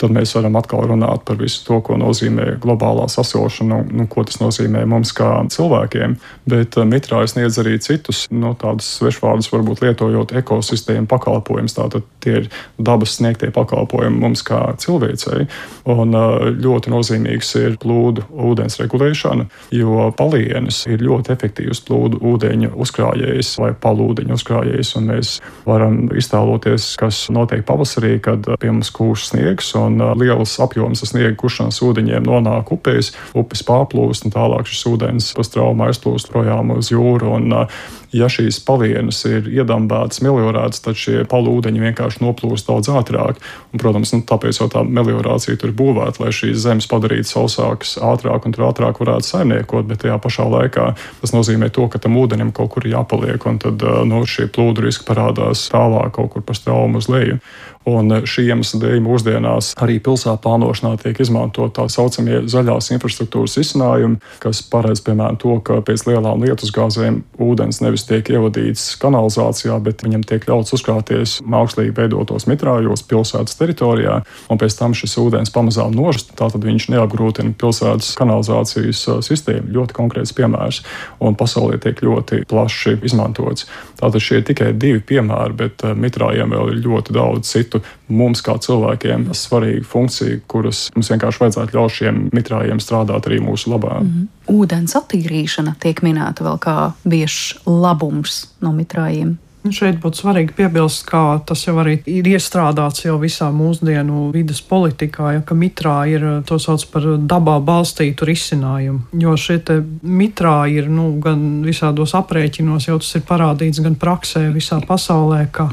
Tad 0.00 0.12
mēs 0.12 0.34
varam 0.36 0.56
atkal 0.60 0.84
runāt 0.90 1.24
par 1.24 1.38
visu 1.40 1.62
to, 1.64 1.78
ko 1.84 1.96
nozīmē 2.00 2.56
globālā 2.60 3.06
sasilšana 3.08 3.80
un 3.80 3.92
nu, 4.02 4.06
ko 4.10 4.26
tas 4.28 4.40
nozīmē 4.42 4.84
mums 4.88 5.14
kā 5.16 5.30
cilvēkiem. 5.52 6.18
Bet 6.48 6.76
uh, 6.76 6.84
mitrā 6.88 7.22
sniedz 7.28 7.56
arī 7.62 7.78
citus 7.82 8.26
no 8.30 8.52
nu, 8.52 8.54
tādus 8.60 8.88
svešvārdus, 8.98 9.48
varbūt 9.52 9.82
lietojot 9.84 10.34
ekosistēmu 10.42 11.08
pakalpojumus. 11.10 11.76
Tātad 11.78 12.04
tie 12.24 12.42
ir 12.42 12.50
dabas 12.76 13.16
sniegtie 13.16 13.48
pakalpojumi 13.54 14.20
mums 14.20 14.44
kā 14.46 14.60
cilvēcei. 14.82 15.46
Un 15.92 16.12
uh, 16.16 16.50
ļoti 16.52 16.92
nozīmīgs 16.92 17.54
ir 17.62 17.78
plūdu 17.80 18.26
ūdens 18.50 18.80
regulēšana, 18.82 19.48
jo 19.76 20.10
palienis 20.18 20.82
ir 20.90 21.04
ļoti 21.06 21.32
efektīvs 21.36 21.82
plūdu 21.86 22.20
ūdeņa 22.26 22.72
uzkrājējs 22.76 23.54
vai 23.62 23.72
palūdeņa 23.80 24.36
uzkrājējs. 24.36 24.94
Mēs 25.06 25.32
varam 25.66 26.06
iztēloties, 26.16 26.92
kas 27.00 27.26
notiek 27.32 27.64
pavasarī, 27.66 28.16
kad 28.22 28.44
pie 28.60 28.72
mums 28.72 28.92
kūš 28.94 29.30
sniegs. 29.30 29.72
Un 29.78 29.85
un 29.86 30.00
uh, 30.02 30.12
liels 30.18 30.56
apjoms 30.62 31.04
sniega 31.06 31.34
kušanas 31.40 31.80
ūdeņiem 31.86 32.26
nonāk 32.26 32.72
upēs, 32.76 33.12
upes 33.38 33.64
pārplūst 33.66 34.26
un 34.26 34.34
tālāk 34.34 34.68
šis 34.70 34.86
ūdens 34.92 35.30
pa 35.36 35.46
straumu 35.46 35.86
aizplūst 35.88 36.32
projām 36.32 36.74
uz 36.76 36.92
jūru. 36.92 37.36
Un, 37.38 37.52
uh, 37.54 37.86
ja 38.16 38.28
šīs 38.32 38.58
pavienas 38.66 39.20
ir 39.28 39.48
iedambētas, 39.50 40.22
meliorētas, 40.24 40.82
tad 40.84 40.98
šie 40.98 41.24
palūdeņi 41.30 41.84
vienkārši 41.88 42.22
noplūst 42.24 42.70
daudz 42.70 42.90
ātrāk. 42.92 43.40
Un, 43.72 43.80
protams, 43.82 44.14
nu, 44.14 44.22
tāpēc 44.26 44.60
jau 44.60 44.68
tā 44.72 44.82
meliorācija 44.86 45.58
tur 45.60 45.74
būvēta, 45.76 46.22
lai 46.24 46.32
šīs 46.34 46.58
zemes 46.64 46.88
padarītu 46.90 47.30
sausākas 47.30 47.96
ātrāk 48.02 48.48
un 48.48 48.56
tur 48.56 48.68
ātrāk 48.70 49.00
varētu 49.02 49.30
saimniekot, 49.30 49.88
bet 49.90 50.04
tajā 50.04 50.18
pašā 50.22 50.48
laikā 50.56 50.88
tas 51.20 51.36
nozīmē 51.36 51.70
to, 51.74 51.88
ka 51.92 52.00
tam 52.02 52.18
ūdenim 52.20 52.52
kaut 52.56 52.74
kur 52.76 52.88
jāpaliek, 52.88 53.48
un 53.48 53.60
tad 53.62 53.86
no, 54.08 54.24
šie 54.26 54.48
plūdu 54.52 54.86
riski 54.86 55.06
parādās 55.08 55.68
tālāk 55.72 56.16
kaut 56.16 56.34
kur 56.34 56.46
pa 56.46 56.56
straumu 56.56 57.02
uz 57.02 57.10
leju. 57.12 57.40
Un 57.86 58.10
šī 58.26 58.48
iemesla 58.50 58.80
dēļ 58.82 58.96
mūsdienās 59.04 59.68
arī 59.78 60.00
pilsētu 60.02 60.42
plānošanā 60.42 60.96
tiek 60.98 61.20
izmantot 61.22 61.76
tā 61.76 61.84
saucamie 61.92 62.40
zaļās 62.50 62.90
infrastruktūras 62.96 63.54
izcinājumi, 63.62 64.18
kas 64.42 64.64
paredz 64.66 65.04
piemēram 65.06 65.38
to, 65.38 65.60
ka 65.62 65.78
pēc 65.86 66.08
lielām 66.08 66.42
lietusgāzēm 66.42 67.20
ūdens 67.46 67.78
nevis 67.84 68.05
tiek 68.08 68.30
ievadīts 68.32 68.84
kanalizācijā, 69.02 69.76
bet 69.84 70.04
viņam 70.06 70.24
tiek 70.26 70.46
ļauts 70.48 70.74
uzkrāties 70.76 71.38
mākslīgi 71.46 71.94
veidotos 71.96 72.46
mitrājos 72.50 73.04
pilsētas 73.08 73.58
teritorijā, 73.58 74.20
un 74.50 74.60
pēc 74.60 74.78
tam 74.78 74.94
šis 74.96 75.16
ūdens 75.22 75.52
pamazām 75.54 75.94
nožast, 75.96 76.32
tātad 76.38 76.64
viņš 76.66 76.88
neapgrūtina 76.94 77.56
pilsētas 77.60 78.14
kanalizācijas 78.18 79.02
sistēmu. 79.26 79.72
Ļoti 79.76 79.96
konkrēts 79.96 80.34
piemērs, 80.36 80.82
un 81.20 81.38
pasaulē 81.38 81.80
tiek 81.82 82.02
ļoti 82.04 82.44
plaši 82.50 82.96
izmantots. 83.06 83.66
Tātad 84.00 84.22
šie 84.22 84.40
ir 84.40 84.46
tikai 84.48 84.72
divi 84.76 85.00
piemēri, 85.00 85.56
bet 85.56 85.86
mitrājiem 85.96 86.52
vēl 86.54 86.74
ir 86.74 86.82
ļoti 86.86 87.16
daudz 87.16 87.50
citu 87.50 87.82
mums, 88.08 88.42
kā 88.44 88.56
cilvēkiem, 88.62 89.30
svarīga 89.36 89.84
funkcija, 89.88 90.40
kuras 90.50 90.86
mums 90.94 91.10
vienkārši 91.12 91.42
vajadzētu 91.42 91.78
ļaut 91.78 91.96
šiem 91.98 92.24
mitrājiem 92.36 92.82
strādāt 92.82 93.28
arī 93.28 93.40
mūsu 93.42 93.72
labā. 93.72 94.00
Mm 94.00 94.08
-hmm. 94.08 94.35
Ūdens 94.46 94.94
attīrīšana 94.98 95.74
tiek 95.82 96.02
minēta 96.06 96.44
vēl 96.46 96.60
kā 96.62 96.76
biežs 97.08 97.56
labums 97.66 98.44
no 98.62 98.70
mitrājiem. 98.76 99.36
Nu, 99.66 99.72
šeit 99.74 99.96
būtu 99.98 100.20
svarīgi 100.20 100.54
piebilst, 100.54 101.00
ka 101.08 101.40
tas 101.46 101.64
jau 101.64 101.74
arī 101.82 101.96
ir 102.06 102.28
iestrādāts 102.30 103.02
jau 103.02 103.16
visā 103.18 103.48
mūsdienu 103.50 104.28
vidas 104.30 104.60
politikā, 104.62 105.32
ja, 105.34 105.40
ka 105.42 105.56
mitrā 105.58 105.96
ir 106.06 106.26
to 106.46 106.60
sauc 106.62 106.84
par 106.92 107.08
dabā 107.18 107.56
balstītu 107.66 108.28
risinājumu. 108.28 109.08
Jo 109.18 109.34
šie 109.34 109.58
mitrā 110.06 110.58
ir 110.70 110.86
nu, 110.86 111.08
gan 111.22 111.64
visādos 111.66 112.14
aprēķinos, 112.14 112.86
jau 112.86 113.00
tas 113.02 113.18
ir 113.18 113.26
parādīts 113.26 113.82
gan 113.82 113.98
praksē 113.98 114.44
visā 114.54 114.78
pasaulē, 114.86 115.48
ka 115.50 115.72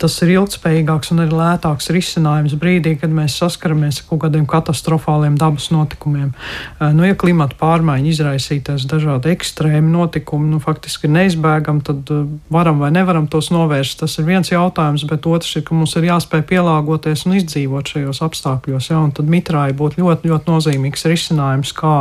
tas 0.00 0.16
ir 0.24 0.32
ilgspējīgāks 0.34 1.12
un 1.12 1.22
arī 1.24 1.36
lētāks 1.36 1.90
risinājums 1.92 2.56
brīdī, 2.60 2.94
kad 3.00 3.12
mēs 3.12 3.36
saskaramies 3.40 4.00
ar 4.00 4.06
kaut 4.08 4.22
kādiem 4.24 4.46
katastrofāliem 4.48 5.36
dabas 5.40 5.68
notikumiem. 5.74 6.32
Nu, 6.80 7.04
ja 7.04 7.16
klimata 7.20 7.58
pārmaiņa 7.60 8.12
izraisītās 8.14 8.86
dažādi 8.90 9.34
ekstrēmi 9.34 9.92
notikumi, 9.92 10.48
nu, 10.54 10.60
faktiski 10.62 11.08
ir 11.08 11.14
neizbēgami, 11.18 11.84
tad 11.84 12.12
varam 12.52 12.80
vai 12.80 12.92
nevaram 12.96 13.28
tos 13.32 13.50
novērst. 13.54 14.00
Tas 14.02 14.16
ir 14.20 14.26
viens 14.28 14.50
jautājums, 14.50 15.04
bet 15.08 15.26
otrs 15.30 15.56
ir, 15.58 15.64
ka 15.66 15.76
mums 15.76 15.94
ir 15.98 16.08
jāspēj 16.08 16.44
pielāgoties 16.50 17.26
un 17.26 17.36
izdzīvot 17.38 17.94
šajos 17.94 18.22
apstākļos. 18.26 18.90
Ja? 18.92 19.00
Un 19.04 19.14
tad 19.16 19.30
mitrāji 19.30 19.76
būtu 19.78 20.02
ļoti, 20.02 20.30
ļoti 20.32 20.54
nozīmīgs 20.54 21.06
risinājums, 21.10 21.74
kā 21.76 21.96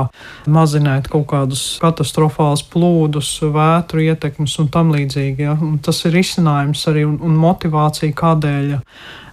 mazināt 0.49 1.09
kaut 1.11 1.27
kādus 1.31 1.63
katastrofālus 1.83 2.65
plūdus, 2.73 3.31
vētru 3.55 4.05
ietekmes 4.09 4.57
un 4.63 4.71
tam 4.73 4.93
līdzīgi. 4.95 5.47
Ja? 5.47 5.57
Un 5.57 5.77
tas 5.83 6.03
ir 6.05 6.15
risinājums 6.17 6.85
arī 6.91 7.05
un, 7.09 7.19
un 7.25 7.37
motivācija, 7.39 8.15
kādēļ 8.19 8.77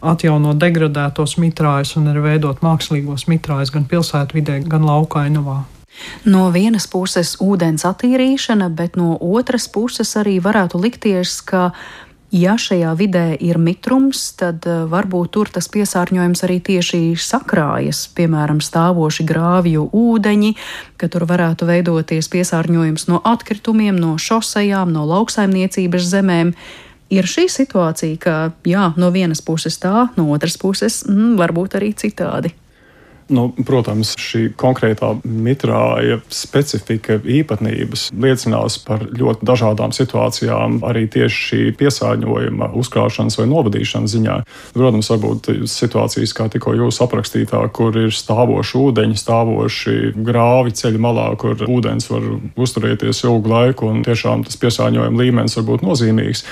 atjaunot 0.07 0.61
degradētos 0.61 1.39
mitrājus 1.43 1.97
un 2.01 2.13
arī 2.13 2.29
veidot 2.31 2.63
mākslīgos 2.65 3.27
mitrājus 3.33 3.75
gan 3.75 3.89
pilsētvidē, 3.91 4.63
gan 4.71 4.87
laukainavā. 4.87 5.65
No 6.25 6.49
vienas 6.55 6.89
puses 6.91 7.37
ūdens 7.41 7.87
attīrīšana, 7.89 8.69
bet 8.75 8.99
no 9.01 9.15
otras 9.21 9.69
puses 9.73 10.17
arī 10.21 10.39
varētu 10.45 10.81
likties, 10.83 11.41
ka 11.47 11.71
Ja 12.35 12.57
šajā 12.59 12.91
vidē 12.99 13.37
ir 13.39 13.57
mitrums, 13.63 14.33
tad 14.35 14.67
eh, 14.67 14.83
varbūt 14.91 15.31
tur 15.37 15.51
tas 15.53 15.69
piesārņojums 15.71 16.43
arī 16.43 16.59
tieši 16.59 16.99
sakrājas, 17.23 18.03
piemēram, 18.19 18.59
stāvoši 18.59 19.25
grāvju 19.29 19.87
ūdeņi, 19.95 20.51
ka 20.99 21.07
tur 21.13 21.25
varētu 21.31 21.69
veidoties 21.71 22.27
piesārņojums 22.33 23.07
no 23.13 23.23
atkritumiem, 23.23 23.95
no 23.95 24.17
šosejām, 24.19 24.91
no 24.91 25.07
lauksaimniecības 25.07 26.11
zemēm. 26.11 26.53
Ir 27.15 27.31
šī 27.31 27.47
situācija, 27.47 28.19
ka 28.19 28.37
jā, 28.67 28.91
no 28.99 29.13
vienas 29.15 29.39
puses 29.39 29.79
tā, 29.79 30.09
no 30.19 30.27
otras 30.35 30.59
puses 30.59 31.05
mm, 31.07 31.37
varbūt 31.39 31.79
arī 31.79 31.95
citādi. 31.95 32.51
Nu, 33.27 33.49
protams, 33.67 34.13
šī 34.23 34.53
konkrētā 34.55 35.09
mitrāja 35.25 36.21
specifika, 36.31 37.17
īpatnības 37.19 38.05
liecinās 38.15 38.77
par 38.87 39.03
ļoti 39.11 39.49
dažādām 39.49 39.95
situācijām, 39.97 40.79
arī 40.87 41.09
tieši 41.11 41.41
šī 41.49 41.63
piesārņojuma 41.81 42.71
uzkrāšanas 42.79 43.39
vai 43.41 43.49
novadīšanas 43.51 44.15
ziņā. 44.15 44.37
Protams, 44.77 45.11
varbūt 45.11 45.51
situācijas, 45.73 46.37
kā 46.39 46.47
tikko 46.55 46.77
jūs 46.79 47.03
aprakstītā, 47.03 47.65
kur 47.75 47.99
ir 47.99 48.15
stāvoši 48.15 48.79
ūdeņi, 48.85 49.19
stāvoši 49.19 49.97
grāvi 50.15 50.77
ceļa 50.79 51.03
malā, 51.03 51.29
kur 51.41 51.67
ūdens 51.67 52.07
var 52.13 52.31
uzturēties 52.55 53.25
ilgu 53.27 53.51
laiku, 53.51 53.91
un 53.91 54.07
tiešām 54.07 54.47
tas 54.47 54.63
piesārņojuma 54.63 55.25
līmenis 55.25 55.59
var 55.59 55.71
būt 55.73 55.87
nozīmīgs. 55.89 56.47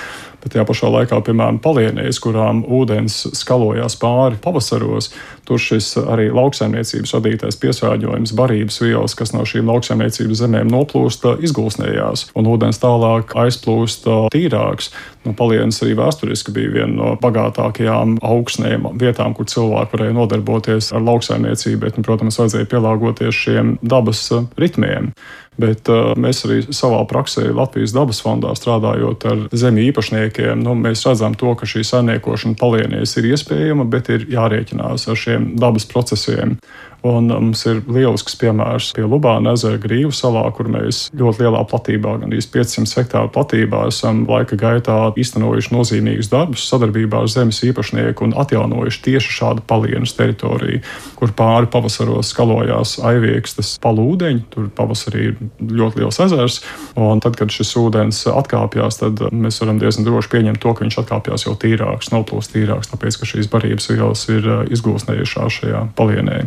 Bet 0.45 0.53
tajā 0.53 0.67
pašā 0.69 0.91
laikā, 0.93 1.19
piemēram, 1.25 1.59
palienēs, 1.65 2.19
kurām 2.21 2.61
ūdens 2.69 3.17
skalojās 3.33 3.97
pāri 3.97 4.37
pavasaros, 4.45 5.09
tur 5.49 5.61
šis 5.61 5.95
arī 6.05 6.29
lauksaimniecības 6.37 7.15
radītais 7.17 7.57
piesārņojums, 7.63 8.35
barības 8.37 8.77
vielas, 8.85 9.17
kas 9.17 9.33
no 9.33 9.47
šīm 9.49 9.73
lauksaimniecības 9.73 10.43
zemēm 10.45 10.69
noplūst, 10.69 11.25
izgulsnējās, 11.49 12.29
un 12.37 12.53
ūdens 12.53 12.83
tālāk 12.83 13.33
aizplūst 13.41 14.05
tīrāks. 14.37 14.93
Nu, 15.25 15.33
palienis 15.37 15.81
arī 15.81 15.95
vēsturiski 15.97 16.53
bija 16.53 16.73
viena 16.75 16.93
no 16.93 17.13
bagātākajām 17.21 18.19
augsnēm, 18.25 18.91
vietām, 19.01 19.33
kur 19.37 19.49
cilvēki 19.49 19.97
varēja 19.97 20.17
nodarboties 20.19 20.91
ar 20.93 21.05
lauksaimniecību, 21.07 21.81
bet, 21.87 21.97
nu, 21.97 22.05
protams, 22.05 22.37
vajadzēja 22.41 22.69
pielāgoties 22.69 23.39
šiem 23.47 23.75
dabas 23.81 24.27
ritmiem. 24.61 25.15
Bet 25.61 25.89
uh, 25.89 26.13
mēs 26.19 26.43
arī 26.45 26.59
savā 26.75 26.99
praksē 27.09 27.47
Latvijas 27.55 27.95
dabas 27.95 28.19
fondā 28.25 28.53
strādājot 28.59 29.27
ar 29.31 29.45
zemju 29.55 29.85
īpašniekiem, 29.93 30.65
nu, 30.67 30.75
mēs 30.77 31.07
redzam 31.07 31.37
to, 31.39 31.55
ka 31.57 31.69
šī 31.71 31.85
saimniekošana 31.87 32.59
palienīs 32.61 33.15
ir 33.21 33.31
iespējama, 33.31 33.87
bet 33.89 34.11
ir 34.13 34.27
jārēķinās 34.35 35.07
ar 35.09 35.21
šiem 35.21 35.55
dabas 35.63 35.87
procesiem. 35.89 36.59
Un 37.05 37.29
uh, 37.29 37.37
mums 37.37 37.61
ir 37.69 37.83
lielisks 37.85 38.37
piemērs 38.41 38.95
pie 38.97 39.05
Lubāna 39.05 39.53
ezera 39.53 39.77
Grīvu 39.81 40.13
salā, 40.17 40.47
kur 40.57 40.71
mēs 40.73 41.11
ļoti 41.13 41.45
lielā 41.45 41.61
platībā, 41.69 42.15
gandrīz 42.23 42.49
500 42.49 42.97
hektāru 42.97 43.29
platībā, 43.35 43.83
esam 43.91 44.23
laika 44.29 44.57
gaitā 44.57 44.97
īstenojuši 45.21 45.75
nozīmīgus 45.75 46.31
darbus 46.33 46.65
sadarbībā 46.71 47.21
ar 47.21 47.29
zemes 47.29 47.61
īpašnieku 47.69 48.25
un 48.25 48.33
atjaunojuši 48.41 49.03
tieši 49.05 49.37
šādu 49.37 49.67
palienas 49.69 50.17
teritoriju, 50.17 50.81
kur 51.21 51.35
pāri 51.37 51.69
pavasaros 51.69 52.33
skalojās 52.33 52.97
aiviekstas 53.05 53.75
palūdeņi. 53.85 54.47
Tur 54.57 54.73
pavasarī 54.73 55.29
ir 55.29 55.39
ļoti 55.61 56.01
liels 56.01 56.23
ezers, 56.25 56.61
un 56.97 57.21
tad, 57.21 57.37
kad 57.37 57.53
šis 57.53 57.77
ūdens 57.85 58.25
atkāpjas, 58.33 59.03
tad 59.05 59.27
mēs 59.29 59.61
varam 59.61 59.81
diezgan 59.83 60.09
droši 60.09 60.33
pieņemt 60.39 60.65
to, 60.65 60.73
ka 60.73 60.87
viņš 60.87 61.01
atkāpjas 61.05 61.49
jau 61.51 61.57
tīrāks, 61.61 62.15
noplūst 62.17 62.57
tīrāks, 62.57 62.95
tāpēc 62.97 63.21
ka 63.21 63.33
šīs 63.35 63.53
barības 63.53 63.93
vielas 63.93 64.29
ir 64.33 64.49
uh, 64.49 64.69
izgūsnējušās 64.73 65.61
šajā 65.61 65.89
palienē. 65.99 66.45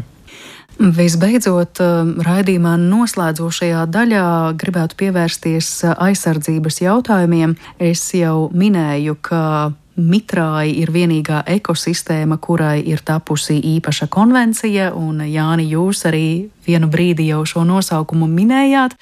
Visbeidzot, 0.77 1.79
um, 1.81 2.11
raidījumā 2.21 2.75
noslēdzošajā 2.77 3.87
daļā 3.89 4.53
gribētu 4.61 4.93
pievērsties 4.99 5.69
uh, 5.87 5.95
aizsardzības 6.05 6.83
jautājumiem. 6.83 7.55
Es 7.81 8.03
jau 8.13 8.51
minēju, 8.53 9.15
ka 9.25 9.73
Mitrāji 9.97 10.77
ir 10.77 10.93
vienīgā 10.93 11.41
ekosistēma, 11.49 12.37
kurai 12.37 12.85
ir 12.85 13.01
tapusi 13.01 13.57
īpaša 13.57 14.05
konvencija, 14.13 14.93
un 14.93 15.25
Jāni, 15.25 15.65
jūs 15.71 16.05
arī 16.05 16.53
vienu 16.67 16.85
brīdi 16.93 17.25
jau 17.31 17.41
šo 17.49 17.63
nosaukumu 17.65 18.27
minējāt. 18.29 18.93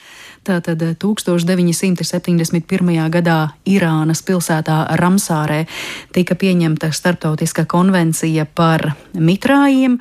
Tātad 0.48 0.80
1971. 0.80 3.12
gadā 3.12 3.52
Irānas 3.68 4.24
pilsētā 4.24 4.96
Ramsārē 4.96 5.68
tika 6.16 6.40
pieņemta 6.40 6.96
starptautiska 6.96 7.68
konvencija 7.68 8.48
par 8.48 8.96
mitrājiem 9.12 10.00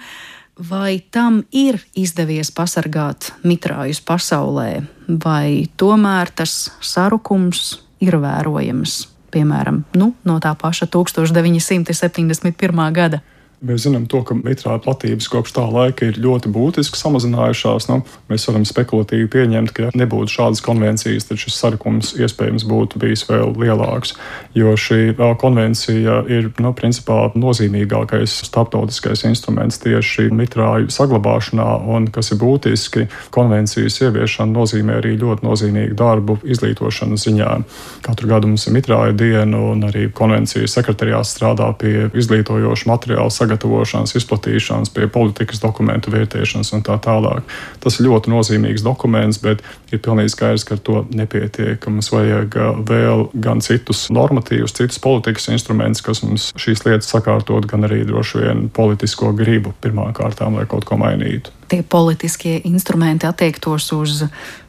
vai 0.59 1.03
tam 1.11 1.43
ir 1.53 1.81
izdevies 1.99 2.51
pasargāt 2.55 3.33
mitrājus 3.45 4.01
pasaulē, 4.05 4.83
vai 5.09 5.67
tomēr 5.77 6.31
tas 6.31 6.71
sarukums 6.81 7.81
ir 8.05 8.17
vērojams, 8.23 9.09
piemēram, 9.35 9.85
nu, 9.99 10.13
no 10.25 10.39
tā 10.41 10.55
paša 10.59 10.87
1971. 10.87 12.93
gada. 12.95 13.21
Mēs 13.65 13.87
zinām, 13.87 14.05
to, 14.11 14.21
ka 14.27 14.35
mitrāta 14.37 14.83
platības 14.85 15.25
kopš 15.33 15.55
tā 15.57 15.63
laika 15.65 16.11
ir 16.11 16.19
ļoti 16.21 16.51
būtiski 16.53 16.99
samazinājušās. 17.01 17.87
Nu, 17.89 18.03
mēs 18.29 18.45
varam 18.51 18.67
spekulatīvi 18.69 19.29
pieņemt, 19.33 19.71
ka, 19.73 19.87
ja 19.87 19.93
nebūtu 19.97 20.35
šādas 20.35 20.61
konvencijas, 20.65 21.25
tad 21.31 21.41
šis 21.41 21.57
sarkums 21.63 22.13
iespējams 22.19 22.67
būtu 22.69 23.01
bijis 23.01 23.25
vēl 23.31 23.55
lielāks. 23.57 24.13
Jo 24.53 24.75
šī 24.77 25.15
konvencija 25.41 26.19
ir 26.29 26.51
nu, 26.61 26.75
principā 26.77 27.31
nozīmīgākais 27.33 28.35
starptautiskais 28.51 29.25
instruments 29.31 29.81
tieši 29.81 30.29
mitrāju 30.29 30.93
saglabāšanā, 30.93 31.71
un 31.97 32.11
kas 32.13 32.35
ir 32.35 32.43
būtiski, 32.45 33.09
konvencijas 33.33 33.97
ieviešana 34.05 34.53
nozīmē 34.59 34.99
arī 35.01 35.15
ļoti 35.25 35.49
nozīmīgu 35.49 35.97
darbu 36.03 36.37
izglītošanas 36.45 37.25
ziņā. 37.31 37.57
Katru 38.05 38.29
gadu 38.35 38.53
mums 38.53 38.69
ir 38.69 38.77
mitrāja 38.77 39.17
diena, 39.17 39.65
un 39.73 39.89
arī 39.89 40.11
konvencijas 40.13 40.77
sekretariāts 40.77 41.33
strādā 41.39 41.73
pie 41.81 42.11
izglītojoša 42.13 42.93
materiāla 42.93 43.33
sagatavošanas 43.33 43.54
sagatavošanas, 43.55 44.15
izplatīšanas, 44.17 44.91
pie 44.95 45.07
politikas 45.09 45.61
dokumentu 45.63 46.11
vērtēšanas 46.11 46.73
un 46.75 46.83
tā 46.83 46.99
tālāk. 46.99 47.43
Tas 47.81 47.99
ir 47.99 48.09
ļoti 48.09 48.31
nozīmīgs 48.33 48.85
dokuments, 48.85 49.39
bet 49.43 49.63
ir 49.93 50.01
pilnīgi 50.03 50.35
skaidrs, 50.35 50.65
ka 50.65 50.75
ar 50.75 50.83
to 50.85 51.05
nepietiek. 51.15 51.87
Mums 51.87 52.11
vajag 52.13 52.57
uh, 52.57 52.79
vēl 52.89 53.29
gan 53.35 53.61
citus 53.61 54.09
normatīvus, 54.11 54.75
citus 54.75 54.99
politikas 54.99 55.49
instrumentus, 55.53 56.03
kas 56.03 56.23
mums 56.25 56.51
šīs 56.57 56.85
lietas 56.87 57.11
sakārtot, 57.11 57.67
gan 57.67 57.85
arī 57.85 58.05
droši 58.05 58.45
vien 58.45 58.69
politisko 58.69 59.33
gribu 59.37 59.75
pirmām 59.81 60.13
kārtām, 60.15 60.59
lai 60.59 60.67
kaut 60.67 60.85
ko 60.85 60.99
mainītu. 61.01 61.53
Tie 61.69 61.83
politiskie 61.83 62.61
instrumenti 62.69 63.27
attiektos 63.27 63.91
uz 63.97 64.25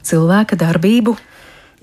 cilvēka 0.06 0.58
darbību, 0.60 1.16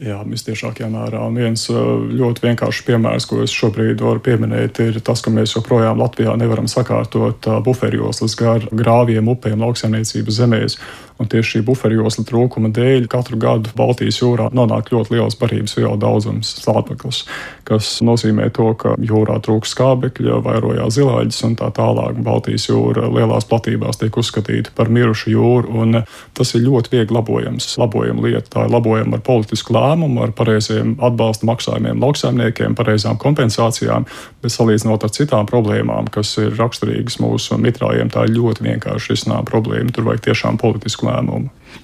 Jā, 0.02 0.16
visciešākajā 0.26 0.88
mērā. 0.90 1.20
Un 1.30 1.36
viens 1.38 1.62
uh, 1.70 1.78
ļoti 2.10 2.42
vienkāršs 2.42 2.82
piemērs, 2.88 3.26
ko 3.30 3.42
es 3.44 3.52
šobrīd 3.54 4.02
varu 4.02 4.22
pieminēt, 4.24 4.80
ir 4.82 4.98
tas, 5.04 5.22
ka 5.22 5.30
mēs 5.30 5.54
joprojām 5.54 6.00
Latvijā 6.02 6.34
nevaram 6.40 6.66
sakārtot 6.70 7.46
uh, 7.46 7.60
buferjoslas 7.62 8.34
gar 8.38 8.66
grāviem, 8.74 9.30
upēm, 9.30 9.62
lauksaimniecības 9.62 10.40
zemēs. 10.40 10.78
Un 11.22 11.28
tieši 11.30 11.52
šī 11.52 11.60
buferjosla 11.66 12.24
trūkuma 12.26 12.72
dēļ 12.74 13.04
katru 13.10 13.36
gadu 13.38 13.70
Baltijas 13.78 14.18
jūrā 14.18 14.48
nonāk 14.56 14.88
ļoti 14.90 15.14
liels 15.14 15.36
barības 15.38 15.76
vielu 15.76 15.94
daudzums 16.00 16.48
slāpeklis, 16.58 17.20
kas 17.68 17.90
nozīmē 18.02 18.48
to, 18.56 18.72
ka 18.74 18.96
jūrā 18.98 19.36
trūks 19.44 19.70
skābekļa, 19.76 20.40
vairojās 20.42 20.96
zilāģis 20.96 21.38
un 21.46 21.54
tā 21.60 21.68
tālāk. 21.76 22.18
Baltijas 22.26 22.66
jūra 22.66 23.06
lielās 23.12 23.46
platībās 23.46 24.00
tiek 24.00 24.18
uzskatīta 24.18 24.74
par 24.74 24.90
mirušu 24.90 25.30
jūru, 25.30 25.76
un 25.84 26.00
tas 26.34 26.54
ir 26.58 26.64
ļoti 26.66 26.96
viegli 26.96 27.14
labojams. 27.14 27.70
Labojama 27.78 28.26
lieta, 28.26 28.48
tā 28.56 28.66
ir 28.66 28.74
labojama 28.74 29.20
ar 29.20 29.24
politisku 29.30 29.76
lēmumu, 29.78 30.24
ar 30.26 30.34
pareiziem 30.34 30.96
atbalsta 30.98 31.46
maksājumiem 31.52 32.02
lauksaimniekiem, 32.02 32.74
pareizām 32.78 33.20
kompensācijām, 33.22 34.08
bet 34.42 34.56
salīdzinot 34.56 35.06
ar 35.06 35.14
citām 35.14 35.46
problēmām, 35.46 36.10
kas 36.10 36.34
ir 36.42 36.58
raksturīgas 36.58 37.20
mūsu 37.22 37.62
mitrājiem, 37.62 38.10
tā 38.10 38.26
ir 38.26 38.34
ļoti 38.40 38.66
vienkārši 38.72 39.14
risinām 39.14 39.46
problēma. 39.46 39.94
Tur 39.94 40.10
vajag 40.10 40.26
tiešām 40.32 40.58
politisku 40.58 41.06
lēmumu. 41.06 41.11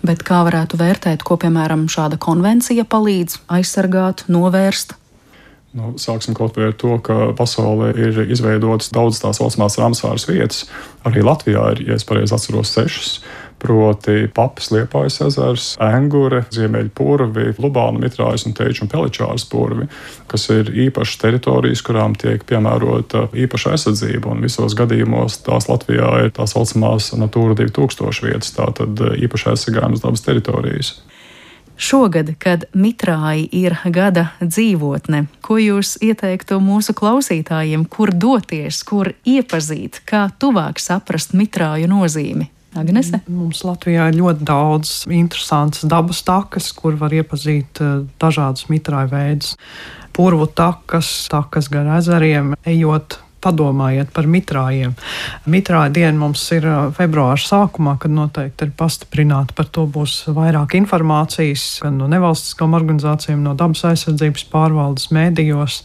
Bet 0.04 0.22
kā 0.26 0.42
varētu 0.46 0.78
vērtēt, 0.80 1.24
ko 1.26 1.38
piemēram 1.40 1.86
šāda 1.90 2.18
konvencija 2.22 2.84
palīdz 2.88 3.40
aizsargāt, 3.58 4.24
novērst? 4.28 4.94
Nu, 5.76 5.92
sāksim 6.00 6.32
kaut 6.36 6.56
vai 6.56 6.70
ar 6.70 6.76
to, 6.80 6.94
ka 7.04 7.32
pasaulē 7.36 7.90
ir 7.92 8.22
izveidotas 8.32 8.88
daudzas 8.94 9.20
tās 9.20 9.40
saucamās 9.40 9.76
Ramsāras 9.78 10.24
vietas. 10.28 10.62
Arī 11.06 11.20
Latvijā 11.26 11.66
ir, 11.74 11.82
ja 11.90 11.98
es 11.98 12.06
pareizi 12.08 12.34
atceros, 12.34 12.72
sešas 12.72 13.18
proti 13.58 14.28
Papas 14.34 14.70
Liepājas 14.74 15.20
ezers, 15.26 15.68
Engure, 15.82 16.44
Ziemeļpurvi, 16.54 17.54
Lubāna, 17.58 18.02
Mitrājas 18.02 18.46
un 18.48 18.56
Teiču 18.56 18.86
un 18.86 18.92
Peličāras 18.92 19.46
purvi, 19.50 19.88
kas 20.30 20.48
ir 20.54 20.72
īpašas 20.86 21.20
teritorijas, 21.24 21.82
kurām 21.86 22.16
tiek 22.18 22.44
piemērota 22.48 23.28
īpaša 23.34 23.74
aizsardzība, 23.76 24.32
un 24.32 24.44
visos 24.46 24.76
gadījumos 24.78 25.42
tās 25.46 25.68
Latvijā 25.70 26.14
ir 26.24 26.34
tā 26.36 26.48
saucamās 26.50 27.12
Natūra 27.18 27.58
2000 27.58 28.26
vietas, 28.28 28.54
tātad 28.56 29.06
īpaši 29.18 29.54
aizsargājamas 29.54 30.04
dabas 30.04 30.26
teritorijas. 30.26 30.98
Šogad, 31.78 32.32
kad 32.42 32.64
mitrāji 32.74 33.44
ir 33.54 33.76
gada 33.94 34.32
dzīvotne, 34.42 35.28
ko 35.46 35.60
jūs 35.62 35.94
ieteiktu 36.02 36.58
mūsu 36.58 36.90
klausītājiem, 36.98 37.84
kur 37.86 38.10
doties, 38.10 38.82
kur 38.82 39.12
iepazīt, 39.22 40.00
kā 40.02 40.26
tuvāk 40.42 40.82
saprast 40.82 41.38
mitrāju 41.38 41.86
nozīmi? 41.86 42.50
Agnese? 42.76 43.22
Mums 43.32 43.62
Latvijā 43.64 44.10
ir 44.10 44.18
ļoti 44.18 44.44
daudz 44.48 44.90
interesantas 45.08 45.86
dabas 45.88 46.20
takas, 46.26 46.72
kur 46.76 46.98
var 47.00 47.14
iepazīt 47.16 47.80
eh, 47.84 48.02
dažādus 48.20 48.68
mitrāju 48.72 49.12
veidus. 49.14 49.54
Purvu 50.16 50.48
takas, 50.50 51.28
takas 51.30 51.70
gar 51.72 51.88
ezeriem, 51.96 52.56
ejot 52.66 53.20
padomājiet 53.44 54.10
par 54.14 54.26
mitrājiem. 54.30 54.94
Mitrāja 55.50 55.92
diena 55.94 56.16
mums 56.18 56.42
ir 56.54 56.66
februāra 56.96 57.38
sākumā, 57.40 57.96
kad 58.02 58.14
noteikti 58.14 58.66
ir 58.66 58.74
pastiprināta. 58.78 59.54
Par 59.58 59.70
to 59.72 59.86
būs 59.90 60.24
vairāk 60.34 60.74
informācijas 60.78 61.68
gan 61.84 62.00
no 62.00 62.08
nevalstiskām 62.10 62.76
organizācijām, 62.78 63.44
no 63.46 63.54
dabas 63.58 63.84
aizsardzības 63.92 64.48
pārvaldes 64.52 65.12
mēdījos. 65.14 65.82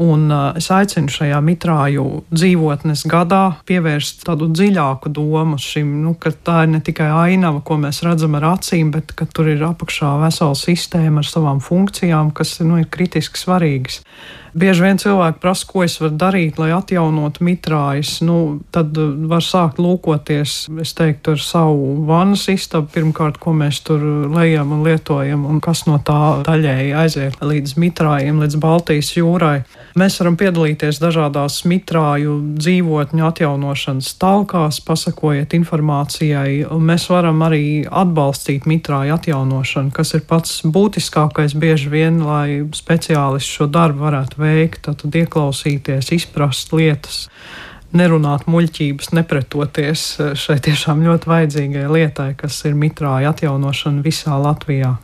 Un 0.00 0.30
uh, 0.30 0.56
es 0.56 0.70
aicinu 0.72 1.12
šajā 1.12 1.38
mitrāju 1.44 2.06
dzīvotnes 2.32 3.04
gadā 3.10 3.42
pievērst 3.68 4.24
tādu 4.28 4.48
dziļāku 4.52 5.12
domu 5.12 5.58
šim, 5.60 5.98
nu, 6.04 6.14
ka 6.16 6.32
tā 6.32 6.62
ir 6.66 6.72
ne 6.76 6.82
tikai 6.84 7.10
ainava, 7.12 7.60
ko 7.64 7.76
mēs 7.82 8.02
redzam 8.06 8.38
ar 8.38 8.52
acīm, 8.54 8.92
bet 8.94 9.12
ka 9.18 9.28
tur 9.28 9.50
ir 9.52 9.64
apakšā 9.68 10.14
vesela 10.24 10.56
sistēma 10.58 11.20
ar 11.20 11.28
savām 11.28 11.60
funkcijām, 11.64 12.32
kas 12.36 12.58
nu, 12.64 12.80
ir 12.80 12.88
kritiski 12.92 13.40
svarīgas. 13.40 14.00
Bieži 14.52 14.84
vien 14.84 14.98
cilvēki 15.00 15.40
prasa, 15.40 15.64
ko 15.64 15.80
es 15.80 15.94
varu 15.96 16.12
darīt, 16.20 16.58
lai 16.60 16.74
atjaunotu 16.76 17.44
mitrājas. 17.46 18.18
Nu, 18.24 18.60
tad 18.72 18.96
uh, 19.00 19.14
var 19.30 19.44
sākt 19.44 19.80
lūkoties, 19.80 20.56
es 20.82 20.92
teiktu, 20.96 21.36
ar 21.36 21.40
savu 21.40 21.94
vannas 22.08 22.44
istabu. 22.52 22.90
Pirmkārt, 22.92 23.40
ko 23.40 23.54
mēs 23.56 23.80
tur 23.86 24.02
lejam 24.32 24.74
un 24.76 24.84
lietojam, 24.84 25.46
un 25.48 25.60
kas 25.64 25.86
no 25.88 25.96
tā 26.04 26.42
daļēji 26.44 26.92
aiziet 27.00 27.40
līdz 27.40 27.78
mitrājiem, 27.80 28.42
līdz 28.44 28.60
Baltijas 28.60 29.14
jūrai. 29.16 29.62
Mēs 29.98 30.14
varam 30.20 30.38
piedalīties 30.40 30.96
dažādās 31.02 31.58
mitrāju 31.68 32.38
dzīvotņu 32.56 33.26
atjaunošanas 33.26 34.14
talkās, 34.22 34.78
pasakojiet 34.86 35.52
informācijai, 35.58 36.62
mēs 36.80 37.08
varam 37.12 37.44
arī 37.44 37.82
atbalstīt 37.84 38.64
mitrāju 38.70 39.18
atjaunošanu, 39.18 39.92
kas 39.92 40.14
ir 40.16 40.24
pats 40.28 40.62
būtiskākais 40.64 41.52
bieži 41.60 41.92
vien, 41.92 42.22
lai 42.24 42.62
speciālisti 42.72 43.58
šo 43.58 43.68
darbu 43.68 44.06
varētu 44.06 44.40
veikt, 44.40 44.88
tad 44.88 45.20
ieklausīties, 45.22 46.08
izprast 46.16 46.72
lietas 46.72 47.26
nerunāt 47.92 48.48
muļķības, 48.48 49.12
nepretoties. 49.12 50.08
Šai 50.40 50.56
tiešām 50.64 51.04
ļoti 51.04 51.28
vajadzīgai 51.28 51.86
lietai, 51.92 52.32
kas 52.40 52.62
ir 52.64 52.78
mitrāja 52.78 53.34
atjaunošana 53.36 54.04
visā 54.04 54.40
Latvijā. 54.40 54.96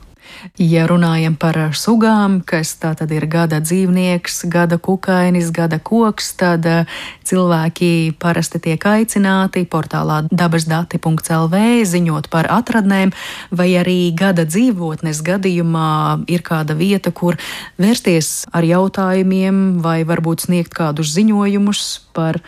Ja 0.59 0.87
runājam 0.91 1.35
par 1.39 1.57
sugām, 1.75 2.39
kas 2.47 2.75
tā 2.79 2.93
tad 2.99 3.13
ir 3.15 3.27
gada 3.31 3.61
dzīvnieks, 3.63 4.45
gada 4.51 4.79
kukainis, 4.79 5.51
gada 5.55 5.79
koks, 5.83 6.33
tad 6.39 6.67
eh, 6.67 6.99
cilvēki 7.27 8.15
parasti 8.23 8.61
tiek 8.63 8.87
aicināti 8.87 9.65
portālā 9.71 10.21
dabasdati.lv 10.31 11.63
ziņot 11.93 12.31
par 12.33 12.51
atradnēm, 12.55 13.15
vai 13.51 13.69
arī 13.81 13.99
gada 14.19 14.47
dzīvotnes 14.49 15.23
gadījumā 15.27 15.93
ir 16.31 16.43
kāda 16.47 16.79
vieta, 16.79 17.13
kur 17.13 17.39
vērsties 17.79 18.49
ar 18.53 18.67
jautājumiem 18.67 19.79
vai 19.85 20.01
varbūt 20.09 20.49
sniegt 20.49 20.75
kādus 20.75 21.15
ziņojumus 21.15 21.87
par 22.15 22.43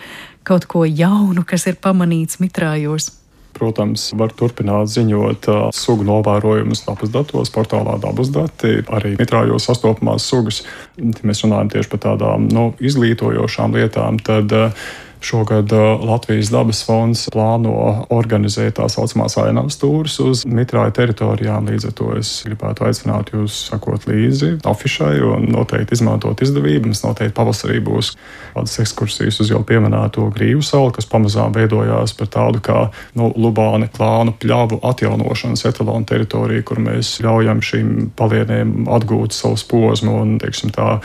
kaut 0.46 0.66
ko 0.66 0.86
jaunu, 0.88 1.44
kas 1.46 1.68
ir 1.70 1.78
pamanīts 1.82 2.40
mitrājos. 2.42 3.19
Protams, 3.56 4.08
var 4.16 4.32
turpināt 4.36 4.90
ziņot 4.92 5.50
uh, 5.50 5.60
sugu 5.74 6.06
novērojumus 6.08 6.84
dabas 6.86 7.12
datos, 7.12 7.52
portālā 7.52 7.98
dabas 8.02 8.32
dati, 8.34 8.78
arī 8.88 9.16
mitrājos 9.20 9.68
sastopamās 9.68 10.26
sugas. 10.30 10.62
Ja 10.96 11.10
mēs 11.26 11.44
runājam 11.44 11.72
tieši 11.74 11.92
par 11.92 12.04
tādām 12.06 12.48
nu, 12.52 12.70
izglītojošām 12.80 13.76
lietām, 13.76 14.20
tad 14.24 14.54
uh, 14.56 14.90
Šogad 15.20 15.72
uh, 15.72 16.00
Latvijas 16.04 16.48
dabas 16.50 16.80
fonds 16.86 17.26
plāno 17.32 17.74
organizēt 18.08 18.78
tā 18.78 18.86
saucamās 18.88 19.36
ainavas 19.40 19.76
tūrus 19.80 20.16
uz 20.24 20.44
mitrāja 20.48 20.94
teritorijām. 20.96 21.68
Līdz 21.68 21.90
ar 21.90 21.94
to 21.98 22.08
es 22.16 22.30
gribētu 22.46 22.86
aicināt 22.88 23.32
jūs 23.34 23.58
sakot 23.68 24.06
līdzi 24.08 24.54
afišai 24.66 25.18
un 25.26 25.44
noteikti 25.52 25.98
izmantot 25.98 26.40
izdevību. 26.40 26.88
Mums 26.88 27.04
noteikti 27.04 27.36
pavasarī 27.36 27.80
būs 27.84 28.14
kādas 28.54 28.78
ekskursijas 28.82 29.42
uz 29.44 29.52
jau 29.52 29.60
pieminēto 29.66 30.24
grīvu 30.34 30.64
salu, 30.64 30.90
kas 30.96 31.08
pamazām 31.10 31.52
veidojās 31.56 32.16
par 32.16 32.32
tādu 32.32 32.64
kā 32.64 32.78
nu, 33.18 33.28
Lubāna 33.36 33.90
klānu 33.92 34.34
pļavu 34.40 34.80
atjaunošanas 34.88 35.66
etalonu 35.68 36.08
teritoriju, 36.08 36.64
kur 36.66 36.80
mēs 36.82 37.18
ļaujam 37.24 37.60
šīm 37.64 37.92
palieniem 38.16 38.88
atgūt 38.90 39.36
savu 39.36 39.60
posmu 39.70 40.16
un, 40.22 40.36
teiksim 40.40 40.72
tā, 40.74 40.96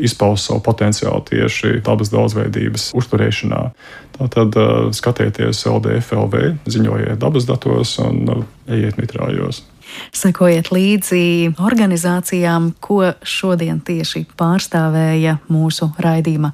izpaust 0.00 0.48
savu 0.48 0.62
potenciālu 0.64 1.22
tieši 1.28 1.80
dabas 1.84 2.12
daudzveidības 2.14 2.90
uzturēšanā. 2.96 3.62
Tātad 4.18 4.56
skatieties 4.96 5.64
LDFLV, 5.66 6.46
ziņojiet 6.70 7.20
dabas 7.20 7.48
datos 7.48 7.98
un 8.02 8.46
ejiet 8.70 9.00
mitrājos. 9.00 9.64
Sekojiet 10.12 10.70
līdzi 10.72 11.54
organizācijām, 11.60 12.70
ko 12.80 13.12
šodien 13.26 13.80
tieši 13.84 14.24
pārstāvēja 14.38 15.36
mūsu 15.52 15.90
raidījuma 16.02 16.52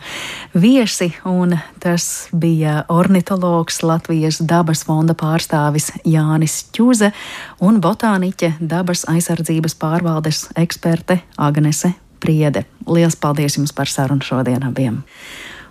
viesi, 0.58 1.10
un 1.28 1.56
tas 1.82 2.28
bija 2.32 2.82
ornitologs 2.92 3.82
Latvijas 3.86 4.40
dabas 4.42 4.84
fonda 4.88 5.16
pārstāvis 5.18 5.92
Jānis 6.08 6.60
Čuze 6.74 7.12
un 7.60 7.80
botāniķe 7.84 8.56
dabas 8.60 9.06
aizsardzības 9.10 9.78
pārvaldes 9.78 10.46
eksperte 10.58 11.22
Agnese 11.36 11.94
Priede. 12.20 12.64
Lielas 12.86 13.16
paldies 13.16 13.58
jums 13.58 13.74
par 13.74 13.90
sarunu 13.90 14.24
šodien 14.24 14.66
abiem! 14.66 15.02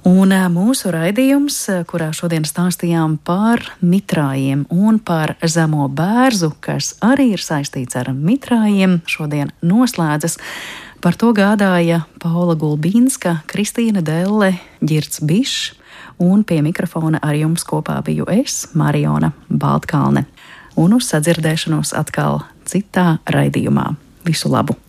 Un 0.08 0.32
mūsu 0.54 0.92
raidījums, 0.94 1.56
kurā 1.90 2.12
šodien 2.16 2.46
stāstījām 2.48 3.18
par 3.28 3.60
mitrājiem 3.84 4.62
un 4.72 5.02
par 5.04 5.34
zemo 5.44 5.90
bērzu, 5.92 6.54
kas 6.64 6.94
arī 7.04 7.34
ir 7.36 7.44
saistīts 7.44 7.98
ar 8.00 8.14
mitrājiem, 8.16 9.02
šodien 9.10 9.52
noslēdzas. 9.66 10.38
Par 11.04 11.20
to 11.20 11.34
gādāja 11.36 12.06
Paula 12.24 12.56
Gulbīnska, 12.56 13.42
Kristīna 13.52 14.06
Delle, 14.06 14.54
Girts 14.80 15.20
Bišs, 15.20 15.76
un 16.24 16.48
pie 16.48 16.62
mikrofona 16.64 17.20
ar 17.22 17.36
jums 17.36 17.68
kopā 17.68 18.00
biju 18.06 18.30
es, 18.32 18.64
Mariona 18.80 19.34
Baltkalne. 19.50 20.24
Un 20.80 20.96
uz 20.96 21.12
sadzirdēšanos 21.12 21.92
atkal 21.98 22.46
citā 22.70 23.18
raidījumā. 23.28 23.92
Visu 24.24 24.54
labu! 24.54 24.87